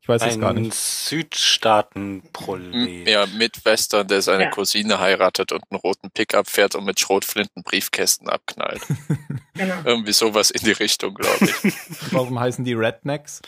Ich 0.03 0.09
weiß 0.09 0.23
es 0.23 0.41
gar 0.41 0.51
Ein 0.51 0.63
nicht. 0.63 0.75
Südstaaten-Prolet. 0.75 2.75
M- 2.75 3.07
Ja, 3.07 3.27
Midwestern, 3.27 4.09
der 4.09 4.23
seine 4.23 4.45
Ja. 4.45 4.51
Cousine 4.51 4.99
heiratet 4.99 5.53
und 5.53 5.63
einen 5.71 5.79
roten 5.79 6.11
Pickup 6.11 6.49
fährt 6.49 6.75
und 6.75 6.85
mit 6.85 6.99
Schrotflinten 6.99 7.63
Briefkästen 7.63 8.29
abknallt. 8.29 8.83
Genau. 9.55 9.75
Irgendwie 9.85 10.13
sowas 10.15 10.51
in 10.51 10.65
die 10.65 10.73
Richtung, 10.73 11.15
glaube 11.15 11.45
ich. 11.65 11.75
Warum 12.13 12.41
heißen 12.41 12.65
die 12.65 12.73
Rednecks? 12.73 13.43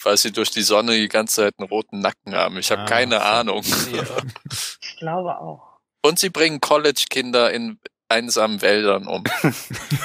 Weil 0.00 0.16
sie 0.16 0.30
durch 0.30 0.52
die 0.52 0.62
Sonne 0.62 0.92
die 0.96 1.08
ganze 1.08 1.42
Zeit 1.42 1.54
einen 1.58 1.68
roten 1.68 1.98
Nacken 1.98 2.36
haben. 2.36 2.56
Ich 2.58 2.70
habe 2.70 2.82
Ah, 2.82 2.86
keine 2.86 3.16
so. 3.16 3.22
Ahnung. 3.22 3.64
Ja. 3.92 4.02
Ich 4.80 4.96
glaube 4.98 5.38
auch. 5.40 5.80
Und 6.02 6.20
sie 6.20 6.30
bringen 6.30 6.60
College-Kinder 6.60 7.50
in 7.52 7.80
einsamen 8.08 8.62
Wäldern 8.62 9.08
um. 9.08 9.24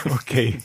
Okay. 0.05 0.57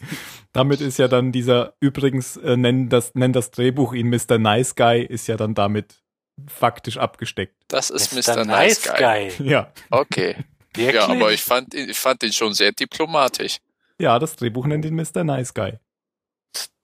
Damit 0.55 0.81
ist 0.81 0.99
ja 0.99 1.09
dann 1.09 1.33
dieser, 1.33 1.75
übrigens, 1.81 2.37
äh, 2.39 2.57
nennen, 2.57 2.89
das, 2.89 3.15
nennen 3.15 3.33
das 3.35 3.51
Drehbuch 3.51 3.93
ihn 3.93 4.09
Mr. 4.09 4.39
Nice 4.39 4.75
Guy, 4.77 5.03
ist 5.05 5.27
ja 5.27 5.37
dann 5.37 5.55
damit 5.55 6.03
faktisch 6.49 6.97
abgesteckt. 6.97 7.57
Das 7.69 7.91
ist 7.91 8.13
Mr. 8.13 8.37
Mr. 8.37 8.45
Nice 8.45 8.83
Guy. 8.97 9.33
Ja. 9.47 9.73
Okay. 9.91 10.37
Wirklich? 10.73 10.95
Ja, 10.95 11.09
aber 11.09 11.33
ich 11.33 11.43
fand, 11.43 11.75
ihn- 11.75 11.89
ich 11.91 11.99
fand 11.99 12.23
ihn 12.23 12.33
schon 12.33 12.55
sehr 12.55 12.73
diplomatisch. 12.73 13.59
Ja, 13.99 14.19
das 14.19 14.37
Drehbuch 14.37 14.67
nennt 14.67 14.85
ihn 14.85 14.95
Mr. 14.95 15.23
Nice 15.25 15.53
Guy. 15.55 15.79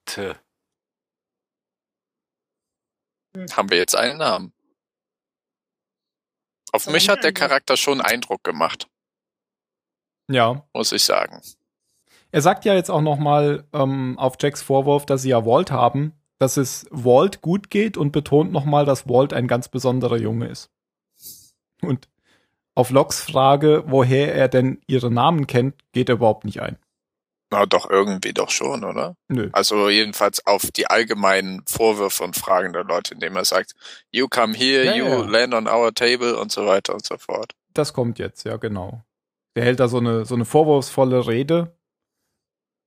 Tö. 0.04 0.34
Haben 3.52 3.70
wir 3.70 3.78
jetzt 3.78 3.94
einen 3.94 4.18
Namen? 4.18 4.52
Auf 6.72 6.86
mich 6.88 7.08
hat 7.08 7.22
der? 7.24 7.32
Charakter 7.32 7.76
schon 7.76 8.00
Eindruck 8.00 8.42
gemacht, 8.44 8.88
Ja. 10.28 10.64
muss 10.72 10.92
ich 10.92 11.04
sagen. 11.04 11.40
Er 12.32 12.42
sagt 12.42 12.64
ja 12.64 12.74
jetzt 12.74 12.90
auch 12.90 13.00
nochmal 13.00 13.64
ähm, 13.72 14.18
auf 14.18 14.34
Jacks 14.40 14.62
Vorwurf, 14.62 15.06
dass 15.06 15.22
sie 15.22 15.30
ja 15.30 15.44
Walt 15.44 15.70
haben, 15.70 16.12
dass 16.38 16.56
es 16.56 16.86
Walt 16.90 17.40
gut 17.42 17.70
geht 17.70 17.96
und 17.96 18.12
betont 18.12 18.52
nochmal, 18.52 18.84
dass 18.84 19.08
Walt 19.08 19.32
ein 19.32 19.48
ganz 19.48 19.68
besonderer 19.68 20.16
Junge 20.16 20.46
ist. 20.46 20.70
Und 21.82 22.08
auf 22.74 22.90
Locks 22.90 23.20
Frage, 23.20 23.84
woher 23.86 24.34
er 24.34 24.48
denn 24.48 24.80
ihre 24.86 25.10
Namen 25.10 25.46
kennt, 25.46 25.74
geht 25.92 26.08
er 26.08 26.14
überhaupt 26.16 26.44
nicht 26.44 26.62
ein. 26.62 26.78
Na 27.52 27.66
doch, 27.66 27.90
irgendwie 27.90 28.32
doch 28.32 28.50
schon, 28.50 28.84
oder? 28.84 29.16
Nö. 29.28 29.50
Also 29.52 29.88
jedenfalls 29.88 30.46
auf 30.46 30.70
die 30.70 30.86
allgemeinen 30.86 31.62
Vorwürfe 31.66 32.22
und 32.22 32.36
Fragen 32.36 32.72
der 32.72 32.84
Leute, 32.84 33.14
indem 33.14 33.34
er 33.34 33.44
sagt, 33.44 33.74
you 34.12 34.28
come 34.28 34.54
here, 34.54 34.84
Ja, 34.84 34.94
you 34.94 35.04
ja. 35.04 35.22
land 35.24 35.52
on 35.52 35.66
our 35.66 35.92
table 35.92 36.38
und 36.38 36.52
so 36.52 36.64
weiter 36.64 36.94
und 36.94 37.04
so 37.04 37.18
fort. 37.18 37.56
Das 37.74 37.92
kommt 37.92 38.20
jetzt, 38.20 38.44
ja, 38.44 38.56
genau. 38.56 39.02
Der 39.56 39.64
hält 39.64 39.80
da 39.80 39.88
so 39.88 39.98
eine, 39.98 40.24
so 40.24 40.36
eine 40.36 40.44
vorwurfsvolle 40.44 41.26
Rede, 41.26 41.76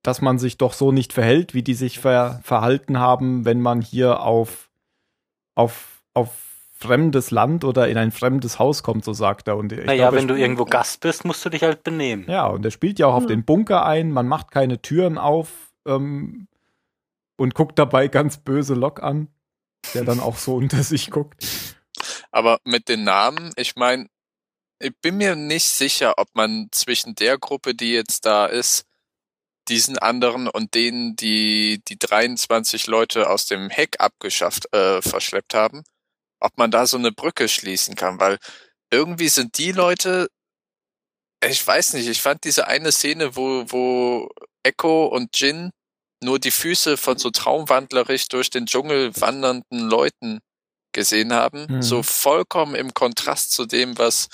dass 0.04 0.20
man 0.20 0.38
sich 0.38 0.58
doch 0.58 0.74
so 0.74 0.92
nicht 0.92 1.12
verhält, 1.12 1.54
wie 1.54 1.62
die 1.62 1.74
sich 1.74 1.98
ver 1.98 2.40
verhalten 2.44 2.98
haben, 2.98 3.44
wenn 3.44 3.60
man 3.60 3.80
hier 3.80 4.20
auf, 4.20 4.70
auf, 5.56 6.02
auf 6.12 6.30
fremdes 6.74 7.30
Land 7.30 7.64
oder 7.64 7.88
in 7.88 7.96
ein 7.96 8.12
fremdes 8.12 8.58
Haus 8.58 8.82
kommt, 8.82 9.04
so 9.04 9.14
sagt 9.14 9.48
er. 9.48 9.56
Und 9.56 9.72
ich 9.72 9.84
Naja, 9.86 10.04
glaub, 10.04 10.12
er 10.12 10.18
wenn 10.20 10.28
du 10.28 10.34
irgendwo 10.36 10.66
Gast 10.66 11.00
bist, 11.00 11.24
musst 11.24 11.42
du 11.44 11.48
dich 11.48 11.62
halt 11.62 11.82
benehmen. 11.82 12.26
Ja, 12.28 12.46
und 12.46 12.64
er 12.64 12.70
spielt 12.70 12.98
ja 12.98 13.06
auch 13.06 13.14
auf 13.14 13.22
Hm. 13.22 13.28
den 13.28 13.44
Bunker 13.44 13.86
ein, 13.86 14.10
man 14.12 14.28
macht 14.28 14.50
keine 14.50 14.82
Türen 14.82 15.16
auf 15.16 15.48
ähm, 15.86 16.48
und 17.38 17.54
guckt 17.54 17.78
dabei 17.78 18.08
ganz 18.08 18.36
böse 18.36 18.74
Lok 18.74 19.02
an, 19.02 19.28
der 19.94 20.04
dann 20.04 20.20
auch 20.20 20.36
so 20.36 20.54
unter 20.56 20.82
sich 20.82 21.10
guckt. 21.10 21.42
Aber 22.30 22.58
mit 22.64 22.90
den 22.90 23.04
Namen, 23.04 23.52
ich 23.56 23.74
meine, 23.76 24.08
ich 24.80 24.92
bin 25.00 25.16
mir 25.16 25.34
nicht 25.34 25.68
sicher, 25.68 26.14
ob 26.18 26.28
man 26.34 26.68
zwischen 26.72 27.14
der 27.14 27.38
Gruppe, 27.38 27.74
die 27.74 27.92
jetzt 27.92 28.26
da 28.26 28.44
ist, 28.44 28.84
diesen 29.68 29.98
anderen 29.98 30.48
und 30.48 30.74
denen, 30.74 31.16
die 31.16 31.80
die 31.88 31.98
23 31.98 32.86
Leute 32.86 33.30
aus 33.30 33.46
dem 33.46 33.70
Heck 33.70 33.96
abgeschafft, 34.00 34.72
äh, 34.74 35.00
verschleppt 35.02 35.54
haben, 35.54 35.82
ob 36.40 36.56
man 36.58 36.70
da 36.70 36.86
so 36.86 36.96
eine 36.98 37.12
Brücke 37.12 37.48
schließen 37.48 37.94
kann, 37.94 38.20
weil 38.20 38.38
irgendwie 38.90 39.28
sind 39.28 39.58
die 39.58 39.72
Leute, 39.72 40.28
ich 41.44 41.66
weiß 41.66 41.94
nicht, 41.94 42.08
ich 42.08 42.22
fand 42.22 42.44
diese 42.44 42.66
eine 42.68 42.92
Szene, 42.92 43.36
wo, 43.36 43.64
wo 43.68 44.30
Echo 44.62 45.06
und 45.06 45.38
Jin 45.38 45.70
nur 46.22 46.38
die 46.38 46.50
Füße 46.50 46.96
von 46.96 47.18
so 47.18 47.30
traumwandlerisch 47.30 48.28
durch 48.28 48.48
den 48.50 48.66
Dschungel 48.66 49.12
wandernden 49.20 49.80
Leuten 49.80 50.40
gesehen 50.92 51.32
haben, 51.32 51.66
Mhm. 51.68 51.82
so 51.82 52.02
vollkommen 52.02 52.74
im 52.74 52.94
Kontrast 52.94 53.52
zu 53.52 53.66
dem, 53.66 53.98
was, 53.98 54.28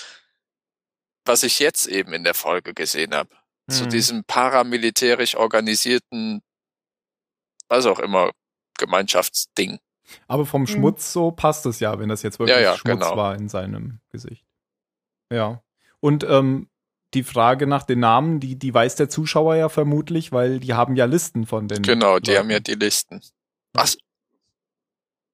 was 1.25 1.43
ich 1.43 1.59
jetzt 1.59 1.87
eben 1.87 2.13
in 2.13 2.23
der 2.23 2.33
Folge 2.35 2.73
gesehen 2.73 3.13
habe. 3.13 3.35
Zu 3.69 3.85
Mhm. 3.85 3.89
diesem 3.89 4.23
paramilitärisch 4.25 5.35
organisierten, 5.35 6.41
was 7.69 7.85
auch 7.85 7.99
immer, 7.99 8.31
Gemeinschaftsding. 8.77 9.79
Aber 10.27 10.45
vom 10.45 10.63
Mhm. 10.63 10.67
Schmutz 10.67 11.13
so 11.13 11.31
passt 11.31 11.65
es 11.65 11.79
ja, 11.79 11.97
wenn 11.99 12.09
das 12.09 12.21
jetzt 12.23 12.39
wirklich 12.39 12.55
Ja, 12.57 12.61
ja, 12.61 12.77
Schmutz 12.77 12.99
genau. 12.99 13.15
war 13.15 13.35
in 13.35 13.47
seinem 13.49 13.99
Gesicht. 14.09 14.45
Ja. 15.31 15.63
Und 16.01 16.23
ähm, 16.25 16.67
die 17.13 17.23
Frage 17.23 17.67
nach 17.67 17.83
den 17.83 17.99
Namen, 17.99 18.39
die, 18.39 18.57
die 18.57 18.73
weiß 18.73 18.95
der 18.95 19.09
Zuschauer 19.09 19.55
ja 19.55 19.69
vermutlich, 19.69 20.31
weil 20.31 20.59
die 20.59 20.73
haben 20.73 20.95
ja 20.95 21.05
Listen 21.05 21.45
von 21.45 21.67
den. 21.67 21.81
Genau, 21.83 22.19
die 22.19 22.31
Leuten. 22.31 22.39
haben 22.43 22.49
ja 22.49 22.59
die 22.59 22.73
Listen. 22.75 23.21
Was? 23.73 23.97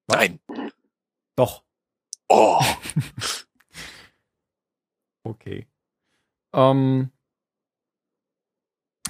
Was? 0.08 0.18
Nein. 0.18 0.40
Doch, 1.36 1.64
Oh. 2.30 2.60
okay. 5.24 5.68
Ähm, 6.54 7.12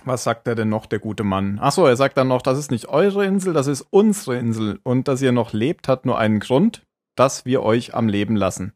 was 0.07 0.23
sagt 0.23 0.47
er 0.47 0.55
denn 0.55 0.69
noch, 0.69 0.85
der 0.85 0.99
gute 0.99 1.23
Mann? 1.23 1.59
Ach 1.61 1.71
so, 1.71 1.85
er 1.85 1.95
sagt 1.95 2.17
dann 2.17 2.27
noch, 2.27 2.41
das 2.41 2.57
ist 2.57 2.71
nicht 2.71 2.87
eure 2.87 3.25
Insel, 3.25 3.53
das 3.53 3.67
ist 3.67 3.81
unsere 3.89 4.37
Insel. 4.37 4.79
Und 4.83 5.07
dass 5.07 5.21
ihr 5.21 5.31
noch 5.31 5.53
lebt, 5.53 5.87
hat 5.87 6.05
nur 6.05 6.17
einen 6.17 6.39
Grund, 6.39 6.85
dass 7.15 7.45
wir 7.45 7.63
euch 7.63 7.93
am 7.93 8.07
Leben 8.07 8.35
lassen. 8.35 8.73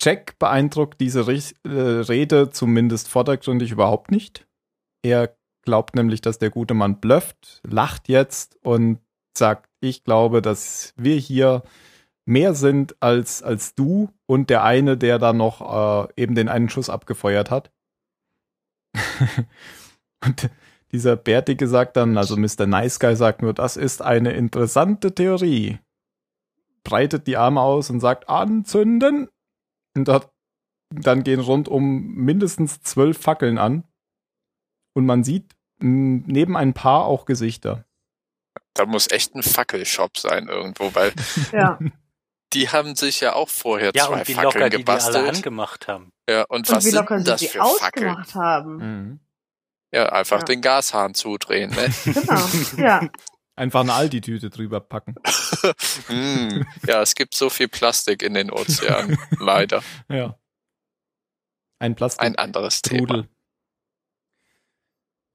Jack 0.00 0.38
beeindruckt 0.38 1.00
diese 1.00 1.20
äh, 1.20 1.68
Rede 1.68 2.50
zumindest 2.50 3.08
vordergründig 3.08 3.70
überhaupt 3.70 4.10
nicht. 4.10 4.46
Er 5.02 5.36
glaubt 5.62 5.96
nämlich, 5.96 6.20
dass 6.20 6.38
der 6.38 6.50
gute 6.50 6.74
Mann 6.74 7.00
blufft, 7.00 7.60
lacht 7.64 8.08
jetzt 8.08 8.56
und 8.62 8.98
sagt, 9.36 9.68
ich 9.80 10.04
glaube, 10.04 10.42
dass 10.42 10.92
wir 10.96 11.16
hier 11.16 11.62
mehr 12.26 12.54
sind 12.54 12.96
als, 13.00 13.42
als 13.42 13.74
du 13.74 14.10
und 14.26 14.50
der 14.50 14.62
eine, 14.64 14.96
der 14.96 15.18
da 15.18 15.32
noch 15.32 16.08
äh, 16.08 16.22
eben 16.22 16.34
den 16.34 16.48
einen 16.48 16.68
Schuss 16.68 16.90
abgefeuert 16.90 17.50
hat. 17.50 17.70
und 20.24 20.50
dieser 20.92 21.16
Bärtige 21.16 21.66
sagt 21.66 21.96
dann, 21.96 22.16
also 22.16 22.36
Mr. 22.36 22.66
Nice 22.66 22.98
Guy 23.00 23.16
sagt 23.16 23.42
nur, 23.42 23.52
das 23.52 23.76
ist 23.76 24.00
eine 24.02 24.32
interessante 24.32 25.14
Theorie. 25.14 25.78
Breitet 26.84 27.26
die 27.26 27.36
Arme 27.36 27.60
aus 27.60 27.90
und 27.90 28.00
sagt, 28.00 28.28
anzünden. 28.28 29.28
Und 29.96 30.06
da, 30.08 30.20
dann 30.90 31.24
gehen 31.24 31.40
rundum 31.40 32.14
mindestens 32.14 32.80
zwölf 32.82 33.18
Fackeln 33.18 33.58
an. 33.58 33.84
Und 34.94 35.06
man 35.06 35.24
sieht 35.24 35.52
neben 35.80 36.56
ein 36.56 36.74
paar 36.74 37.06
auch 37.06 37.24
Gesichter. 37.26 37.84
Da 38.74 38.86
muss 38.86 39.10
echt 39.10 39.34
ein 39.34 39.42
Fackelshop 39.42 40.16
sein 40.18 40.48
irgendwo, 40.48 40.94
weil 40.94 41.12
Ja. 41.52 41.78
die 42.52 42.68
haben 42.68 42.94
sich 42.94 43.20
ja 43.20 43.34
auch 43.34 43.48
vorher 43.48 43.90
Ja, 43.94 44.06
zwei 44.06 44.20
und 44.20 44.28
wie 44.28 44.34
Fackeln 44.34 44.52
locker 44.62 44.70
die 44.70 44.84
die 44.84 44.90
alle 44.90 44.98
gebastelt. 44.98 45.36
angemacht 45.36 45.88
haben. 45.88 46.12
Ja, 46.28 46.42
und, 46.44 46.68
Und 46.68 46.70
was 46.70 46.84
wie 46.84 46.90
sind 46.90 46.98
locker 46.98 47.16
denn 47.16 47.24
sie 47.24 47.30
das 47.30 47.40
die 47.40 47.48
für 47.48 47.58
Fackeln? 47.78 48.08
ausgemacht 48.10 48.34
haben. 48.34 48.76
Mhm. 48.76 49.20
Ja, 49.92 50.06
einfach 50.10 50.38
Ja. 50.40 50.44
den 50.44 50.60
Gashahn 50.60 51.14
zudrehen, 51.14 51.70
ne? 51.70 51.88
Genau. 52.04 52.84
Ja. 52.84 53.08
Einfach 53.56 53.82
eine 53.82 53.92
Aldi-Tüte 53.92 54.50
drüber 54.50 54.80
packen. 54.80 55.14
mm, 56.08 56.62
ja, 56.88 57.00
es 57.02 57.14
gibt 57.14 57.36
so 57.36 57.48
viel 57.50 57.68
Plastik 57.68 58.24
in 58.24 58.34
den 58.34 58.50
Ozeanen, 58.50 59.16
leider. 59.38 59.80
Ja. 60.08 60.36
Ein 61.78 61.94
Plastik. 61.94 62.24
Ein 62.24 62.34
anderes 62.34 62.82
Thema. 62.82 63.04
Strudel. 63.06 63.28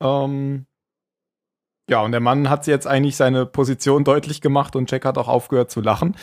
Ähm, 0.02 0.66
Ja, 1.90 2.02
und 2.02 2.12
der 2.12 2.20
Mann 2.20 2.50
hat 2.50 2.68
jetzt 2.68 2.88
eigentlich 2.88 3.16
seine 3.16 3.46
Position 3.46 4.04
deutlich 4.04 4.42
gemacht 4.42 4.76
und 4.76 4.92
Jack 4.92 5.06
hat 5.06 5.18
auch 5.18 5.30
aufgehört 5.30 5.72
zu 5.72 5.80
lachen. 5.80 6.18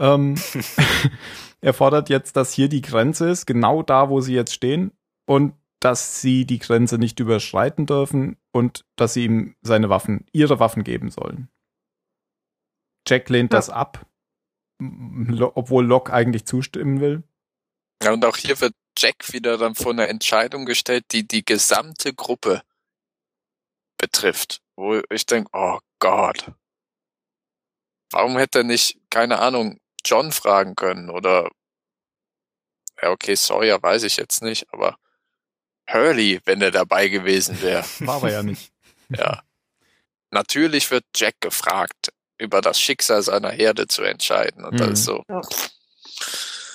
Ähm, 0.00 0.36
er 1.60 1.74
fordert 1.74 2.08
jetzt, 2.08 2.36
dass 2.36 2.52
hier 2.52 2.68
die 2.68 2.82
Grenze 2.82 3.28
ist, 3.30 3.46
genau 3.46 3.82
da, 3.82 4.08
wo 4.08 4.20
sie 4.20 4.34
jetzt 4.34 4.52
stehen 4.54 4.92
und 5.26 5.54
dass 5.80 6.20
sie 6.22 6.46
die 6.46 6.58
Grenze 6.58 6.98
nicht 6.98 7.20
überschreiten 7.20 7.86
dürfen 7.86 8.38
und 8.52 8.86
dass 8.96 9.14
sie 9.14 9.24
ihm 9.26 9.54
seine 9.60 9.90
Waffen, 9.90 10.26
ihre 10.32 10.58
Waffen 10.58 10.82
geben 10.82 11.10
sollen. 11.10 11.48
Jack 13.06 13.28
lehnt 13.28 13.52
Ja. 13.52 13.58
das 13.58 13.68
ab, 13.68 14.06
obwohl 14.80 15.84
Locke 15.84 16.12
eigentlich 16.12 16.46
zustimmen 16.46 17.00
will. 17.00 17.22
Ja, 18.02 18.12
und 18.12 18.24
auch 18.24 18.36
hier 18.36 18.58
wird 18.60 18.74
Jack 18.96 19.32
wieder 19.32 19.58
dann 19.58 19.74
vor 19.74 19.92
eine 19.92 20.08
Entscheidung 20.08 20.64
gestellt, 20.64 21.04
die 21.12 21.26
die 21.26 21.44
gesamte 21.44 22.14
Gruppe 22.14 22.62
betrifft. 23.98 24.62
Wo 24.76 25.00
ich 25.10 25.26
denke, 25.26 25.50
oh 25.52 25.78
Gott. 25.98 26.52
Warum 28.10 28.36
hätte 28.38 28.60
er 28.60 28.64
nicht, 28.64 28.98
keine 29.10 29.38
Ahnung, 29.38 29.78
John 30.04 30.32
fragen 30.32 30.74
können 30.76 31.10
oder, 31.10 31.50
ja, 33.02 33.10
okay, 33.10 33.34
Sawyer 33.34 33.82
weiß 33.82 34.04
ich 34.04 34.16
jetzt 34.16 34.42
nicht, 34.42 34.66
aber 34.72 34.96
Hurley, 35.90 36.40
wenn 36.44 36.62
er 36.62 36.70
dabei 36.70 37.08
gewesen 37.08 37.60
wäre. 37.60 37.84
War 38.00 38.16
aber 38.16 38.30
ja 38.30 38.42
nicht. 38.42 38.70
Ja. 39.10 39.42
Natürlich 40.30 40.90
wird 40.90 41.04
Jack 41.14 41.40
gefragt, 41.40 42.08
über 42.38 42.60
das 42.62 42.80
Schicksal 42.80 43.22
seiner 43.22 43.50
Herde 43.50 43.86
zu 43.86 44.02
entscheiden. 44.02 44.64
Und 44.64 44.80
das 44.80 44.86
Mhm. 44.88 44.92
ist 44.94 45.04
so, 45.04 45.24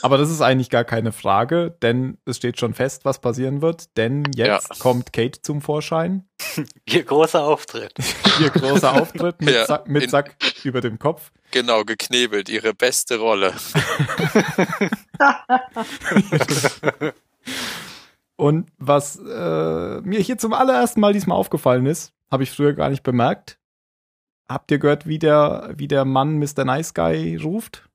Aber 0.02 0.18
das 0.18 0.30
ist 0.30 0.42
eigentlich 0.42 0.70
gar 0.70 0.84
keine 0.86 1.12
Frage, 1.12 1.76
denn 1.82 2.18
es 2.26 2.38
steht 2.38 2.60
schon 2.60 2.74
fest, 2.74 3.06
was 3.06 3.20
passieren 3.20 3.62
wird. 3.62 3.98
Denn 3.98 4.26
jetzt 4.36 4.70
Ja. 4.70 4.76
kommt 4.80 5.12
Kate 5.14 5.42
zum 5.42 5.62
Vorschein. 5.62 6.26
Ihr 6.86 7.04
großer 7.04 7.44
Auftritt. 7.44 7.94
Ihr 8.42 8.50
großer 8.50 8.94
Auftritt 9.02 9.42
mit, 9.42 9.54
Ja, 9.54 9.66
Sack, 9.66 9.88
mit 9.88 10.04
in- 10.04 10.10
Sack 10.10 10.36
über 10.64 10.82
dem 10.82 11.00
Kopf. 11.00 11.32
genau, 11.52 11.84
geknebelt, 11.84 12.50
ihre 12.50 12.74
beste 12.74 13.18
Rolle. 13.20 13.54
Und 18.36 18.70
was 18.78 19.18
äh, 19.18 20.02
mir 20.02 20.20
hier 20.20 20.38
zum 20.38 20.54
allerersten 20.54 21.02
Mal 21.02 21.14
diesmal 21.14 21.38
aufgefallen 21.38 21.86
ist, 21.86 22.14
habe 22.32 22.44
ich 22.44 22.52
früher 22.52 22.74
gar 22.74 22.90
nicht 22.90 23.04
bemerkt. 23.04 23.58
Habt 24.48 24.72
ihr 24.72 24.80
gehört, 24.80 25.06
wie 25.08 25.20
der, 25.20 25.74
wie 25.76 25.88
der 25.90 26.06
Mann 26.06 26.38
Mr. 26.40 26.64
Nice 26.64 26.94
Guy 26.94 27.36
ruft? 27.36 27.89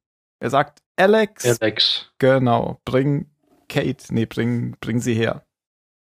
Er 0.44 0.50
sagt, 0.50 0.82
Alex, 0.96 1.58
Alex. 1.58 2.12
genau, 2.18 2.78
bring 2.84 3.30
Kate, 3.70 4.04
nee, 4.10 4.26
bring, 4.26 4.76
bring 4.78 5.00
sie 5.00 5.14
her. 5.14 5.46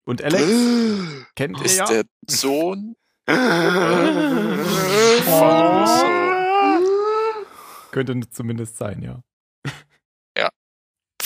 Und 0.05 0.21
Alex 0.21 0.45
kennt 1.35 1.57
ihr 1.57 1.65
ist 1.65 1.77
ja. 1.77 1.87
der 1.87 2.03
Sohn 2.29 2.95
Oh. 3.29 3.33
Könnte 7.91 8.29
zumindest 8.29 8.77
sein, 8.77 9.01
ja. 9.01 9.21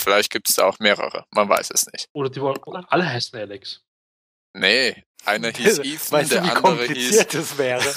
Vielleicht 0.02 0.32
gibt 0.32 0.50
es 0.50 0.56
da 0.56 0.66
auch 0.66 0.80
mehrere, 0.80 1.26
man 1.30 1.48
weiß 1.48 1.70
es 1.70 1.86
nicht. 1.92 2.10
Oder 2.14 2.30
die 2.30 2.42
wollen, 2.42 2.58
alle 2.88 3.08
heißen 3.08 3.38
Alex. 3.38 3.84
Nee, 4.54 5.04
einer 5.26 5.50
hieß 5.52 5.80
Ethan, 5.80 6.12
weißt 6.12 6.32
du, 6.32 6.36
der 6.36 6.44
wie 6.44 6.50
andere 6.50 6.86
hieß. 6.88 7.28
kompliziert 7.28 7.34
es 7.36 7.58
wäre? 7.58 7.94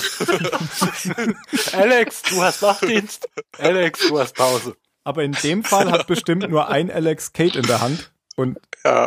Alex, 1.72 2.22
du 2.22 2.42
hast 2.42 2.62
Wachdienst. 2.62 3.28
Alex, 3.58 4.08
du 4.08 4.18
hast 4.18 4.34
Pause. 4.34 4.76
Aber 5.04 5.22
in 5.22 5.32
dem 5.32 5.62
Fall 5.62 5.92
hat 5.92 6.06
bestimmt 6.08 6.48
nur 6.48 6.68
ein 6.68 6.90
Alex 6.90 7.32
Kate 7.32 7.58
in 7.58 7.66
der 7.66 7.80
Hand. 7.80 8.12
Und 8.36 8.58
Ja, 8.84 9.06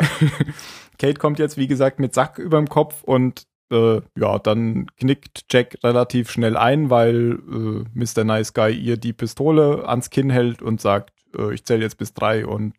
Kate 0.98 1.20
kommt 1.20 1.40
jetzt, 1.40 1.58
wie 1.58 1.68
gesagt, 1.68 2.00
mit 2.00 2.14
Sack 2.14 2.38
überm 2.38 2.70
Kopf 2.70 3.04
und 3.04 3.46
äh, 3.72 4.02
ja, 4.18 4.40
dann 4.40 4.88
knickt 4.98 5.46
Jack 5.52 5.78
relativ 5.84 6.32
schnell 6.32 6.56
ein, 6.56 6.90
weil 6.90 7.40
äh, 7.50 7.84
Mr. 7.94 8.24
Nice 8.24 8.54
Guy 8.54 8.74
ihr 8.74 8.98
die 8.98 9.14
Pistole 9.14 9.88
ans 9.88 10.10
Kinn 10.10 10.30
hält 10.30 10.62
und 10.62 10.80
sagt, 10.80 11.14
äh, 11.38 11.54
ich 11.54 11.66
zähle 11.66 11.84
jetzt 11.84 11.98
bis 11.98 12.14
drei 12.14 12.46
und 12.46 12.74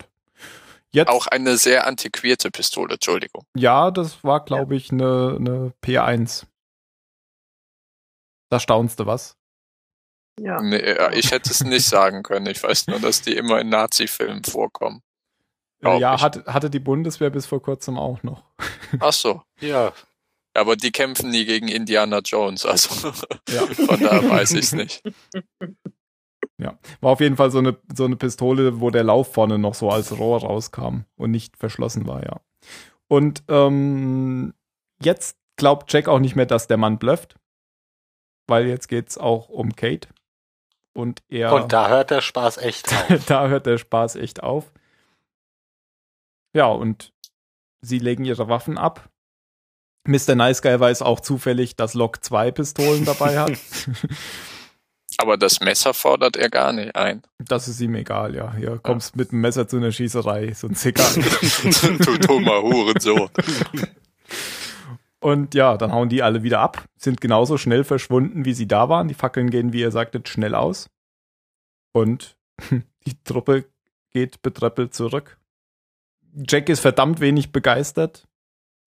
jetzt. 0.91 1.11
auch 1.11 1.27
eine 1.27 1.59
sehr 1.59 1.87
antiquierte 1.87 2.51
Pistole, 2.51 2.95
Entschuldigung. 2.95 3.45
Ja, 3.55 3.91
das 3.91 4.25
war, 4.25 4.45
glaube 4.45 4.77
ich, 4.77 4.91
eine 4.91 5.37
eine 5.39 5.73
P1. 5.85 6.45
Da 8.51 8.59
staunst 8.59 8.99
du 9.01 9.07
was. 9.07 9.37
Ja. 10.39 10.61
Nee, 10.62 10.95
ja, 10.95 11.12
ich 11.12 11.30
hätte 11.30 11.51
es 11.51 11.62
nicht 11.64 11.86
sagen 11.86 12.22
können. 12.22 12.47
Ich 12.47 12.62
weiß 12.62 12.86
nur, 12.89 13.01
dass 13.01 13.22
die 13.22 13.36
immer 13.36 13.61
in 13.61 13.68
Nazi-Filmen 13.68 14.45
vorkommen. 14.45 15.03
Äh, 15.80 15.82
Glaub 15.82 16.01
ja, 16.01 16.14
ich. 16.14 16.22
hatte, 16.22 16.45
hatte 16.47 16.70
die 16.70 16.80
Bundeswehr 16.80 17.30
bis 17.30 17.47
vor 17.47 17.62
kurzem 17.62 17.99
auch 17.99 18.22
noch. 18.22 18.45
Ach 19.01 19.12
so. 19.12 19.43
Ja, 19.61 19.93
Aber 20.55 20.76
die 20.76 20.91
kämpfen 20.93 21.30
nie 21.30 21.45
gegen 21.45 21.68
Indiana 21.68 22.18
Jones, 22.18 22.66
also 22.66 23.12
Ja. 23.49 23.66
von 23.66 24.01
daher 24.01 24.28
weiß 24.28 24.53
ich 24.53 24.61
es 24.61 24.72
nicht. 24.72 25.03
Ja, 26.59 26.76
war 27.01 27.12
auf 27.12 27.20
jeden 27.20 27.36
Fall 27.36 27.51
so 27.53 27.59
eine, 27.59 27.76
so 27.95 28.05
eine 28.05 28.16
Pistole, 28.16 28.80
wo 28.80 28.91
der 28.91 29.05
Lauf 29.05 29.32
vorne 29.32 29.59
noch 29.59 29.74
so 29.74 29.91
als 29.91 30.18
Rohr 30.18 30.41
rauskam 30.41 31.05
und 31.16 31.30
nicht 31.30 31.57
verschlossen 31.57 32.07
war, 32.07 32.24
ja. 32.24 32.41
Und 33.07 33.45
ähm, 33.49 34.53
jetzt 35.01 35.39
glaubt 35.57 35.93
Jack 35.93 36.09
auch 36.09 36.18
nicht 36.18 36.34
mehr, 36.34 36.47
dass 36.47 36.66
der 36.66 36.76
Mann 36.76 36.99
blufft, 36.99 37.36
weil 38.49 38.66
jetzt 38.66 38.89
geht's 38.89 39.16
auch 39.16 39.49
um 39.49 39.76
Kate. 39.76 40.09
Und 40.99 41.22
er, 41.28 41.53
und 41.53 41.72
da 41.72 41.88
hört 41.88 42.11
der 42.11 42.20
Spaß 42.20 42.57
echt 42.57 42.92
auf. 42.92 43.26
da 43.26 43.46
hört 43.46 43.66
der 43.66 43.78
Spaß 43.78 44.16
echt 44.16 44.42
auf. 44.42 44.72
Ja, 46.53 46.66
und 46.66 47.12
sie 47.80 48.01
legen 48.01 48.24
ihre 48.24 48.49
Waffen 48.49 48.76
ab. 48.76 49.09
Mr. 50.09 50.34
Nice 50.34 50.61
Guy 50.61 50.80
weiß 50.80 51.03
auch 51.03 51.20
zufällig, 51.20 51.76
dass 51.76 51.94
Locke 51.94 52.20
zwei 52.20 52.51
Pistolen 52.51 53.05
dabei 53.05 53.38
hat. 53.38 53.53
Aber 55.18 55.36
das 55.36 55.61
Messer 55.61 55.94
fordert 55.94 56.36
er 56.36 56.51
gar 56.51 56.72
nicht 56.72 56.96
ein. 56.96 57.22
Das 57.38 57.68
ist 57.68 57.80
ihm 57.80 57.94
egal, 57.94 58.34
ja. 58.34 58.53
Hier 58.55 58.80
kommst 58.82 59.14
mit 59.14 59.30
dem 59.30 59.40
Messer 59.40 59.68
zu 59.68 59.76
einer 59.76 59.92
Schießerei, 59.92 60.53
so 60.53 60.66
ein 60.66 60.74
Zicker. 60.74 61.05
du 61.14 62.18
dummer 62.18 62.61
Hurensohn. 62.61 63.30
Und 65.21 65.55
ja, 65.55 65.77
dann 65.77 65.93
hauen 65.93 66.09
die 66.09 66.23
alle 66.23 66.43
wieder 66.43 66.61
ab, 66.61 66.85
sind 66.97 67.21
genauso 67.21 67.59
schnell 67.59 67.83
verschwunden, 67.83 68.45
wie 68.45 68.55
sie 68.55 68.69
da 68.69 68.89
waren. 68.89 69.09
Die 69.09 69.14
Fackeln 69.14 69.51
gehen, 69.51 69.73
wie 69.73 69.81
ihr 69.81 69.91
sagtet, 69.91 70.29
schnell 70.29 70.55
aus. 70.55 70.89
Und 71.93 72.39
die 73.07 73.23
Truppe 73.25 73.64
geht 74.11 74.43
betröppelt 74.43 74.95
zurück. 74.95 75.39
Jack 76.35 76.69
ist 76.69 76.81
verdammt 76.81 77.21
wenig 77.21 77.53
begeistert, 77.53 78.29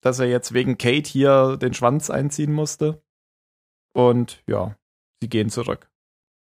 dass 0.02 0.20
er 0.20 0.28
jetzt 0.28 0.54
wegen 0.54 0.78
Kate 0.78 1.10
hier 1.10 1.58
den 1.58 1.74
Schwanz 1.74 2.10
einziehen 2.10 2.54
musste. 2.54 3.04
Und 3.94 4.42
ja, 4.48 4.78
sie 5.22 5.30
gehen 5.30 5.50
zurück. 5.50 5.90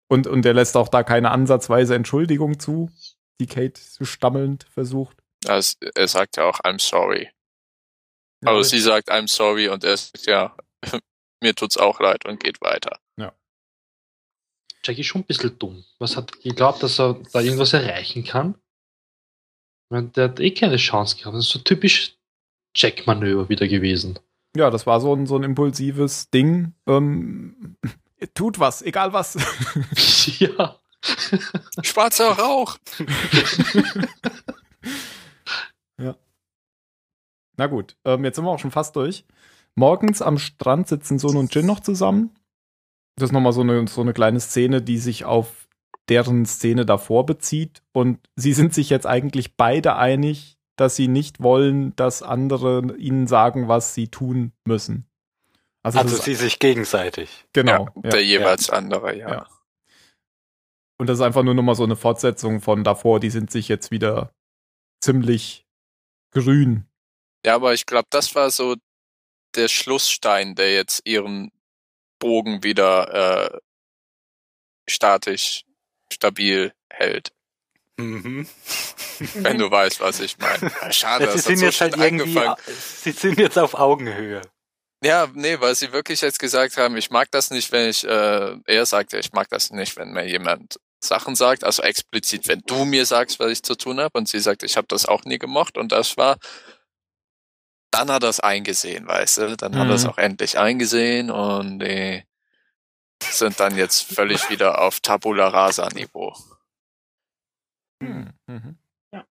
Und, 0.10 0.28
und 0.28 0.46
er 0.46 0.54
lässt 0.54 0.76
auch 0.76 0.90
da 0.90 1.04
keine 1.04 1.32
ansatzweise 1.32 1.96
Entschuldigung 1.96 2.60
zu, 2.60 2.90
die 3.40 3.48
Kate 3.48 3.80
so 3.80 4.04
stammelnd 4.04 4.66
versucht. 4.66 5.24
Das, 5.42 5.78
er 5.96 6.08
sagt 6.08 6.36
ja 6.36 6.44
auch, 6.44 6.60
I'm 6.60 6.80
sorry. 6.80 7.30
Aber 8.44 8.64
sie 8.64 8.80
sagt, 8.80 9.12
I'm 9.12 9.28
sorry 9.28 9.68
und 9.70 9.84
er 9.84 9.98
sagt, 9.98 10.26
ja, 10.26 10.56
mir 11.42 11.56
tut's 11.56 11.78
auch 11.78 12.00
leid 12.00 12.26
und 12.26 12.44
geht 12.44 12.62
weiter. 12.62 13.00
Jack 14.84 14.98
ist 14.98 15.08
schon 15.08 15.22
ein 15.22 15.26
bisschen 15.26 15.58
dumm. 15.60 15.84
Was 16.00 16.18
hat 16.18 16.42
geglaubt, 16.42 16.82
dass 16.82 17.00
er 17.00 17.22
da 17.34 17.42
irgendwas 17.42 17.74
erreichen 17.74 18.24
kann? 18.24 18.56
Ich 18.56 19.92
meine, 19.92 20.08
Der 20.10 20.30
hat 20.30 20.40
eh 20.40 20.52
keine 20.52 20.78
Chance 20.78 21.18
gehabt. 21.18 21.36
Das 21.36 21.46
ist 21.46 21.52
so 21.52 21.60
typisch 21.60 22.16
Jack-Manöver 22.76 23.50
wieder 23.50 23.68
gewesen. 23.68 24.18
Ja, 24.56 24.70
das 24.70 24.86
war 24.86 25.00
so 25.00 25.14
ein, 25.14 25.28
so 25.28 25.38
ein 25.38 25.44
impulsives 25.44 26.30
Ding. 26.30 26.74
Ähm, 26.88 27.78
tut 28.34 28.60
was, 28.60 28.82
egal 28.82 29.14
was. 29.14 29.36
ja. 30.40 30.80
Schwarzer 31.84 32.30
Rauch! 32.30 32.78
Na 37.62 37.68
gut, 37.68 37.96
ähm, 38.06 38.26
jetzt 38.26 38.38
sind 38.38 38.46
wir 38.46 38.50
auch 38.50 38.58
schon 38.58 38.72
fast 38.72 38.96
durch. 38.96 39.24
Morgens 39.76 40.24
am 40.24 40.40
Strand 40.40 40.88
sitzen 40.88 41.20
Sohn 41.20 41.38
und 41.38 41.54
Jin 41.54 41.68
noch 41.68 41.80
zusammen. 41.80 42.32
Das 43.16 43.30
ist 43.30 43.34
nochmal 43.34 43.54
so 43.54 43.62
eine, 43.62 43.88
so 43.88 44.02
eine 44.02 44.14
kleine 44.14 44.40
Szene, 44.40 44.82
die 44.82 44.98
sich 44.98 45.26
auf 45.26 45.70
deren 46.10 46.48
Szene 46.48 46.88
davor 46.88 47.28
bezieht. 47.28 47.84
Und 47.94 48.18
sie 48.36 48.54
sind 48.54 48.74
sich 48.74 48.90
jetzt 48.90 49.06
eigentlich 49.06 49.58
beide 49.58 49.96
einig, 49.96 50.58
dass 50.76 50.96
sie 50.96 51.08
nicht 51.08 51.44
wollen, 51.44 51.96
dass 51.96 52.24
andere 52.24 52.96
ihnen 52.98 53.28
sagen, 53.28 53.68
was 53.68 53.94
sie 53.94 54.08
tun 54.08 54.54
müssen. 54.66 55.06
Also, 55.84 56.00
Also 56.00 56.18
sie 56.18 56.34
sich 56.34 56.58
gegenseitig. 56.58 57.46
genau. 57.54 57.90
ja, 57.98 58.02
ja. 58.06 58.10
der 58.10 58.26
jeweils 58.26 58.72
andere, 58.72 59.16
ja. 59.16 59.30
Ja. 59.30 59.48
Und 60.98 61.06
das 61.06 61.20
ist 61.20 61.24
einfach 61.24 61.44
nur 61.44 61.54
nochmal 61.54 61.76
so 61.76 61.84
eine 61.84 61.96
Fortsetzung 61.96 62.60
von 62.60 62.84
davor. 62.84 63.20
Die 63.20 63.30
sind 63.30 63.52
sich 63.52 63.68
jetzt 63.68 63.92
wieder 63.92 64.34
ziemlich 65.00 65.68
grün. 66.32 66.88
Ja, 67.46 67.56
aber 67.56 67.74
ich 67.74 67.86
glaube, 67.86 68.08
das 68.12 68.36
war 68.36 68.52
so 68.52 68.76
der 69.56 69.68
Schlussstein, 69.68 70.56
der 70.56 70.74
jetzt 70.74 71.02
ihren 71.06 71.52
Bogen 72.20 72.64
wieder 72.64 73.54
äh, 73.54 73.60
statisch, 74.88 75.64
stabil 76.12 76.74
hält. 76.90 77.32
Mhm. 77.98 78.48
Wenn 79.36 79.58
du 79.58 79.70
weißt, 79.70 80.00
was 80.00 80.20
ich 80.20 80.38
meine. 80.38 80.72
Schade, 80.94 81.26
Ja, 81.26 81.32
sie 81.32 81.38
das 81.38 81.46
hat 81.46 81.50
sind 81.50 81.58
so 81.58 81.66
jetzt 81.66 81.82
halt 81.82 81.98
irgendwie, 81.98 82.38
angefangen. 82.40 82.56
sie 82.68 83.12
sind 83.12 83.40
jetzt 83.40 83.58
auf 83.58 83.74
Augenhöhe. 83.76 84.42
Ja, 85.04 85.28
nee, 85.34 85.60
weil 85.60 85.76
sie 85.76 85.92
wirklich 85.94 86.22
jetzt 86.22 86.40
gesagt 86.40 86.78
haben, 86.78 86.96
ich 86.96 87.10
mag 87.10 87.30
das 87.32 87.50
nicht, 87.50 87.72
wenn 87.72 87.90
ich, 87.90 88.04
äh, 88.04 88.56
er 88.66 88.86
sagt 88.86 89.14
ja, 89.14 89.20
ich 89.20 89.32
mag 89.34 89.50
das 89.50 89.72
nicht, 89.72 89.98
wenn 89.98 90.12
mir 90.12 90.28
jemand 90.28 90.80
Sachen 91.04 91.36
sagt, 91.36 91.64
also 91.64 91.82
explizit, 91.82 92.48
wenn 92.48 92.62
du 92.68 92.86
mir 92.86 93.08
sagst, 93.08 93.40
was 93.40 93.52
ich 93.52 93.64
zu 93.64 93.74
tun 93.76 94.00
habe, 94.00 94.16
und 94.18 94.28
sie 94.30 94.40
sagt, 94.40 94.62
ich 94.62 94.78
habe 94.78 94.86
das 94.88 95.08
auch 95.08 95.24
nie 95.24 95.40
gemocht, 95.40 95.78
und 95.78 95.92
das 95.92 96.18
war, 96.18 96.38
dann 97.92 98.10
hat 98.12 98.24
er 98.24 98.30
es 98.30 98.40
eingesehen, 98.40 99.06
weißt 99.08 99.38
du, 99.38 99.58
dann 99.58 99.76
hat 99.78 99.88
er 99.88 99.96
es 99.96 100.04
Mhm. 100.06 100.10
auch 100.12 100.18
endlich 100.18 100.58
eingesehen 100.58 101.30
und 101.30 101.80
die 101.80 102.24
sind 103.22 103.60
dann 103.60 103.78
jetzt 103.78 104.04
völlig 104.14 104.50
wieder 104.50 104.82
auf 104.82 105.00
Tabula 105.02 105.48
Rasa 105.50 105.88
Niveau. 105.90 106.36
Hm. 108.02 108.34
Mhm. 108.48 108.78
Ja. 109.14 109.26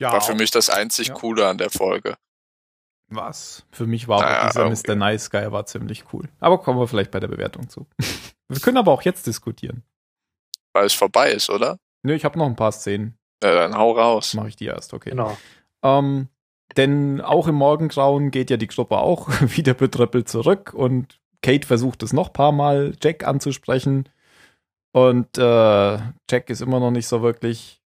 Ja, 0.00 0.12
War 0.12 0.20
für 0.20 0.34
mich 0.34 0.50
das 0.50 0.68
einzig 0.68 1.08
Ja. 1.08 1.14
Coole 1.14 1.48
an 1.48 1.58
der 1.58 1.70
Folge. 1.70 2.16
was? 3.08 3.64
Für 3.70 3.86
mich 3.86 4.08
war 4.08 4.20
Naja, 4.20 4.42
auch 4.42 4.50
dieser 4.50 4.64
irgendwie. 4.64 4.90
Mr. 4.90 4.94
Nice 4.96 5.30
Guy 5.30 5.52
war 5.52 5.64
ziemlich 5.66 6.12
cool. 6.12 6.28
Aber 6.40 6.58
kommen 6.60 6.78
wir 6.78 6.88
vielleicht 6.88 7.10
bei 7.12 7.20
der 7.20 7.28
Bewertung 7.28 7.68
zu. 7.68 7.86
Wir 8.48 8.60
können 8.60 8.76
aber 8.78 8.92
auch 8.92 9.02
jetzt 9.02 9.26
diskutieren. 9.26 9.84
Weil 10.74 10.86
es 10.86 10.92
vorbei 10.92 11.30
ist, 11.32 11.48
oder? 11.48 11.78
Nö, 12.02 12.14
ich 12.14 12.24
habe 12.24 12.36
noch 12.38 12.46
ein 12.46 12.56
paar 12.56 12.72
Szenen. 12.72 13.15
Ja, 13.42 13.54
dann 13.54 13.76
hau 13.76 13.92
raus. 13.92 14.34
Mache 14.34 14.48
ich 14.48 14.56
die 14.56 14.66
erst, 14.66 14.94
okay. 14.94 15.10
Genau. 15.10 15.36
Ähm, 15.82 16.28
denn 16.76 17.20
auch 17.20 17.48
im 17.48 17.54
Morgengrauen 17.54 18.30
geht 18.30 18.50
ja 18.50 18.56
die 18.56 18.66
Gruppe 18.66 18.98
auch 18.98 19.28
wieder 19.40 19.74
betröppelt 19.74 20.28
zurück 20.28 20.72
und 20.74 21.20
Kate 21.42 21.66
versucht 21.66 22.02
es 22.02 22.12
noch 22.12 22.28
ein 22.28 22.32
paar 22.32 22.52
Mal, 22.52 22.94
Jack 23.00 23.24
anzusprechen. 23.24 24.08
Und 24.92 25.36
äh, 25.36 25.98
Jack 26.30 26.48
ist 26.48 26.62
immer 26.62 26.80
noch 26.80 26.90
nicht 26.90 27.06
so 27.06 27.22
wirklich, 27.22 27.82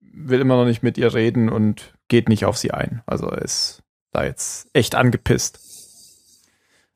will 0.00 0.40
immer 0.40 0.56
noch 0.56 0.64
nicht 0.64 0.82
mit 0.82 0.96
ihr 0.96 1.12
reden 1.12 1.48
und 1.48 1.94
geht 2.08 2.28
nicht 2.28 2.44
auf 2.44 2.56
sie 2.56 2.70
ein. 2.70 3.02
Also 3.06 3.26
er 3.26 3.42
ist 3.42 3.82
da 4.12 4.24
jetzt 4.24 4.68
echt 4.72 4.94
angepisst. 4.94 5.60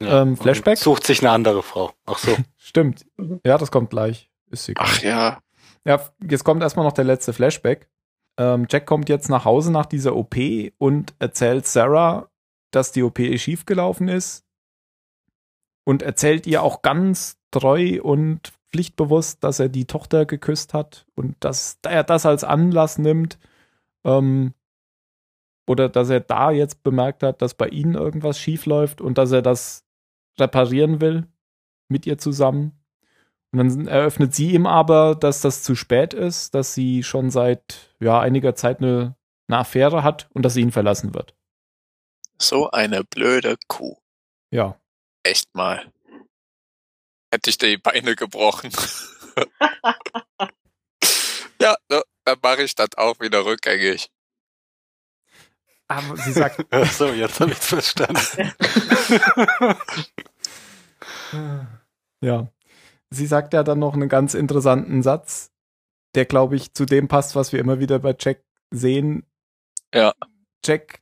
Ähm, 0.00 0.36
Flashback? 0.36 0.78
Sucht 0.78 1.06
sich 1.06 1.20
eine 1.20 1.30
andere 1.30 1.62
Frau. 1.62 1.92
Ach 2.06 2.18
so. 2.18 2.36
Stimmt. 2.56 3.04
Mhm. 3.16 3.40
Ja, 3.44 3.58
das 3.58 3.70
kommt 3.70 3.90
gleich. 3.90 4.30
Ist 4.50 4.68
egal. 4.68 4.86
Ach 4.88 5.02
ja, 5.02 5.38
Ja, 5.86 6.00
jetzt 6.28 6.44
kommt 6.44 6.62
erstmal 6.62 6.86
noch 6.86 6.92
der 6.92 7.04
letzte 7.04 7.32
Flashback. 7.32 7.90
Ähm, 8.38 8.66
Jack 8.68 8.86
kommt 8.86 9.08
jetzt 9.08 9.28
nach 9.28 9.44
Hause 9.44 9.70
nach 9.70 9.86
dieser 9.86 10.16
OP 10.16 10.36
und 10.78 11.14
erzählt 11.18 11.66
Sarah, 11.66 12.30
dass 12.70 12.92
die 12.92 13.02
OP 13.02 13.18
schiefgelaufen 13.36 14.08
ist. 14.08 14.44
Und 15.86 16.02
erzählt 16.02 16.46
ihr 16.46 16.62
auch 16.62 16.82
ganz 16.82 17.38
treu 17.50 18.00
und 18.02 18.52
pflichtbewusst, 18.72 19.44
dass 19.44 19.60
er 19.60 19.68
die 19.68 19.86
Tochter 19.86 20.24
geküsst 20.26 20.74
hat 20.74 21.06
und 21.14 21.36
dass 21.40 21.78
er 21.82 22.02
das 22.02 22.26
als 22.26 22.42
Anlass 22.42 22.98
nimmt. 22.98 23.38
Ähm, 24.04 24.54
oder 25.68 25.88
dass 25.88 26.10
er 26.10 26.20
da 26.20 26.50
jetzt 26.50 26.82
bemerkt 26.82 27.22
hat, 27.22 27.40
dass 27.40 27.54
bei 27.54 27.68
ihnen 27.68 27.94
irgendwas 27.94 28.38
schief 28.38 28.66
läuft 28.66 29.00
und 29.00 29.16
dass 29.18 29.32
er 29.32 29.42
das 29.42 29.84
reparieren 30.38 31.00
will 31.00 31.26
mit 31.88 32.06
ihr 32.06 32.18
zusammen. 32.18 32.83
Und 33.54 33.58
dann 33.58 33.86
eröffnet 33.86 34.34
sie 34.34 34.50
ihm 34.50 34.66
aber, 34.66 35.14
dass 35.14 35.40
das 35.40 35.62
zu 35.62 35.76
spät 35.76 36.12
ist, 36.12 36.56
dass 36.56 36.74
sie 36.74 37.04
schon 37.04 37.30
seit 37.30 37.94
ja, 38.00 38.18
einiger 38.18 38.56
Zeit 38.56 38.78
eine, 38.78 39.14
eine 39.46 39.58
Affäre 39.58 40.02
hat 40.02 40.28
und 40.32 40.42
dass 40.42 40.54
sie 40.54 40.60
ihn 40.60 40.72
verlassen 40.72 41.14
wird. 41.14 41.36
so 42.36 42.68
eine 42.72 43.04
blöde 43.04 43.56
Kuh. 43.68 43.96
Ja. 44.50 44.76
Echt 45.22 45.54
mal. 45.54 45.92
Hätte 47.30 47.50
ich 47.50 47.58
dir 47.58 47.68
die 47.68 47.78
Beine 47.78 48.16
gebrochen. 48.16 48.72
ja, 51.60 51.76
so, 51.88 52.02
dann 52.24 52.38
mache 52.42 52.64
ich 52.64 52.74
das 52.74 52.88
auch 52.96 53.20
wieder 53.20 53.44
rückgängig. 53.44 54.10
Aber 55.86 56.16
sie 56.16 56.32
sagt, 56.32 56.66
so, 56.92 57.12
jetzt 57.12 57.38
habe 57.38 57.52
ich 57.52 57.58
verstanden. 57.58 58.52
ja. 62.20 62.48
Sie 63.14 63.26
sagt 63.26 63.52
ja 63.54 63.62
dann 63.62 63.78
noch 63.78 63.94
einen 63.94 64.08
ganz 64.08 64.34
interessanten 64.34 65.02
Satz, 65.02 65.50
der, 66.14 66.24
glaube 66.26 66.56
ich, 66.56 66.74
zu 66.74 66.84
dem 66.84 67.08
passt, 67.08 67.34
was 67.36 67.52
wir 67.52 67.60
immer 67.60 67.78
wieder 67.80 67.98
bei 67.98 68.14
Jack 68.18 68.42
sehen. 68.70 69.24
Ja. 69.94 70.12
Jack, 70.64 71.00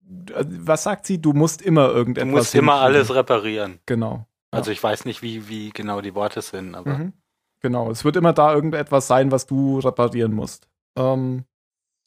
was 0.00 0.82
sagt 0.84 1.06
sie? 1.06 1.20
Du 1.20 1.32
musst 1.32 1.62
immer 1.62 1.88
Du 1.88 1.94
irgendetwas. 1.94 2.30
musst 2.30 2.54
immer 2.54 2.72
hinkriegen. 2.80 2.96
alles 2.96 3.14
reparieren. 3.14 3.78
Genau. 3.86 4.26
Also 4.50 4.70
ich 4.70 4.82
weiß 4.82 5.04
nicht, 5.04 5.20
wie, 5.22 5.48
wie 5.48 5.70
genau 5.70 6.00
die 6.00 6.14
Worte 6.14 6.40
sind, 6.42 6.74
aber 6.74 6.98
Mhm. 6.98 7.12
Genau, 7.60 7.90
es 7.90 8.04
wird 8.04 8.14
immer 8.14 8.32
da 8.32 8.54
irgendetwas 8.54 9.08
sein, 9.08 9.32
was 9.32 9.44
du 9.46 9.80
reparieren 9.80 10.32
musst. 10.32 10.68
Ähm, 10.96 11.44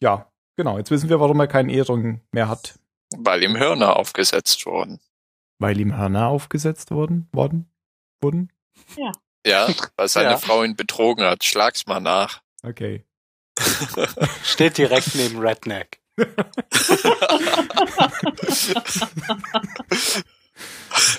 ja, 0.01 0.31
genau. 0.55 0.77
Jetzt 0.77 0.91
wissen 0.91 1.09
wir, 1.09 1.19
warum 1.19 1.39
er 1.41 1.47
keinen 1.47 1.67
Ehrung 1.69 2.21
mehr 2.31 2.47
hat. 2.47 2.79
Weil 3.17 3.43
ihm 3.43 3.57
Hörner 3.57 3.97
aufgesetzt 3.97 4.65
wurden. 4.65 4.99
Weil 5.59 5.79
ihm 5.81 5.97
Hörner 5.97 6.27
aufgesetzt 6.29 6.91
wurden? 6.91 7.27
Worden? 7.33 7.69
Wurden? 8.21 8.49
Ja, 9.45 9.67
weil 9.95 10.07
seine 10.07 10.31
Ja. 10.31 10.37
Frau 10.37 10.63
ihn 10.63 10.75
betrogen 10.75 11.23
hat. 11.25 11.43
Schlag's 11.43 11.85
mal 11.87 11.99
nach. 11.99 12.41
Okay. 12.63 13.05
steht 14.43 14.77
direkt 14.77 15.15
neben 15.15 15.39
Redneck. 15.39 15.99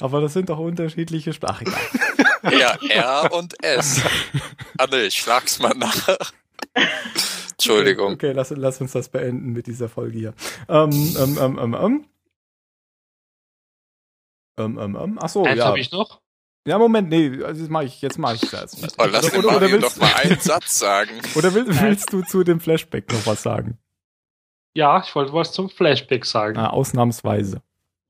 Aber 0.01 0.21
das 0.21 0.33
sind 0.33 0.49
doch 0.49 0.59
unterschiedliche 0.59 1.33
Sprachen. 1.33 1.73
ja, 2.51 2.77
R 2.89 3.33
und 3.33 3.63
S. 3.65 4.03
Ah 4.79 4.87
nee, 4.91 5.11
schlag's 5.11 5.59
mal 5.59 5.75
nach. 5.75 6.19
Entschuldigung. 7.53 8.15
Okay, 8.15 8.33
lass, 8.33 8.51
lass 8.51 8.81
uns 8.81 8.93
das 8.93 9.09
beenden 9.09 9.53
mit 9.53 9.67
dieser 9.67 9.89
Folge 9.89 10.19
hier. 10.19 10.35
Ähm, 10.69 10.91
ähm, 11.19 11.39
ähm, 11.41 11.59
ähm, 11.59 11.75
ähm. 11.75 12.05
Ähm, 14.59 14.79
ähm, 14.79 14.97
ähm. 15.01 15.19
Ach 15.21 15.29
so, 15.29 15.45
Eins 15.45 15.59
ja. 15.59 15.67
habe 15.67 15.81
ich 15.81 15.93
noch. 15.93 16.22
Ja, 16.67 16.79
Moment, 16.79 17.09
nee, 17.09 17.43
also 17.43 17.61
jetzt 17.63 17.71
mache 17.71 17.85
ich, 17.87 18.01
jetzt 18.03 18.19
mach 18.19 18.35
ich 18.35 18.49
das. 18.51 18.77
Oh, 18.99 19.05
lass 19.11 19.29
den 19.31 19.45
Oder- 19.45 19.57
oder 19.57 19.71
willst- 19.71 19.97
doch 19.97 19.97
mal 20.01 20.15
einen 20.15 20.39
Satz 20.39 20.79
sagen. 20.79 21.11
Oder 21.35 21.53
will, 21.55 21.65
willst 21.67 22.13
du 22.13 22.23
zu 22.23 22.45
dem 22.45 22.61
Flashback 22.61 23.11
noch 23.13 23.27
was 23.27 23.43
sagen? 23.43 23.79
Ja, 24.75 25.03
ich 25.05 25.15
wollte 25.15 25.33
was 25.33 25.53
zum 25.53 25.69
Flashback 25.69 26.25
sagen. 26.25 26.57
Ah, 26.59 26.71
ausnahmsweise. 26.71 27.61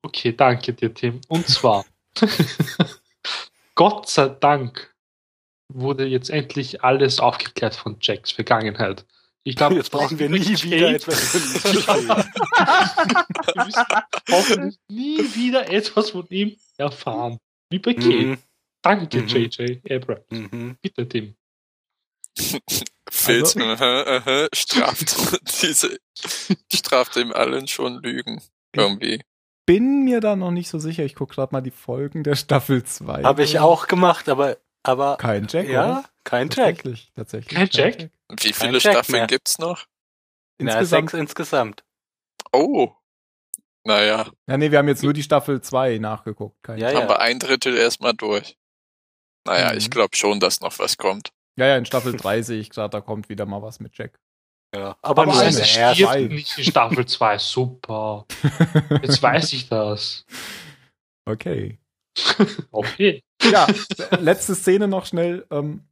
Okay, 0.03 0.32
danke 0.36 0.72
dir, 0.74 0.92
Tim. 0.92 1.20
Und 1.28 1.48
zwar, 1.48 1.84
Gott 3.74 4.09
sei 4.09 4.28
Dank 4.28 4.94
wurde 5.68 6.05
jetzt 6.05 6.28
endlich 6.30 6.84
alles 6.84 7.18
aufgeklärt 7.20 7.74
von 7.74 7.96
Jacks 8.00 8.30
Vergangenheit. 8.32 9.07
Ich 9.44 9.57
glaube, 9.57 9.74
Jetzt 9.76 9.90
brauchen 9.90 10.18
wir 10.18 10.28
nie 10.28 10.38
Kate- 10.40 10.62
wieder 10.64 10.90
etwas 10.90 11.30
von 11.30 11.98
ihm. 11.98 12.09
Wir 13.55 13.64
müssen 13.64 13.84
hoffentlich 14.30 14.78
nie 14.88 15.18
wieder 15.34 15.68
etwas 15.72 16.11
von 16.11 16.26
ihm 16.28 16.57
erfahren. 16.76 17.38
Wie 17.72 17.78
bei 17.80 17.94
Kate. 17.94 18.08
Mhm, 18.08 18.38
Danke, 18.82 19.18
Mhm. 19.20 19.26
JJ 19.28 19.80
Abrams. 19.90 20.24
mhm. 20.30 20.76
Bitte, 20.82 21.08
Tim. 21.08 21.34
Filz 23.10 23.56
Also- 23.56 23.84
äh, 23.84 24.44
äh, 24.44 24.48
straft 24.54 25.16
diese 25.62 25.98
straft 26.72 27.16
dem 27.16 27.32
allen 27.32 27.68
schon 27.68 28.02
Lügen. 28.02 28.40
Irgendwie. 28.74 29.22
Bin 29.66 30.02
mir 30.04 30.20
da 30.20 30.34
noch 30.34 30.50
nicht 30.50 30.68
so 30.68 30.78
sicher. 30.78 31.04
Ich 31.04 31.14
gucke 31.14 31.34
gerade 31.34 31.52
mal 31.54 31.60
die 31.60 31.70
Folgen 31.70 32.24
der 32.24 32.34
Staffel 32.36 32.82
2. 32.84 33.22
Habe 33.22 33.44
ich 33.44 33.58
auch 33.60 33.86
gemacht, 33.86 34.28
aber, 34.28 34.56
aber 34.82 35.16
Kein 35.18 35.46
Jack, 35.48 35.68
ja, 35.68 35.84
oder? 35.84 36.04
kein 36.24 36.48
Jack. 36.48 36.56
Tatsächlich, 36.78 37.12
tatsächlich. 37.14 37.54
Kein 37.56 37.68
Jack? 37.70 37.98
Wie 38.40 38.50
Kein 38.50 38.54
viele 38.54 38.72
Jack 38.78 38.80
Staffeln 38.94 39.18
mehr. 39.18 39.26
gibt's 39.28 39.58
noch? 39.58 39.86
Na, 40.58 40.72
Insgesamt. 40.72 41.10
sechs 41.10 41.20
insgesamt. 41.20 41.84
Oh. 42.52 42.92
Naja, 43.84 44.30
Ja, 44.48 44.56
nee, 44.56 44.70
wir 44.70 44.78
haben 44.78 44.88
jetzt 44.88 45.02
nur 45.02 45.12
die 45.12 45.22
Staffel 45.22 45.60
2 45.60 45.98
nachgeguckt. 45.98 46.56
Kein 46.62 46.78
Ja, 46.78 46.90
Jack. 46.90 47.02
haben 47.02 47.08
wir 47.08 47.20
ein 47.20 47.38
Drittel 47.38 47.76
erstmal 47.76 48.14
durch. 48.14 48.56
Naja, 49.46 49.72
Mhm. 49.72 49.78
ich 49.78 49.90
glaube 49.90 50.14
schon, 50.16 50.38
dass 50.40 50.60
noch 50.60 50.78
was 50.78 50.96
kommt. 50.96 51.30
ja, 51.58 51.66
ja, 51.66 51.76
in 51.76 51.84
Staffel 51.84 52.16
3 52.16 52.42
sehe 52.42 52.60
ich 52.60 52.70
gerade, 52.70 52.90
da 52.90 53.00
kommt 53.00 53.28
wieder 53.28 53.44
mal 53.44 53.60
was 53.60 53.80
mit 53.80 53.96
Jack. 53.98 54.18
Ja, 54.74 54.96
aber, 55.02 55.22
Aber 55.22 55.32
der 55.50 55.52
stirbt 55.52 56.30
nicht 56.32 56.56
in 56.58 56.64
Staffel 56.64 57.04
2. 57.04 57.36
Super. 57.38 58.24
Jetzt 59.02 59.22
weiß 59.22 59.52
ich 59.52 59.68
das. 59.68 60.24
Okay. 61.28 61.78
Okay. 62.70 63.22
Ja, 63.42 63.66
letzte 64.20 64.54
Szene 64.54 64.86
noch 64.88 65.04
schnell. 65.06 65.46
Ähm, 65.50 65.84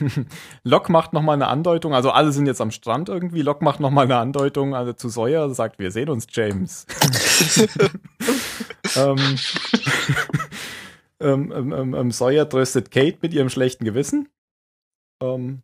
Locke 0.64 0.90
macht 0.90 1.12
noch 1.12 1.22
mal 1.22 1.34
eine 1.34 1.48
Andeutung, 1.48 1.94
also 1.94 2.10
alle 2.10 2.32
sind 2.32 2.46
jetzt 2.46 2.60
am 2.60 2.70
Strand 2.70 3.08
irgendwie. 3.08 3.42
Locke 3.42 3.64
macht 3.64 3.80
noch 3.80 3.90
mal 3.90 4.02
eine 4.02 4.16
Andeutung 4.16 4.74
also 4.74 4.92
zu 4.92 5.08
Sawyer, 5.08 5.50
sagt, 5.50 5.78
wir 5.78 5.90
sehen 5.90 6.08
uns, 6.08 6.26
James. 6.30 6.86
ähm, 8.96 9.16
ähm, 11.20 11.52
ähm, 11.52 11.72
ähm, 11.72 11.94
ähm, 11.94 12.10
Sawyer 12.10 12.48
tröstet 12.48 12.90
Kate 12.90 13.18
mit 13.22 13.34
ihrem 13.34 13.48
schlechten 13.48 13.84
Gewissen. 13.84 14.28
Ähm, 15.22 15.62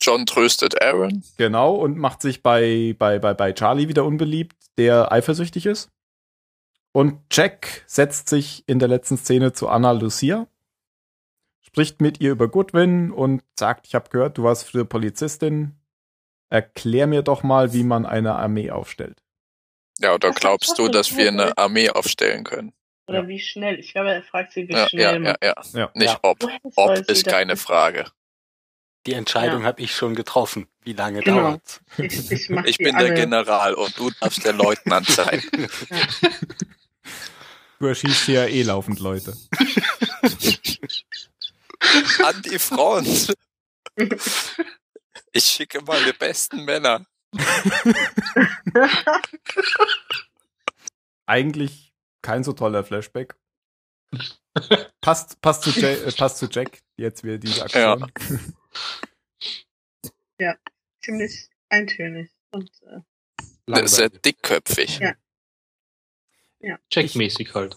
John 0.00 0.26
tröstet 0.26 0.80
Aaron. 0.80 1.24
Genau, 1.36 1.74
und 1.74 1.98
macht 1.98 2.22
sich 2.22 2.42
bei, 2.42 2.94
bei, 2.98 3.18
bei, 3.18 3.34
bei 3.34 3.52
Charlie 3.52 3.88
wieder 3.88 4.04
unbeliebt, 4.04 4.56
der 4.78 5.10
eifersüchtig 5.12 5.66
ist. 5.66 5.90
Und 6.92 7.20
Jack 7.30 7.84
setzt 7.86 8.28
sich 8.28 8.64
in 8.66 8.78
der 8.78 8.88
letzten 8.88 9.18
Szene 9.18 9.52
zu 9.52 9.68
Anna 9.68 9.92
Lucia, 9.92 10.46
spricht 11.68 12.00
mit 12.00 12.20
ihr 12.20 12.32
über 12.32 12.48
Goodwin 12.48 13.10
und 13.12 13.42
sagt, 13.58 13.86
ich 13.86 13.94
habe 13.94 14.08
gehört, 14.10 14.38
du 14.38 14.42
warst 14.44 14.66
früher 14.68 14.84
Polizistin. 14.84 15.74
Erklär 16.50 17.06
mir 17.06 17.22
doch 17.22 17.42
mal, 17.42 17.72
wie 17.74 17.84
man 17.84 18.06
eine 18.06 18.34
Armee 18.36 18.70
aufstellt. 18.70 19.22
Ja, 20.00 20.14
oder 20.14 20.30
glaubst 20.32 20.78
du, 20.78 20.88
das 20.88 21.08
dass 21.08 21.16
wir 21.18 21.28
eine 21.28 21.58
Armee 21.58 21.90
aufstellen 21.90 22.44
können? 22.44 22.72
Oder 23.06 23.26
wie 23.28 23.38
schnell? 23.40 23.78
Ich 23.78 23.92
glaube, 23.92 24.12
er 24.12 24.22
fragt 24.22 24.52
sie, 24.52 24.68
wie 24.68 24.72
Ja, 24.72 24.88
schnell 24.88 25.02
ja, 25.02 25.12
ja, 25.12 25.18
man. 25.18 25.36
ja. 25.42 25.54
Ja. 25.80 25.90
Nicht 25.94 26.12
Ja. 26.12 26.18
ob. 26.22 26.38
Ob 26.76 26.98
ist 27.08 27.26
keine? 27.26 27.56
Frage. 27.56 28.06
Die 29.06 29.12
Entscheidung 29.14 29.62
Ja. 29.62 29.66
habe 29.68 29.80
ich 29.82 29.94
schon 29.94 30.14
getroffen. 30.14 30.68
Wie 30.82 30.92
lange 30.92 31.20
Genau. 31.22 31.40
dauert's? 31.40 31.80
Ich, 31.98 32.30
ich, 32.30 32.50
Ich 32.50 32.78
bin 32.78 32.94
alle. 32.96 33.06
der 33.08 33.14
General 33.14 33.74
und 33.74 33.98
du 33.98 34.10
darfst 34.20 34.44
der 34.44 34.52
Leutnant 34.54 35.06
sein. 35.06 35.42
Du 37.80 37.86
erschießt 37.86 38.26
hier 38.26 38.42
ja 38.42 38.46
eh 38.46 38.62
laufend 38.64 38.98
Leute. 38.98 39.34
An 42.24 42.42
die 42.42 42.58
Front. 42.58 43.34
Ich 45.32 45.44
schicke 45.44 45.82
meine 45.82 46.14
besten 46.14 46.64
Männer. 46.64 47.04
Eigentlich 51.26 51.92
kein 52.22 52.44
so 52.44 52.52
toller 52.54 52.84
Flashback. 52.84 53.36
passt, 55.00 55.40
passt, 55.42 55.62
zu 55.64 55.70
Jack, 55.70 56.06
äh, 56.06 56.12
passt 56.12 56.38
zu 56.38 56.46
Jack, 56.46 56.80
jetzt 56.96 57.24
wieder 57.24 57.38
diese 57.38 57.62
Aktion. 57.62 58.10
Ziemlich 61.02 61.48
eintönig. 61.68 62.30
Und 62.50 62.70
äh, 63.66 63.86
Sehr 63.86 64.08
dickköpfig. 64.08 65.00
Ja. 66.60 66.78
Jack-mäßig 66.90 67.54
halt. 67.54 67.76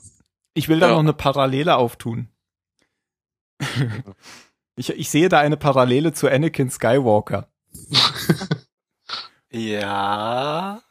Ich 0.53 0.69
will 0.69 0.79
da 0.79 0.87
Ja. 0.87 0.93
noch 0.93 0.99
eine 0.99 1.13
Parallele 1.13 1.75
auftun. 1.75 2.29
ich, 4.75 4.89
ich 4.89 5.09
sehe 5.09 5.29
da 5.29 5.39
eine 5.39 5.57
Parallele 5.57 6.13
zu 6.13 6.27
Anakin 6.29 6.69
Skywalker. 6.69 7.47
Ja. 9.51 10.81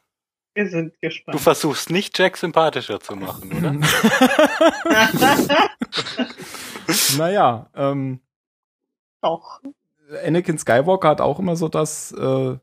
wir 0.53 0.69
sind 0.69 0.93
Du 0.93 1.07
gespannt. 1.07 1.39
versuchst 1.41 1.89
nicht 1.89 2.17
Jack 2.17 2.37
sympathischer 2.37 2.99
zu 2.99 3.15
machen, 3.15 3.51
oder? 3.51 3.73
naja, 7.17 7.69
ähm, 7.75 8.19
Doch. 9.21 9.61
Anakin 10.25 10.57
Skywalker 10.57 11.09
hat 11.09 11.21
auch 11.21 11.39
immer 11.39 11.55
so 11.55 11.69
das 11.69 12.11
äh, 12.11 12.57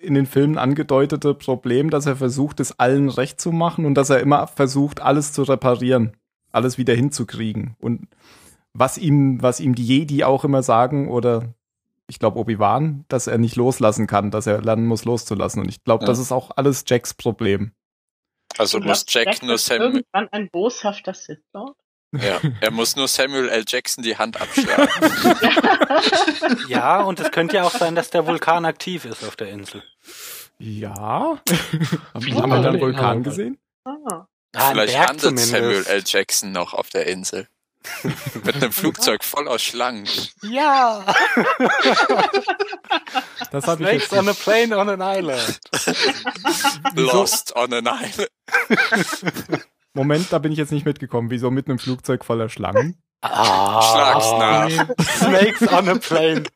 in 0.00 0.14
den 0.14 0.26
Filmen 0.26 0.58
angedeutete 0.58 1.34
Problem, 1.34 1.90
dass 1.90 2.06
er 2.06 2.16
versucht, 2.16 2.60
es 2.60 2.78
allen 2.78 3.08
recht 3.08 3.40
zu 3.40 3.50
machen 3.52 3.84
und 3.84 3.94
dass 3.94 4.10
er 4.10 4.20
immer 4.20 4.46
versucht, 4.46 5.00
alles 5.00 5.32
zu 5.32 5.42
reparieren, 5.42 6.16
alles 6.52 6.78
wieder 6.78 6.94
hinzukriegen. 6.94 7.74
Und 7.80 8.06
was 8.78 8.98
ihm, 8.98 9.40
was 9.42 9.60
ihm 9.60 9.74
die 9.74 9.84
Jedi 9.84 10.24
auch 10.24 10.44
immer 10.44 10.62
sagen, 10.62 11.08
oder 11.10 11.54
ich 12.06 12.18
glaube 12.18 12.38
Obi-Wan, 12.38 13.04
dass 13.08 13.26
er 13.26 13.38
nicht 13.38 13.56
loslassen 13.56 14.06
kann, 14.06 14.30
dass 14.30 14.46
er 14.46 14.62
lernen 14.62 14.86
muss, 14.86 15.04
loszulassen. 15.04 15.62
Und 15.62 15.68
ich 15.68 15.84
glaube, 15.84 16.04
Ja. 16.04 16.06
das 16.08 16.18
ist 16.18 16.32
auch 16.32 16.50
alles 16.56 16.84
Jacks 16.86 17.12
Problem. 17.14 17.72
Also 18.56 18.78
muss 18.78 19.04
glaubst, 19.04 19.14
Jack 19.14 19.42
nur 19.42 19.56
ist 19.56 19.66
Samuel, 19.66 19.92
irgendwann 19.96 20.28
ein 20.32 20.48
boshafter 20.50 21.12
Sith 21.14 21.38
Lord? 21.52 21.76
ja, 22.12 22.40
er 22.62 22.70
muss 22.70 22.96
nur 22.96 23.06
Samuel 23.06 23.50
L. 23.50 23.64
Jackson 23.68 24.02
die 24.02 24.16
Hand 24.16 24.40
abschlagen. 24.40 24.88
Ja, 26.68 27.02
und 27.02 27.20
es 27.20 27.30
könnte 27.30 27.56
ja 27.56 27.64
auch 27.64 27.70
sein, 27.72 27.94
dass 27.94 28.10
der 28.10 28.26
Vulkan 28.26 28.64
aktiv 28.64 29.04
ist 29.04 29.24
auf 29.24 29.36
der 29.36 29.48
Insel. 29.50 29.82
Ja. 30.58 31.38
haben 32.14 32.24
wir 32.26 32.34
da 32.62 32.68
einen 32.70 32.80
Vulkan 32.80 33.22
gesehen? 33.22 33.58
ah. 33.84 34.26
Ah, 34.56 34.70
Vielleicht 34.70 34.94
landet 34.96 35.38
Samuel 35.38 35.84
L. 35.86 36.02
Jackson 36.06 36.52
noch 36.52 36.72
auf 36.72 36.88
der 36.88 37.06
Insel. 37.06 37.46
Mit 38.44 38.56
einem 38.56 38.72
Flugzeug 38.72 39.24
voller 39.24 39.58
Schlangen. 39.58 40.08
Ja. 40.42 41.04
Das 43.50 43.66
habe 43.66 43.82
ich 43.82 43.88
Snakes 43.88 44.10
jetzt 44.10 44.12
on 44.12 44.28
a 44.28 44.32
plane 44.34 44.76
on 44.76 44.88
an 44.88 45.00
island. 45.00 45.60
Lost 46.96 47.54
on 47.56 47.72
an 47.72 47.86
island. 47.86 48.28
Moment, 49.94 50.32
da 50.32 50.38
bin 50.38 50.52
ich 50.52 50.58
jetzt 50.58 50.72
nicht 50.72 50.84
mitgekommen. 50.84 51.30
Wieso 51.30 51.50
mit 51.50 51.66
einem 51.66 51.78
Flugzeug 51.78 52.24
voller 52.24 52.48
Schlangen? 52.48 53.00
Ah. 53.22 53.80
Schlag's 53.82 54.78
nach. 54.78 55.06
Snakes 55.16 55.62
on 55.72 55.88
a 55.88 55.94
plane. 55.94 56.42
Der 56.42 56.50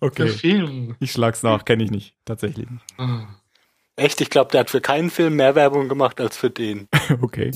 Okay. 0.00 0.28
Film. 0.28 0.96
Ich 1.00 1.12
schlag's 1.12 1.42
nach, 1.42 1.64
kenne 1.64 1.84
ich 1.84 1.90
nicht. 1.90 2.14
Tatsächlich 2.24 2.68
nicht. 2.70 2.84
Ah. 2.96 3.26
Echt, 3.96 4.20
ich 4.22 4.30
glaube, 4.30 4.50
der 4.52 4.60
hat 4.60 4.70
für 4.70 4.80
keinen 4.80 5.10
Film 5.10 5.36
mehr 5.36 5.54
Werbung 5.54 5.88
gemacht 5.88 6.20
als 6.20 6.36
für 6.36 6.50
den. 6.50 6.88
Okay. 7.20 7.50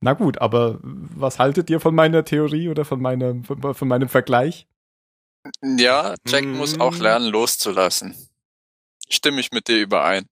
Na 0.00 0.12
gut, 0.12 0.38
aber 0.40 0.78
was 0.82 1.38
haltet 1.38 1.70
ihr 1.70 1.80
von 1.80 1.94
meiner 1.94 2.24
Theorie 2.24 2.68
oder 2.68 2.84
von 2.84 3.00
meinem, 3.00 3.44
von, 3.44 3.74
von 3.74 3.88
meinem 3.88 4.08
Vergleich? 4.08 4.66
Ja, 5.62 6.14
Jack 6.26 6.42
Hm. 6.44 6.56
muss 6.56 6.78
auch 6.80 6.96
lernen, 6.98 7.28
loszulassen. 7.30 8.14
Stimme 9.08 9.40
ich 9.40 9.52
mit 9.52 9.68
dir 9.68 9.78
überein. 9.80 10.26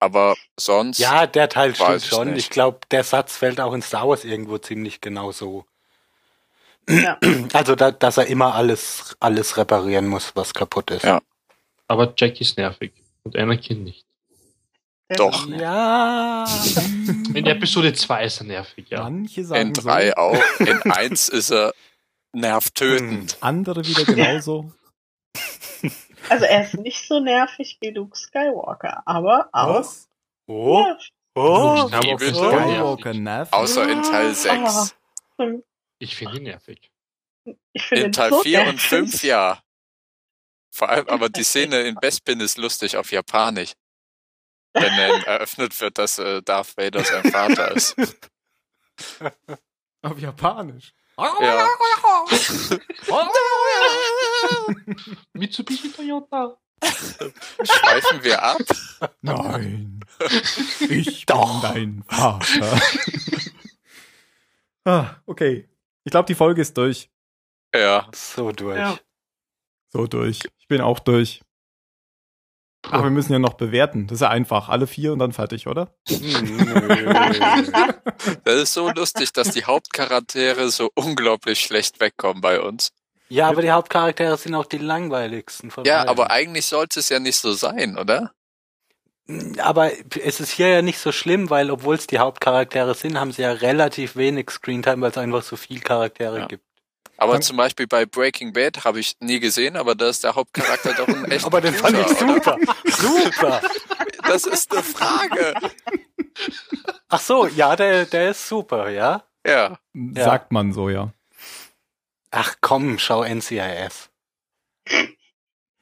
Aber 0.00 0.36
sonst, 0.58 0.98
Ja, 0.98 1.26
der 1.26 1.48
Teil 1.48 1.74
stimmt 1.74 1.96
ich 1.96 2.06
schon. 2.06 2.28
nicht. 2.32 2.38
Ich 2.44 2.50
glaube, 2.50 2.80
der 2.90 3.04
Satz 3.04 3.36
fällt 3.36 3.60
auch 3.60 3.72
in 3.72 3.80
Star 3.82 4.06
Wars 4.08 4.24
irgendwo 4.24 4.58
ziemlich 4.58 5.00
genau 5.00 5.32
so. 5.32 5.64
Ja. 6.88 7.18
Also, 7.54 7.74
da, 7.74 7.90
dass 7.90 8.18
er 8.18 8.26
immer 8.26 8.54
alles, 8.54 9.16
alles 9.20 9.56
reparieren 9.56 10.06
muss, 10.06 10.34
was 10.36 10.52
kaputt 10.52 10.90
ist. 10.90 11.04
Ja. 11.04 11.22
Aber 11.88 12.12
Jack 12.16 12.40
ist 12.40 12.58
nervig. 12.58 12.92
Und 13.22 13.36
Anakin 13.36 13.84
nicht. 13.84 14.04
Der 15.10 15.16
Doch. 15.18 15.46
ist 15.46 15.52
auch 15.54 15.58
Ja. 15.58 16.44
In 17.34 17.46
Episode 17.46 17.92
2 17.92 18.24
ist 18.24 18.40
er 18.40 18.44
nervig, 18.46 18.88
ja. 18.88 19.02
Manche 19.02 19.44
sagen 19.44 19.68
in 19.68 19.72
drei 19.74 20.08
so, 20.08 20.14
auch. 20.16 20.42
In 20.60 20.90
eins 20.92 21.28
ist 21.28 21.50
er 21.50 21.74
nervtötend. 22.32 23.36
andere 23.40 23.84
wieder 23.86 24.04
genauso. 24.04 24.72
Also 26.30 26.46
er 26.46 26.62
ist 26.64 26.72
nicht 26.74 27.06
so 27.06 27.20
nervig 27.20 27.76
wie 27.82 27.90
Luke 27.90 28.16
Skywalker, 28.16 29.02
aber 29.04 29.50
auch 29.52 29.80
Was? 29.80 30.08
Oh, 30.46 30.82
nervig. 30.82 31.12
oh. 31.34 31.40
Auch 31.42 31.90
Wie 32.02 32.08
für 32.08 32.16
bitte? 32.16 32.34
Skywalker 32.34 33.12
nervt. 33.12 33.52
Außer 33.52 33.86
in 33.90 34.02
Teil 34.02 34.30
Ah. 34.30 34.86
6. 34.86 34.94
Ich 35.98 36.16
finde 36.16 36.38
ihn 36.38 36.44
nervig. 36.44 36.90
Ich 37.74 37.82
finde 37.82 38.04
In 38.06 38.12
Teil 38.12 38.30
so 38.30 38.40
4 38.40 38.60
und 38.60 38.66
nervig. 38.68 38.80
5 38.88 39.22
ja. 39.24 39.60
Vor 40.74 40.88
allem 40.88 41.06
aber 41.08 41.28
die 41.28 41.44
Szene 41.44 41.82
in 41.82 41.94
Bespin 41.96 42.40
ist 42.40 42.56
lustig 42.56 42.96
auf 42.96 43.12
Japanisch. 43.12 43.72
Wenn 44.74 44.96
dann 44.96 45.22
eröffnet 45.22 45.80
wird, 45.80 45.98
dass 45.98 46.18
äh, 46.18 46.42
Darth 46.42 46.76
Vader 46.76 47.04
sein 47.04 47.30
Vater 47.30 47.70
ist. 47.72 47.94
Auf 50.02 50.18
Japanisch. 50.18 50.92
Ja. 51.16 51.68
Mitsubishi 55.32 55.92
Toyota. 55.92 56.58
Schweifen 56.82 58.24
wir 58.24 58.42
ab? 58.42 58.58
Nein. 59.22 60.00
Ich 60.80 61.26
Doch. 61.26 61.62
bin 61.62 61.74
dein 61.74 62.02
Vater. 62.06 62.80
ah, 64.84 65.16
okay. 65.26 65.68
Ich 66.04 66.10
glaube, 66.10 66.26
die 66.26 66.36
Folge 66.36 66.62
ist 66.62 66.76
durch. 66.76 67.10
Ja. 67.74 68.08
So 68.14 68.52
durch. 68.52 68.78
Ja. 68.78 68.96
So 69.88 70.06
durch. 70.06 70.40
Ich 70.58 70.68
bin 70.68 70.80
auch 70.80 71.00
durch. 71.00 71.42
Ach, 72.90 73.02
wir 73.02 73.10
müssen 73.10 73.32
ja 73.32 73.38
noch 73.38 73.54
bewerten. 73.54 74.06
Das 74.06 74.16
ist 74.16 74.20
ja 74.20 74.28
einfach. 74.28 74.68
Alle 74.68 74.86
vier 74.86 75.12
und 75.12 75.18
dann 75.18 75.32
fertig, 75.32 75.66
oder? 75.66 75.94
Nö. 76.10 77.40
Das 78.44 78.54
ist 78.62 78.74
so 78.74 78.90
lustig, 78.90 79.32
dass 79.32 79.50
die 79.50 79.64
Hauptcharaktere 79.64 80.70
so 80.70 80.90
unglaublich 80.94 81.60
schlecht 81.60 82.00
wegkommen 82.00 82.40
bei 82.40 82.60
uns. 82.60 82.92
Ja, 83.28 83.48
aber 83.48 83.62
die 83.62 83.70
Hauptcharaktere 83.70 84.36
sind 84.36 84.54
auch 84.54 84.66
die 84.66 84.78
langweiligsten 84.78 85.70
von 85.70 85.84
Ja, 85.84 86.00
allen. 86.00 86.08
aber 86.08 86.30
eigentlich 86.30 86.66
sollte 86.66 87.00
es 87.00 87.08
ja 87.08 87.18
nicht 87.18 87.36
so 87.38 87.52
sein, 87.52 87.96
oder? 87.98 88.32
Aber 89.58 89.90
es 90.22 90.40
ist 90.40 90.50
hier 90.50 90.68
ja 90.68 90.82
nicht 90.82 90.98
so 90.98 91.10
schlimm, 91.10 91.48
weil 91.48 91.70
obwohl 91.70 91.94
es 91.94 92.06
die 92.06 92.18
Hauptcharaktere 92.18 92.94
sind, 92.94 93.18
haben 93.18 93.32
sie 93.32 93.40
ja 93.42 93.52
relativ 93.52 94.16
wenig 94.16 94.50
Screentime, 94.50 95.00
weil 95.00 95.10
es 95.10 95.16
einfach 95.18 95.42
so 95.42 95.56
viel 95.56 95.80
Charaktere 95.80 96.40
Ja. 96.40 96.46
gibt. 96.46 96.64
Aber 97.16 97.34
Dann- 97.34 97.42
zum 97.42 97.56
Beispiel 97.56 97.86
bei 97.86 98.06
Breaking 98.06 98.52
Bad 98.52 98.84
habe 98.84 99.00
ich 99.00 99.16
nie 99.20 99.38
gesehen, 99.40 99.76
aber 99.76 99.94
da 99.94 100.08
ist 100.08 100.24
der 100.24 100.34
Hauptcharakter 100.34 100.94
doch 100.94 101.08
ein 101.08 101.24
echt 101.30 101.44
Aber 101.46 101.60
den 101.60 101.74
fand 101.74 101.96
ich 101.98 102.18
super. 102.18 102.56
super. 102.86 103.60
Das 104.26 104.44
ist 104.44 104.72
eine 104.72 104.82
Frage. 104.82 105.54
Ach 107.08 107.20
so, 107.20 107.46
ja, 107.46 107.76
der, 107.76 108.06
der 108.06 108.30
ist 108.30 108.48
super, 108.48 108.88
ja? 108.90 109.24
Ja. 109.46 109.78
Sagt 110.14 110.50
man 110.52 110.72
so, 110.72 110.88
ja. 110.88 111.12
Ach 112.30 112.56
komm, 112.60 112.98
schau 112.98 113.22
NCIS. 113.22 114.10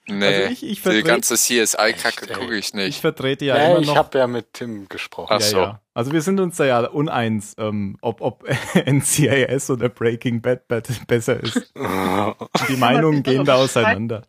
Nee. 0.06 0.24
Also 0.26 0.40
ich, 0.52 0.62
ich 0.64 0.68
die 0.70 0.76
vertrete 0.76 1.04
ganze 1.08 1.34
CSI-Kacke 1.36 2.26
gucke 2.34 2.54
ich 2.56 2.66
ich 2.68 2.74
nicht. 2.74 3.00
vertrete 3.00 3.44
ja, 3.44 3.56
Ja, 3.56 3.70
immer 3.70 3.80
ich 3.80 3.86
noch. 3.86 3.96
habe 3.96 4.18
ja 4.18 4.26
mit 4.26 4.52
Tim 4.52 4.88
gesprochen. 4.88 5.28
Ach 5.32 5.40
so. 5.40 5.74
Also 5.94 6.12
wir 6.12 6.22
sind 6.22 6.40
uns 6.40 6.56
da 6.56 6.64
ja 6.64 6.80
uneins, 6.80 7.54
ähm, 7.58 7.96
ob, 8.00 8.20
ob 8.20 8.44
NCIS 8.74 9.70
oder 9.70 9.88
Breaking 9.88 10.40
Bad 10.42 10.66
besser 11.06 11.40
ist. 11.40 11.72
Die 12.68 12.76
Meinungen 12.76 13.22
gehen 13.22 13.44
da 13.44 13.54
auseinander. 13.54 14.22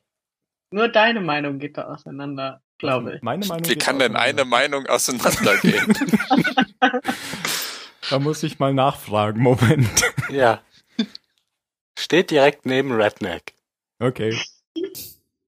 Nur 0.70 0.90
deine 0.90 1.22
Meinung 1.22 1.58
geht 1.60 1.78
da 1.78 1.86
auseinander, 1.86 2.62
glaube 2.78 3.16
ich. 3.16 3.22
Meine 3.24 3.46
Meinung 3.46 3.68
Wie 3.68 3.76
kann 3.76 3.98
denn 4.00 4.16
eine 4.16 4.42
auseinander. 4.44 4.46
Meinung 4.46 4.86
auseinandergehen? 4.88 5.94
Da 8.10 8.20
muss 8.20 8.44
ich 8.44 8.60
mal 8.60 8.74
nachfragen. 8.74 9.42
Moment. 9.42 10.02
Ja. 10.30 10.62
Steht 11.98 12.32
direkt 12.32 12.66
neben 12.66 12.92
Redneck. 12.92 13.54
Okay. 14.00 14.38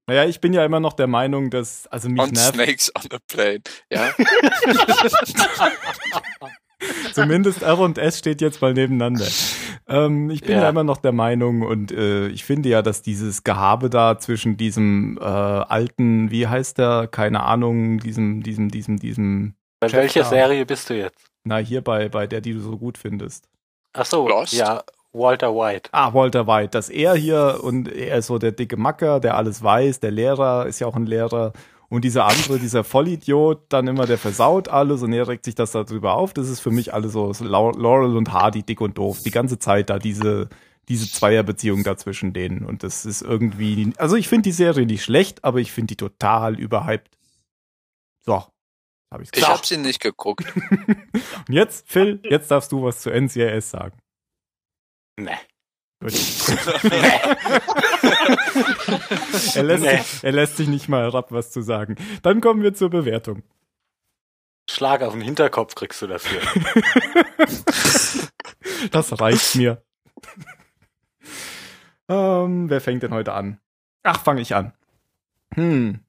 Naja, 0.06 0.24
ich 0.24 0.40
bin 0.40 0.52
ja 0.52 0.64
immer 0.64 0.80
noch 0.80 0.92
der 0.92 1.08
Meinung, 1.08 1.50
dass, 1.50 1.86
also 1.88 2.08
mich 2.08 2.22
Und 2.22 2.34
nervt 2.34 2.54
Snakes 2.54 2.92
on 2.94 3.12
a 3.12 3.18
Plane. 3.26 3.60
Ja, 3.90 4.12
zumindest 7.12 7.62
R 7.62 7.78
und 7.78 7.98
S 7.98 8.18
steht 8.18 8.40
jetzt 8.40 8.62
mal 8.62 8.72
nebeneinander. 8.72 9.26
Ähm, 9.88 10.30
ich 10.30 10.42
bin 10.42 10.52
ja. 10.52 10.62
Ja. 10.62 10.68
immer 10.68 10.84
noch 10.84 10.98
der 10.98 11.12
Meinung 11.12 11.62
und 11.62 11.90
äh, 11.90 12.28
ich 12.28 12.44
finde 12.44 12.68
ja, 12.68 12.82
dass 12.82 13.02
dieses 13.02 13.42
Gehabe 13.42 13.90
da 13.90 14.18
zwischen 14.18 14.56
diesem 14.56 15.18
äh, 15.20 15.24
alten, 15.24 16.30
wie 16.30 16.46
heißt 16.46 16.78
der, 16.78 17.08
keine 17.08 17.42
Ahnung, 17.42 17.98
diesem, 17.98 18.42
diesem, 18.42 18.70
diesem, 18.70 18.98
diesem, 18.98 19.54
Bei 19.80 19.90
welcher. 19.92 20.24
Serie 20.24 20.64
bist 20.66 20.90
du 20.90 20.94
jetzt? 20.94 21.30
na 21.46 21.58
hier 21.58 21.80
bei, 21.80 22.08
bei 22.08 22.26
der, 22.26 22.40
die 22.40 22.52
du 22.52 22.60
so 22.60 22.76
gut 22.76 22.98
findest. 22.98 23.48
Ach 23.92 24.04
so, 24.04 24.28
Lost? 24.28 24.52
ja, 24.52 24.82
Walter 25.16 25.54
White. 25.54 25.88
Ah, 25.92 26.12
Walter 26.14 26.46
White, 26.46 26.70
dass 26.70 26.88
er 26.88 27.14
hier 27.14 27.60
und 27.62 27.88
er 27.92 28.18
ist 28.18 28.26
so 28.26 28.38
der 28.38 28.52
dicke 28.52 28.76
Macker, 28.76 29.20
der 29.20 29.36
alles 29.36 29.62
weiß, 29.62 30.00
der 30.00 30.10
Lehrer 30.10 30.66
ist 30.66 30.78
ja 30.80 30.86
auch 30.86 30.96
ein 30.96 31.06
Lehrer 31.06 31.52
und 31.88 32.04
dieser 32.04 32.26
andere, 32.26 32.58
dieser 32.58 32.82
Vollidiot, 32.84 33.62
dann 33.68 33.86
immer 33.86 34.06
der 34.06 34.18
versaut 34.18 34.68
alles 34.68 35.02
und 35.02 35.12
er 35.12 35.28
regt 35.28 35.44
sich 35.44 35.54
das 35.54 35.70
darüber 35.72 36.14
auf. 36.14 36.34
Das 36.34 36.48
ist 36.48 36.60
für 36.60 36.70
mich 36.72 36.92
alles 36.92 37.12
so, 37.12 37.32
so 37.32 37.44
Lau- 37.44 37.70
Laurel 37.72 38.16
und 38.16 38.32
Hardy, 38.32 38.62
dick 38.64 38.80
und 38.80 38.98
doof, 38.98 39.20
die 39.24 39.30
ganze 39.30 39.58
Zeit 39.58 39.88
da 39.90 39.98
diese 39.98 40.48
diese 40.88 41.10
Zweierbeziehung 41.10 41.82
da 41.82 41.96
zwischen 41.96 42.32
denen 42.32 42.64
und 42.64 42.84
das 42.84 43.04
ist 43.06 43.20
irgendwie, 43.22 43.92
also 43.98 44.14
ich 44.14 44.28
finde 44.28 44.42
die 44.42 44.52
Serie 44.52 44.86
nicht 44.86 45.02
schlecht, 45.02 45.42
aber 45.44 45.58
ich 45.58 45.72
finde 45.72 45.88
die 45.88 45.96
total 45.96 46.60
überhyped. 46.60 47.10
So, 48.24 48.44
habe 49.12 49.22
ich 49.22 49.28
ich 49.28 49.32
gesagt. 49.32 49.52
habe 49.52 49.66
sie 49.66 49.78
nicht 49.78 50.00
geguckt. 50.00 50.44
Und 51.48 51.54
jetzt, 51.54 51.88
Phil, 51.88 52.20
jetzt 52.28 52.50
darfst 52.50 52.70
du 52.72 52.82
was 52.84 53.00
zu 53.00 53.10
NCIS 53.10 53.70
sagen. 53.70 53.96
Nee. 55.18 55.30
Gut. 56.00 56.12
er, 59.54 59.62
lässt 59.62 59.84
Nee. 59.84 59.96
sich, 59.96 60.24
er 60.24 60.32
lässt 60.32 60.56
sich 60.58 60.68
nicht 60.68 60.88
mal 60.88 61.02
herab, 61.04 61.32
was 61.32 61.50
zu 61.52 61.62
sagen. 61.62 61.96
Dann 62.22 62.40
kommen 62.40 62.62
wir 62.62 62.74
zur 62.74 62.90
Bewertung. 62.90 63.42
Schlag 64.68 65.02
auf 65.02 65.12
den 65.14 65.22
Hinterkopf 65.22 65.74
kriegst 65.74 66.02
du 66.02 66.06
dafür. 66.06 66.40
Das 68.90 69.20
reicht 69.20 69.54
mir. 69.56 69.82
ähm, 72.08 72.68
wer 72.68 72.80
fängt 72.80 73.02
denn 73.02 73.14
heute 73.14 73.32
an? 73.32 73.58
Ach, 74.02 74.20
fange 74.22 74.42
ich 74.42 74.54
an. 74.54 74.72
Hm. 75.54 76.00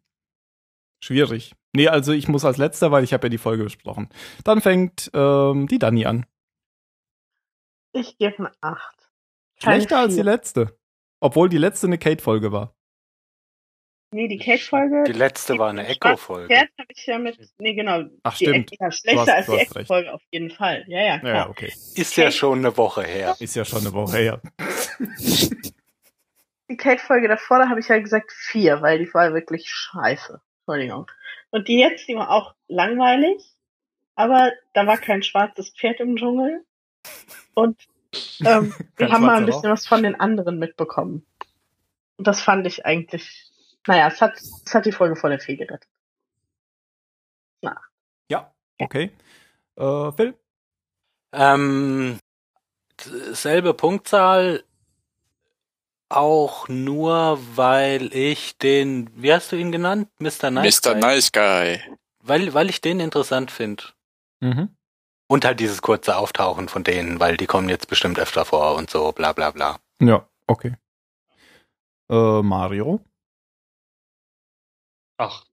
Schwierig. 1.01 1.55
Nee, 1.73 1.87
also 1.87 2.11
ich 2.11 2.27
muss 2.27 2.43
als 2.45 2.57
letzter, 2.57 2.91
weil 2.91 3.03
ich 3.05 3.13
habe 3.13 3.27
ja 3.27 3.29
die 3.29 3.37
Folge 3.37 3.63
besprochen. 3.63 4.09
Dann 4.43 4.59
fängt 4.61 5.09
ähm, 5.13 5.67
die 5.67 5.79
Dani 5.79 6.05
an. 6.05 6.25
Ich 7.93 8.17
gebe 8.17 8.37
eine 8.39 8.51
8. 8.61 8.96
Schlechter 9.61 9.99
als 9.99 10.15
die 10.15 10.21
letzte. 10.21 10.77
Obwohl 11.19 11.49
die 11.49 11.57
letzte 11.57 11.87
eine 11.87 11.97
Kate-Folge 11.97 12.51
war. 12.51 12.73
Nee, 14.11 14.27
die 14.29 14.37
Kate-Folge. 14.37 15.03
Die 15.05 15.11
letzte 15.13 15.57
war 15.57 15.69
eine 15.69 15.85
Echo-Folge. 15.87 16.55
Habe 16.57 16.69
ich 16.89 17.05
ja 17.05 17.17
mit. 17.19 17.37
Nee, 17.59 17.73
genau. 17.73 18.03
Ach, 18.23 18.37
Die 18.37 18.45
stimmt. 18.45 18.71
Ja, 18.79 18.87
Du 18.87 18.91
schlechter 18.95 19.19
hast- 19.21 19.29
als 19.29 19.45
die. 19.47 19.51
Echo-Folge 19.57 20.13
auf 20.13 20.21
jeden 20.31 20.49
Fall. 20.51 20.85
Ja, 20.87 21.01
ja, 21.03 21.19
klar. 21.19 21.35
Ja, 21.35 21.49
okay. 21.49 21.73
Ist 21.95 22.15
ja 22.15 22.31
schon 22.31 22.59
eine 22.59 22.77
Woche 22.77 23.03
her. 23.03 23.35
Ist 23.39 23.55
ja 23.55 23.65
schon 23.65 23.79
eine 23.81 23.91
Woche 23.93 24.17
her. 24.17 24.41
Die 26.69 26.77
Kate-Folge 26.77 27.27
davor, 27.27 27.59
da 27.59 27.69
habe 27.69 27.79
ich 27.79 27.87
ja 27.87 27.99
gesagt 27.99 28.31
vier, 28.31 28.81
weil 28.81 28.99
die 28.99 29.13
war 29.13 29.33
wirklich 29.33 29.69
scheiße. 29.69 30.41
Entschuldigung. 30.65 31.09
Und 31.49 31.67
die 31.67 31.79
jetzt, 31.79 32.07
die 32.07 32.15
war 32.15 32.29
auch 32.29 32.55
langweilig, 32.67 33.41
aber 34.15 34.51
da 34.73 34.85
war 34.85 34.97
kein 34.97 35.23
schwarzes 35.23 35.69
Pferd 35.71 35.99
im 36.01 36.17
Dschungel. 36.17 36.65
Und 37.53 37.77
ähm, 38.43 38.73
wir 38.95 39.11
haben 39.11 39.25
mal 39.25 39.37
ein 39.37 39.45
bisschen 39.45 39.71
was 39.71 39.87
von 39.87 40.03
den 40.03 40.19
anderen 40.19 40.59
mitbekommen. 40.59 41.25
Und 42.17 42.27
das 42.27 42.41
fand 42.41 42.65
ich 42.67 42.85
eigentlich, 42.85 43.51
naja, 43.85 44.07
es 44.07 44.21
hat, 44.21 44.33
es 44.37 44.73
hat 44.73 44.85
die 44.85 44.91
Folge 44.91 45.15
vor 45.15 45.29
der 45.29 45.39
Fee 45.39 45.55
gerettet. 45.55 45.87
Ja, 48.29 48.51
okay. 48.79 49.11
Äh, 49.75 50.11
Phil? 50.11 50.33
Ähm, 51.33 52.19
selbe 52.99 53.73
Punktzahl, 53.73 54.63
auch 56.09 56.67
nur, 56.67 57.39
weil 57.55 58.13
ich 58.13 58.57
den, 58.57 59.09
wie 59.15 59.33
hast 59.33 59.51
du 59.51 59.55
ihn 59.55 59.71
genannt? 59.71 60.09
Mr. 60.19 60.51
Nice 60.51 60.81
Mr. 60.83 60.93
Guy? 60.93 61.01
Nice 61.01 61.31
Guy. 61.31 61.81
Weil, 62.21 62.53
weil 62.53 62.69
ich 62.69 62.81
den 62.81 62.99
interessant 62.99 63.51
finde. 63.51 63.83
Mhm. 64.39 64.69
Und 65.27 65.43
halt 65.43 65.59
dieses 65.59 65.81
kurze 65.81 66.15
Auftauchen 66.15 66.69
von 66.69 66.83
denen, 66.83 67.19
weil 67.19 67.35
die 67.35 67.47
kommen 67.47 67.67
jetzt 67.69 67.89
bestimmt 67.89 68.17
öfter 68.17 68.45
vor 68.45 68.75
und 68.75 68.89
so, 68.89 69.11
bla 69.11 69.33
bla 69.33 69.51
bla. 69.51 69.79
Ja, 70.01 70.27
okay. 70.47 70.75
Äh, 72.09 72.41
Mario? 72.41 73.01
Ach, 75.17 75.45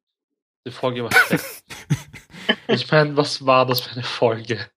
die 0.66 0.70
Folge 0.70 1.04
war 1.04 1.10
ich 2.68 2.90
meine, 2.90 3.16
was 3.16 3.44
war 3.44 3.66
das 3.66 3.80
für 3.80 3.92
eine 3.92 4.04
Folge? 4.04 4.70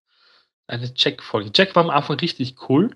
Eine 0.66 0.92
Jack-Folge. 0.96 1.52
Jack 1.54 1.76
war 1.76 1.84
am 1.84 1.90
Anfang 1.90 2.18
richtig 2.20 2.70
cool, 2.70 2.96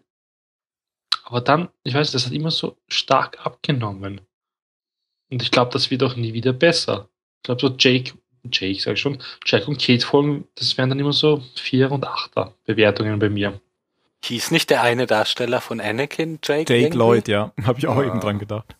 aber 1.24 1.41
dann, 1.41 1.70
ich 1.84 1.93
weiß, 1.93 2.12
das 2.12 2.26
hat 2.26 2.34
immer 2.34 2.52
so 2.52 2.78
stark 2.88 3.45
abgenommen. 3.45 4.22
Und 5.30 5.41
ich 5.41 5.52
glaube, 5.52 5.72
das 5.72 5.91
wird 5.91 6.04
auch 6.04 6.16
nie 6.16 6.34
wieder 6.34 6.52
besser. 6.52 7.10
Ich 7.38 7.43
glaube, 7.43 7.62
so 7.62 7.76
Jake, 7.78 8.18
Jake, 8.52 8.80
sag 8.82 8.94
ich 8.94 9.00
schon, 9.02 9.22
Jack 9.46 9.68
und 9.68 9.80
Kate 9.82 10.06
Folgen, 10.06 10.48
das 10.56 10.78
wären 10.78 10.89
dann 10.89 11.00
immer 11.00 11.14
so 11.14 11.44
Vier- 11.56 11.92
und 11.92 12.06
Achter 12.06 12.54
Bewertungen 12.66 13.20
bei 13.20 13.30
mir. 13.30 13.60
Hieß 14.24 14.52
nicht 14.52 14.70
der 14.70 14.82
eine 14.84 15.08
Darsteller 15.08 15.62
von 15.62 15.80
Anakin 15.82 16.39
Jake? 16.44 16.60
Jake 16.72 16.76
irgendwie? 16.78 16.98
Lloyd, 16.98 17.28
ja. 17.28 17.54
Habe 17.64 17.80
ich 17.80 17.88
auch 17.88 17.98
Ah. 17.98 18.04
eben 18.04 18.20
dran 18.20 18.39
gedacht. 18.39 18.76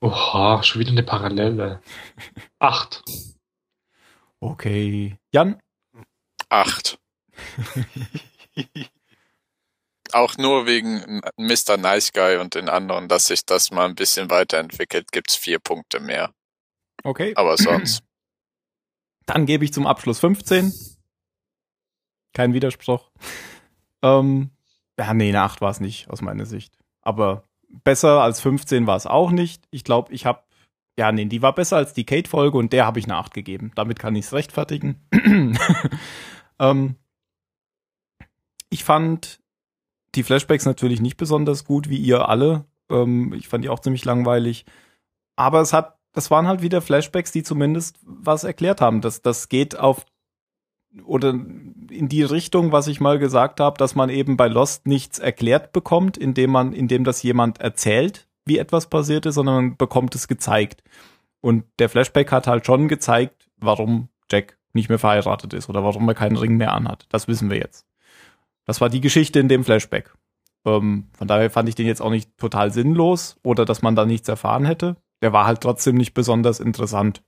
Oha, 0.00 0.62
schon 0.62 0.80
wieder 0.80 0.90
eine 0.90 1.02
Parallele. 1.02 1.80
Acht. 2.58 3.02
Okay. 4.40 5.16
Jan? 5.32 5.60
Acht. 6.48 6.98
Auch 10.12 10.36
nur 10.36 10.66
wegen 10.66 11.22
Mr. 11.38 11.76
Nice 11.78 12.12
Guy 12.12 12.36
und 12.36 12.54
den 12.54 12.68
anderen, 12.68 13.08
dass 13.08 13.26
sich 13.26 13.46
das 13.46 13.70
mal 13.70 13.86
ein 13.88 13.94
bisschen 13.94 14.28
weiterentwickelt, 14.28 15.10
gibt's 15.10 15.36
vier 15.36 15.58
Punkte 15.58 16.00
mehr. 16.00 16.34
Okay. 17.04 17.32
Aber 17.36 17.56
sonst. 17.56 18.02
Dann 19.26 19.46
gebe 19.46 19.64
ich 19.64 19.72
zum 19.72 19.86
Abschluss 19.86 20.18
15. 20.20 20.72
Kein 22.32 22.54
Widerspruch. 22.54 23.10
Ähm, 24.04 24.50
ja, 24.98 25.14
nee, 25.14 25.28
eine 25.28 25.42
8 25.42 25.60
war 25.60 25.70
es 25.70 25.78
nicht, 25.78 26.10
aus 26.10 26.22
meiner 26.22 26.44
Sicht. 26.44 26.76
Aber 27.02 27.44
besser 27.84 28.20
als 28.20 28.40
15 28.40 28.86
war 28.86 28.96
es 28.96 29.06
auch 29.06 29.30
nicht. 29.30 29.64
Ich 29.70 29.84
glaube, 29.84 30.12
ich 30.12 30.26
habe, 30.26 30.42
ja, 30.98 31.12
nee, 31.12 31.24
die 31.24 31.40
war 31.40 31.54
besser 31.54 31.76
als 31.76 31.94
die 31.94 32.04
Kate-Folge 32.04 32.58
und 32.58 32.72
der 32.72 32.84
habe 32.84 32.98
ich 32.98 33.06
eine 33.06 33.16
8 33.16 33.32
gegeben. 33.32 33.70
Damit 33.74 33.98
kann 33.98 34.16
ich 34.16 34.26
es 34.26 34.32
rechtfertigen. 34.32 35.00
ähm, 36.58 36.96
ich 38.70 38.84
fand 38.84 39.40
die 40.14 40.22
Flashbacks 40.22 40.66
natürlich 40.66 41.00
nicht 41.00 41.16
besonders 41.16 41.64
gut, 41.64 41.88
wie 41.88 41.98
ihr 41.98 42.28
alle. 42.28 42.66
Ähm, 42.90 43.32
ich 43.32 43.48
fand 43.48 43.64
die 43.64 43.68
auch 43.68 43.80
ziemlich 43.80 44.04
langweilig. 44.04 44.66
Aber 45.36 45.60
es 45.60 45.72
hat, 45.72 45.98
das 46.12 46.30
waren 46.30 46.46
halt 46.46 46.62
wieder 46.62 46.80
Flashbacks, 46.80 47.32
die 47.32 47.42
zumindest 47.42 47.98
was 48.02 48.44
erklärt 48.44 48.80
haben. 48.80 49.00
Das, 49.00 49.22
das 49.22 49.48
geht 49.48 49.78
auf 49.78 50.04
oder 51.04 51.30
in 51.30 52.08
die 52.08 52.22
Richtung, 52.22 52.70
was 52.70 52.86
ich 52.86 53.00
mal 53.00 53.18
gesagt 53.18 53.60
habe, 53.60 53.78
dass 53.78 53.94
man 53.94 54.10
eben 54.10 54.36
bei 54.36 54.48
Lost 54.48 54.86
nichts 54.86 55.18
erklärt 55.18 55.72
bekommt, 55.72 56.18
indem 56.18 56.50
man, 56.50 56.74
indem 56.74 57.04
das 57.04 57.22
jemand 57.22 57.60
erzählt, 57.60 58.28
wie 58.44 58.58
etwas 58.58 58.88
passiert 58.88 59.24
ist, 59.24 59.36
sondern 59.36 59.54
man 59.54 59.76
bekommt 59.76 60.14
es 60.14 60.28
gezeigt. 60.28 60.82
Und 61.40 61.64
der 61.78 61.88
Flashback 61.88 62.30
hat 62.30 62.46
halt 62.46 62.66
schon 62.66 62.88
gezeigt, 62.88 63.48
warum 63.56 64.08
Jack 64.30 64.58
nicht 64.74 64.88
mehr 64.88 64.98
verheiratet 64.98 65.54
ist 65.54 65.68
oder 65.68 65.82
warum 65.82 66.08
er 66.08 66.14
keinen 66.14 66.36
Ring 66.36 66.56
mehr 66.56 66.72
anhat. 66.72 67.06
Das 67.10 67.28
wissen 67.28 67.50
wir 67.50 67.58
jetzt. 67.58 67.86
Das 68.64 68.80
war 68.80 68.88
die 68.88 69.00
Geschichte 69.00 69.40
in 69.40 69.48
dem 69.48 69.64
Flashback. 69.64 70.14
Ähm, 70.64 71.08
von 71.16 71.26
daher 71.26 71.50
fand 71.50 71.68
ich 71.68 71.74
den 71.74 71.86
jetzt 71.86 72.00
auch 72.00 72.10
nicht 72.10 72.36
total 72.38 72.70
sinnlos 72.70 73.36
oder 73.42 73.64
dass 73.64 73.82
man 73.82 73.96
da 73.96 74.04
nichts 74.04 74.28
erfahren 74.28 74.64
hätte. 74.64 74.96
Der 75.22 75.32
war 75.32 75.46
halt 75.46 75.60
trotzdem 75.60 75.96
nicht 75.96 76.14
besonders 76.14 76.60
interessant, 76.60 77.22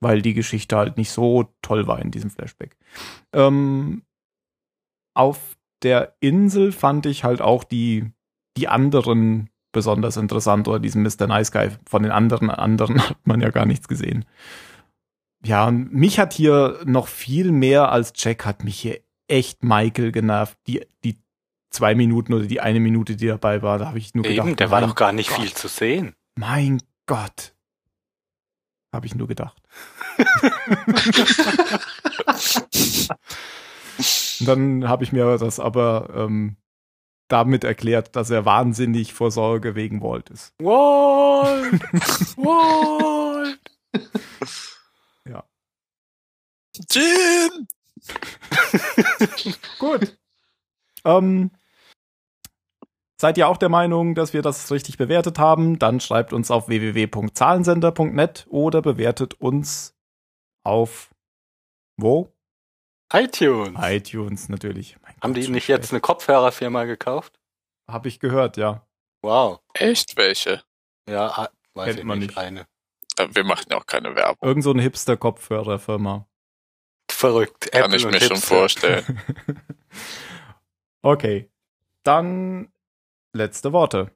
weil 0.00 0.22
die 0.22 0.34
Geschichte 0.34 0.76
halt 0.76 0.96
nicht 0.96 1.10
so 1.10 1.52
toll 1.60 1.86
war 1.86 2.00
in 2.00 2.10
diesem 2.10 2.30
Flashback. 2.30 2.76
Ähm, 3.32 4.02
auf 5.14 5.56
der 5.82 6.16
Insel 6.20 6.72
fand 6.72 7.06
ich 7.06 7.24
halt 7.24 7.42
auch 7.42 7.64
die, 7.64 8.10
die 8.56 8.68
anderen 8.68 9.50
besonders 9.72 10.16
interessant 10.16 10.68
oder 10.68 10.78
diesen 10.78 11.02
Mr. 11.02 11.26
Nice 11.26 11.52
Guy. 11.52 11.70
Von 11.86 12.02
den 12.02 12.12
anderen, 12.12 12.48
anderen 12.50 13.00
hat 13.08 13.26
man 13.26 13.40
ja 13.40 13.50
gar 13.50 13.66
nichts 13.66 13.88
gesehen. 13.88 14.24
Ja, 15.44 15.70
mich 15.70 16.18
hat 16.18 16.32
hier 16.32 16.80
noch 16.86 17.06
viel 17.06 17.52
mehr 17.52 17.92
als 17.92 18.14
Jack 18.16 18.46
hat 18.46 18.64
mich 18.64 18.80
hier 18.80 19.00
echt 19.28 19.62
Michael 19.62 20.10
genervt. 20.10 20.56
Die, 20.66 20.86
die 21.04 21.18
zwei 21.70 21.94
Minuten 21.94 22.32
oder 22.32 22.46
die 22.46 22.60
eine 22.60 22.80
Minute, 22.80 23.16
die 23.16 23.26
dabei 23.26 23.60
war, 23.60 23.78
da 23.78 23.88
habe 23.88 23.98
ich 23.98 24.14
nur 24.14 24.24
Eben, 24.24 24.36
gedacht, 24.36 24.60
der 24.60 24.70
war 24.70 24.80
mein 24.80 24.88
doch 24.88 24.96
gar 24.96 25.12
nicht 25.12 25.28
Gott. 25.28 25.40
viel 25.40 25.52
zu 25.52 25.68
sehen. 25.68 26.14
Mein 26.36 26.82
Gott. 27.06 27.54
Habe 28.92 29.06
ich 29.06 29.14
nur 29.14 29.28
gedacht. 29.28 29.62
Dann 34.40 34.88
habe 34.88 35.04
ich 35.04 35.12
mir 35.12 35.38
das 35.38 35.60
aber 35.60 36.10
ähm, 36.14 36.56
damit 37.28 37.64
erklärt, 37.64 38.16
dass 38.16 38.30
er 38.30 38.44
wahnsinnig 38.44 39.14
vor 39.14 39.30
Sorge 39.30 39.74
wegen 39.74 40.02
Walt 40.02 40.28
ist. 40.30 40.52
Walt! 40.58 41.82
Walt! 42.36 43.60
Jin! 46.90 47.68
Gut. 49.78 50.18
ähm, 51.04 51.50
seid 53.24 53.38
ihr 53.38 53.48
auch 53.48 53.56
der 53.56 53.70
Meinung, 53.70 54.14
dass 54.14 54.34
wir 54.34 54.42
das 54.42 54.70
richtig 54.70 54.98
bewertet 54.98 55.38
haben? 55.38 55.78
Dann 55.78 55.98
schreibt 55.98 56.34
uns 56.34 56.50
auf 56.50 56.68
www.zahlensender.net 56.68 58.46
oder 58.50 58.82
bewertet 58.82 59.32
uns 59.40 59.94
auf 60.62 61.08
wo? 61.96 62.34
iTunes. 63.10 63.80
iTunes 63.80 64.50
natürlich. 64.50 64.98
Mein 65.00 65.14
Haben 65.22 65.32
Gott, 65.32 65.42
die 65.42 65.48
nicht 65.48 65.68
jetzt 65.68 65.90
eine 65.90 66.02
Kopfhörerfirma 66.02 66.84
gekauft? 66.84 67.40
Hab 67.90 68.04
ich 68.04 68.20
gehört, 68.20 68.58
ja. 68.58 68.86
Wow. 69.22 69.60
Echt 69.72 70.18
welche? 70.18 70.62
Ja, 71.08 71.28
ah, 71.28 71.48
weiß 71.72 71.86
Kennt 71.86 72.00
ich 72.00 72.04
man 72.04 72.18
nicht. 72.18 72.28
nicht. 72.28 72.38
Eine. 72.38 72.66
Äh, 73.16 73.28
Wir 73.30 73.44
machen 73.44 73.64
ja 73.70 73.78
auch 73.78 73.86
keine 73.86 74.14
Werbung. 74.14 74.46
Irgend 74.46 74.64
so 74.64 74.70
eine 74.70 74.82
Hipster-Kopfhörerfirma. 74.82 76.26
Verrückt. 77.10 77.72
Kann 77.72 77.84
Apple 77.84 77.96
ich 77.96 78.04
mir 78.04 78.20
schon 78.20 78.36
vorstellen. 78.36 79.18
okay. 81.00 81.48
Dann 82.02 82.68
letzte 83.34 83.72
Worte. 83.72 84.10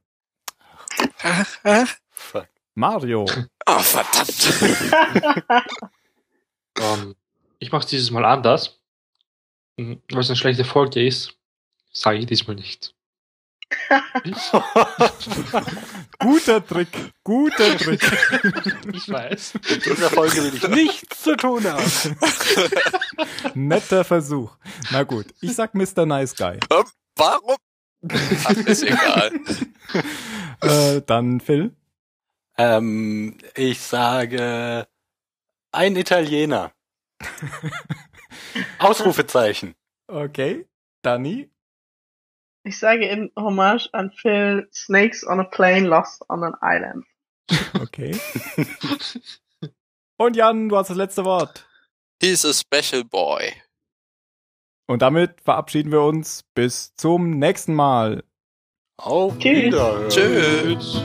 Mario. 2.74 3.26
Oh, 3.66 3.78
verdammt. 3.78 5.64
Ähm, 6.80 7.16
ich 7.58 7.72
mache 7.72 7.82
es 7.84 7.88
dieses 7.88 8.10
Mal 8.10 8.24
anders. 8.24 8.80
Weil 9.76 10.00
es 10.20 10.28
eine 10.28 10.36
schlechte 10.36 10.64
Folge 10.64 11.04
ist, 11.06 11.34
sage 11.92 12.18
ich 12.18 12.26
diesmal 12.26 12.56
nichts. 12.56 12.94
Guter 16.18 16.66
Trick. 16.66 16.88
Guter 17.22 17.76
Trick. 17.76 18.00
Ich 18.92 19.08
weiß. 19.08 19.54
Mit 19.54 19.84
dieser 19.86 20.10
Folge 20.10 20.42
will 20.42 20.54
ich 20.54 20.68
nichts 20.68 21.22
zu 21.22 21.36
tun 21.36 21.64
haben. 21.64 21.84
Netter 23.54 24.04
Versuch. 24.04 24.56
Na 24.90 25.02
gut. 25.02 25.26
Ich 25.40 25.54
sag 25.54 25.74
Mr. 25.74 26.06
Nice 26.06 26.34
Guy. 26.34 26.58
Warum? 27.16 27.56
Ach, 28.08 28.50
ist 28.50 28.82
egal. 28.82 29.32
Äh, 30.60 31.02
dann 31.06 31.38
Phil. 31.38 31.72
Ähm, 32.56 33.38
ich 33.54 33.80
sage 33.80 34.88
ein 35.70 35.94
Italiener. 35.94 36.72
Ausrufezeichen. 38.80 39.76
Okay. 40.08 40.66
Danny. 41.02 41.48
Ich 42.64 42.78
sage 42.78 43.06
in 43.08 43.30
Hommage 43.36 43.88
an 43.92 44.10
Phil 44.10 44.68
Snakes 44.72 45.24
on 45.24 45.38
a 45.38 45.44
Plane 45.44 45.86
Lost 45.86 46.24
on 46.28 46.42
an 46.42 46.54
Island. 46.60 47.06
Okay. 47.80 48.18
Und 50.16 50.36
Jan, 50.36 50.68
du 50.68 50.76
hast 50.76 50.90
das 50.90 50.96
letzte 50.96 51.24
Wort. 51.24 51.66
He's 52.20 52.44
a 52.44 52.52
special 52.52 53.04
boy. 53.04 53.52
Und 54.88 55.02
damit 55.02 55.42
verabschieden 55.42 55.92
wir 55.92 56.02
uns 56.02 56.44
bis 56.54 56.94
zum 56.94 57.38
nächsten 57.38 57.74
Mal. 57.74 58.24
Auf 58.96 59.38
Tschüss. 59.38 59.66
Wiederhören. 59.66 60.08
Tschüss. 60.08 61.04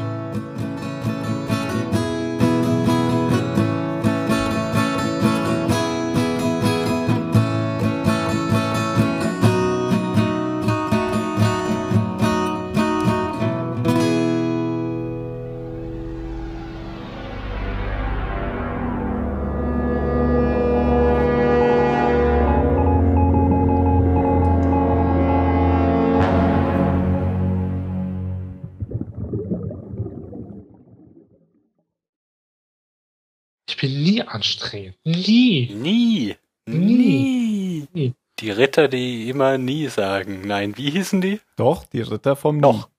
Bin 34.44 34.90
nie 34.90 34.98
anstrengend. 34.98 34.98
Nie. 35.06 35.68
Nie. 35.76 36.38
Nie. 36.68 37.88
Nie. 37.94 38.14
Die 38.40 38.52
Ritter, 38.52 38.88
die 38.88 39.30
immer 39.30 39.58
nie 39.58 39.88
sagen. 39.90 40.42
Nein, 40.48 40.76
wie 40.78 40.90
hießen 40.92 41.22
die? 41.22 41.40
Doch, 41.56 41.86
die 41.86 42.02
Ritter 42.02 42.36
vom 42.36 42.62
Doch. 42.62 42.90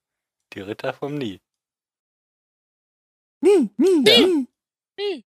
Die 0.52 0.60
Ritter 0.60 0.92
vom 0.92 1.18
Nie. 1.18 1.40
Nie. 3.40 3.70
Nie, 3.76 4.00
nie, 4.00 4.10
Ja. 4.10 4.26
nie. 4.98 5.24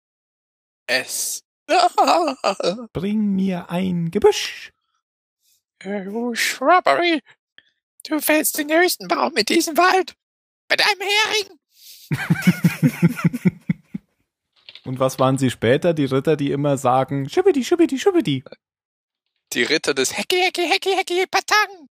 Es. 0.88 1.44
Bring 2.94 3.36
mir 3.36 3.70
ein 3.70 4.12
Gebüsch. 4.12 4.74
Oh, 5.86 6.36
Shrubbery. 6.36 7.22
Du 8.08 8.20
fällst 8.20 8.58
den 8.58 8.72
höchsten 8.72 9.08
Baum 9.08 9.36
in 9.38 9.46
diesem 9.46 9.78
Wald. 9.78 10.16
Bei 10.68 10.76
deinem 10.76 11.02
Hering. 11.02 11.60
Und 14.92 15.00
was 15.00 15.20
waren 15.20 15.38
sie 15.38 15.50
später? 15.50 15.94
Die 15.94 16.04
Ritter, 16.04 16.36
die 16.36 16.52
immer 16.52 16.76
sagen, 16.76 17.30
schibbidi, 17.30 17.64
schibbidi, 17.64 17.98
schibbidi. 17.98 18.44
Die 19.54 19.64
Ritter 19.64 19.94
des 19.94 20.18
Hecki, 20.18 20.36
Hecki, 20.36 20.68
Hecki, 20.68 20.90
Hecki, 20.90 21.26
Patang. 21.32 21.88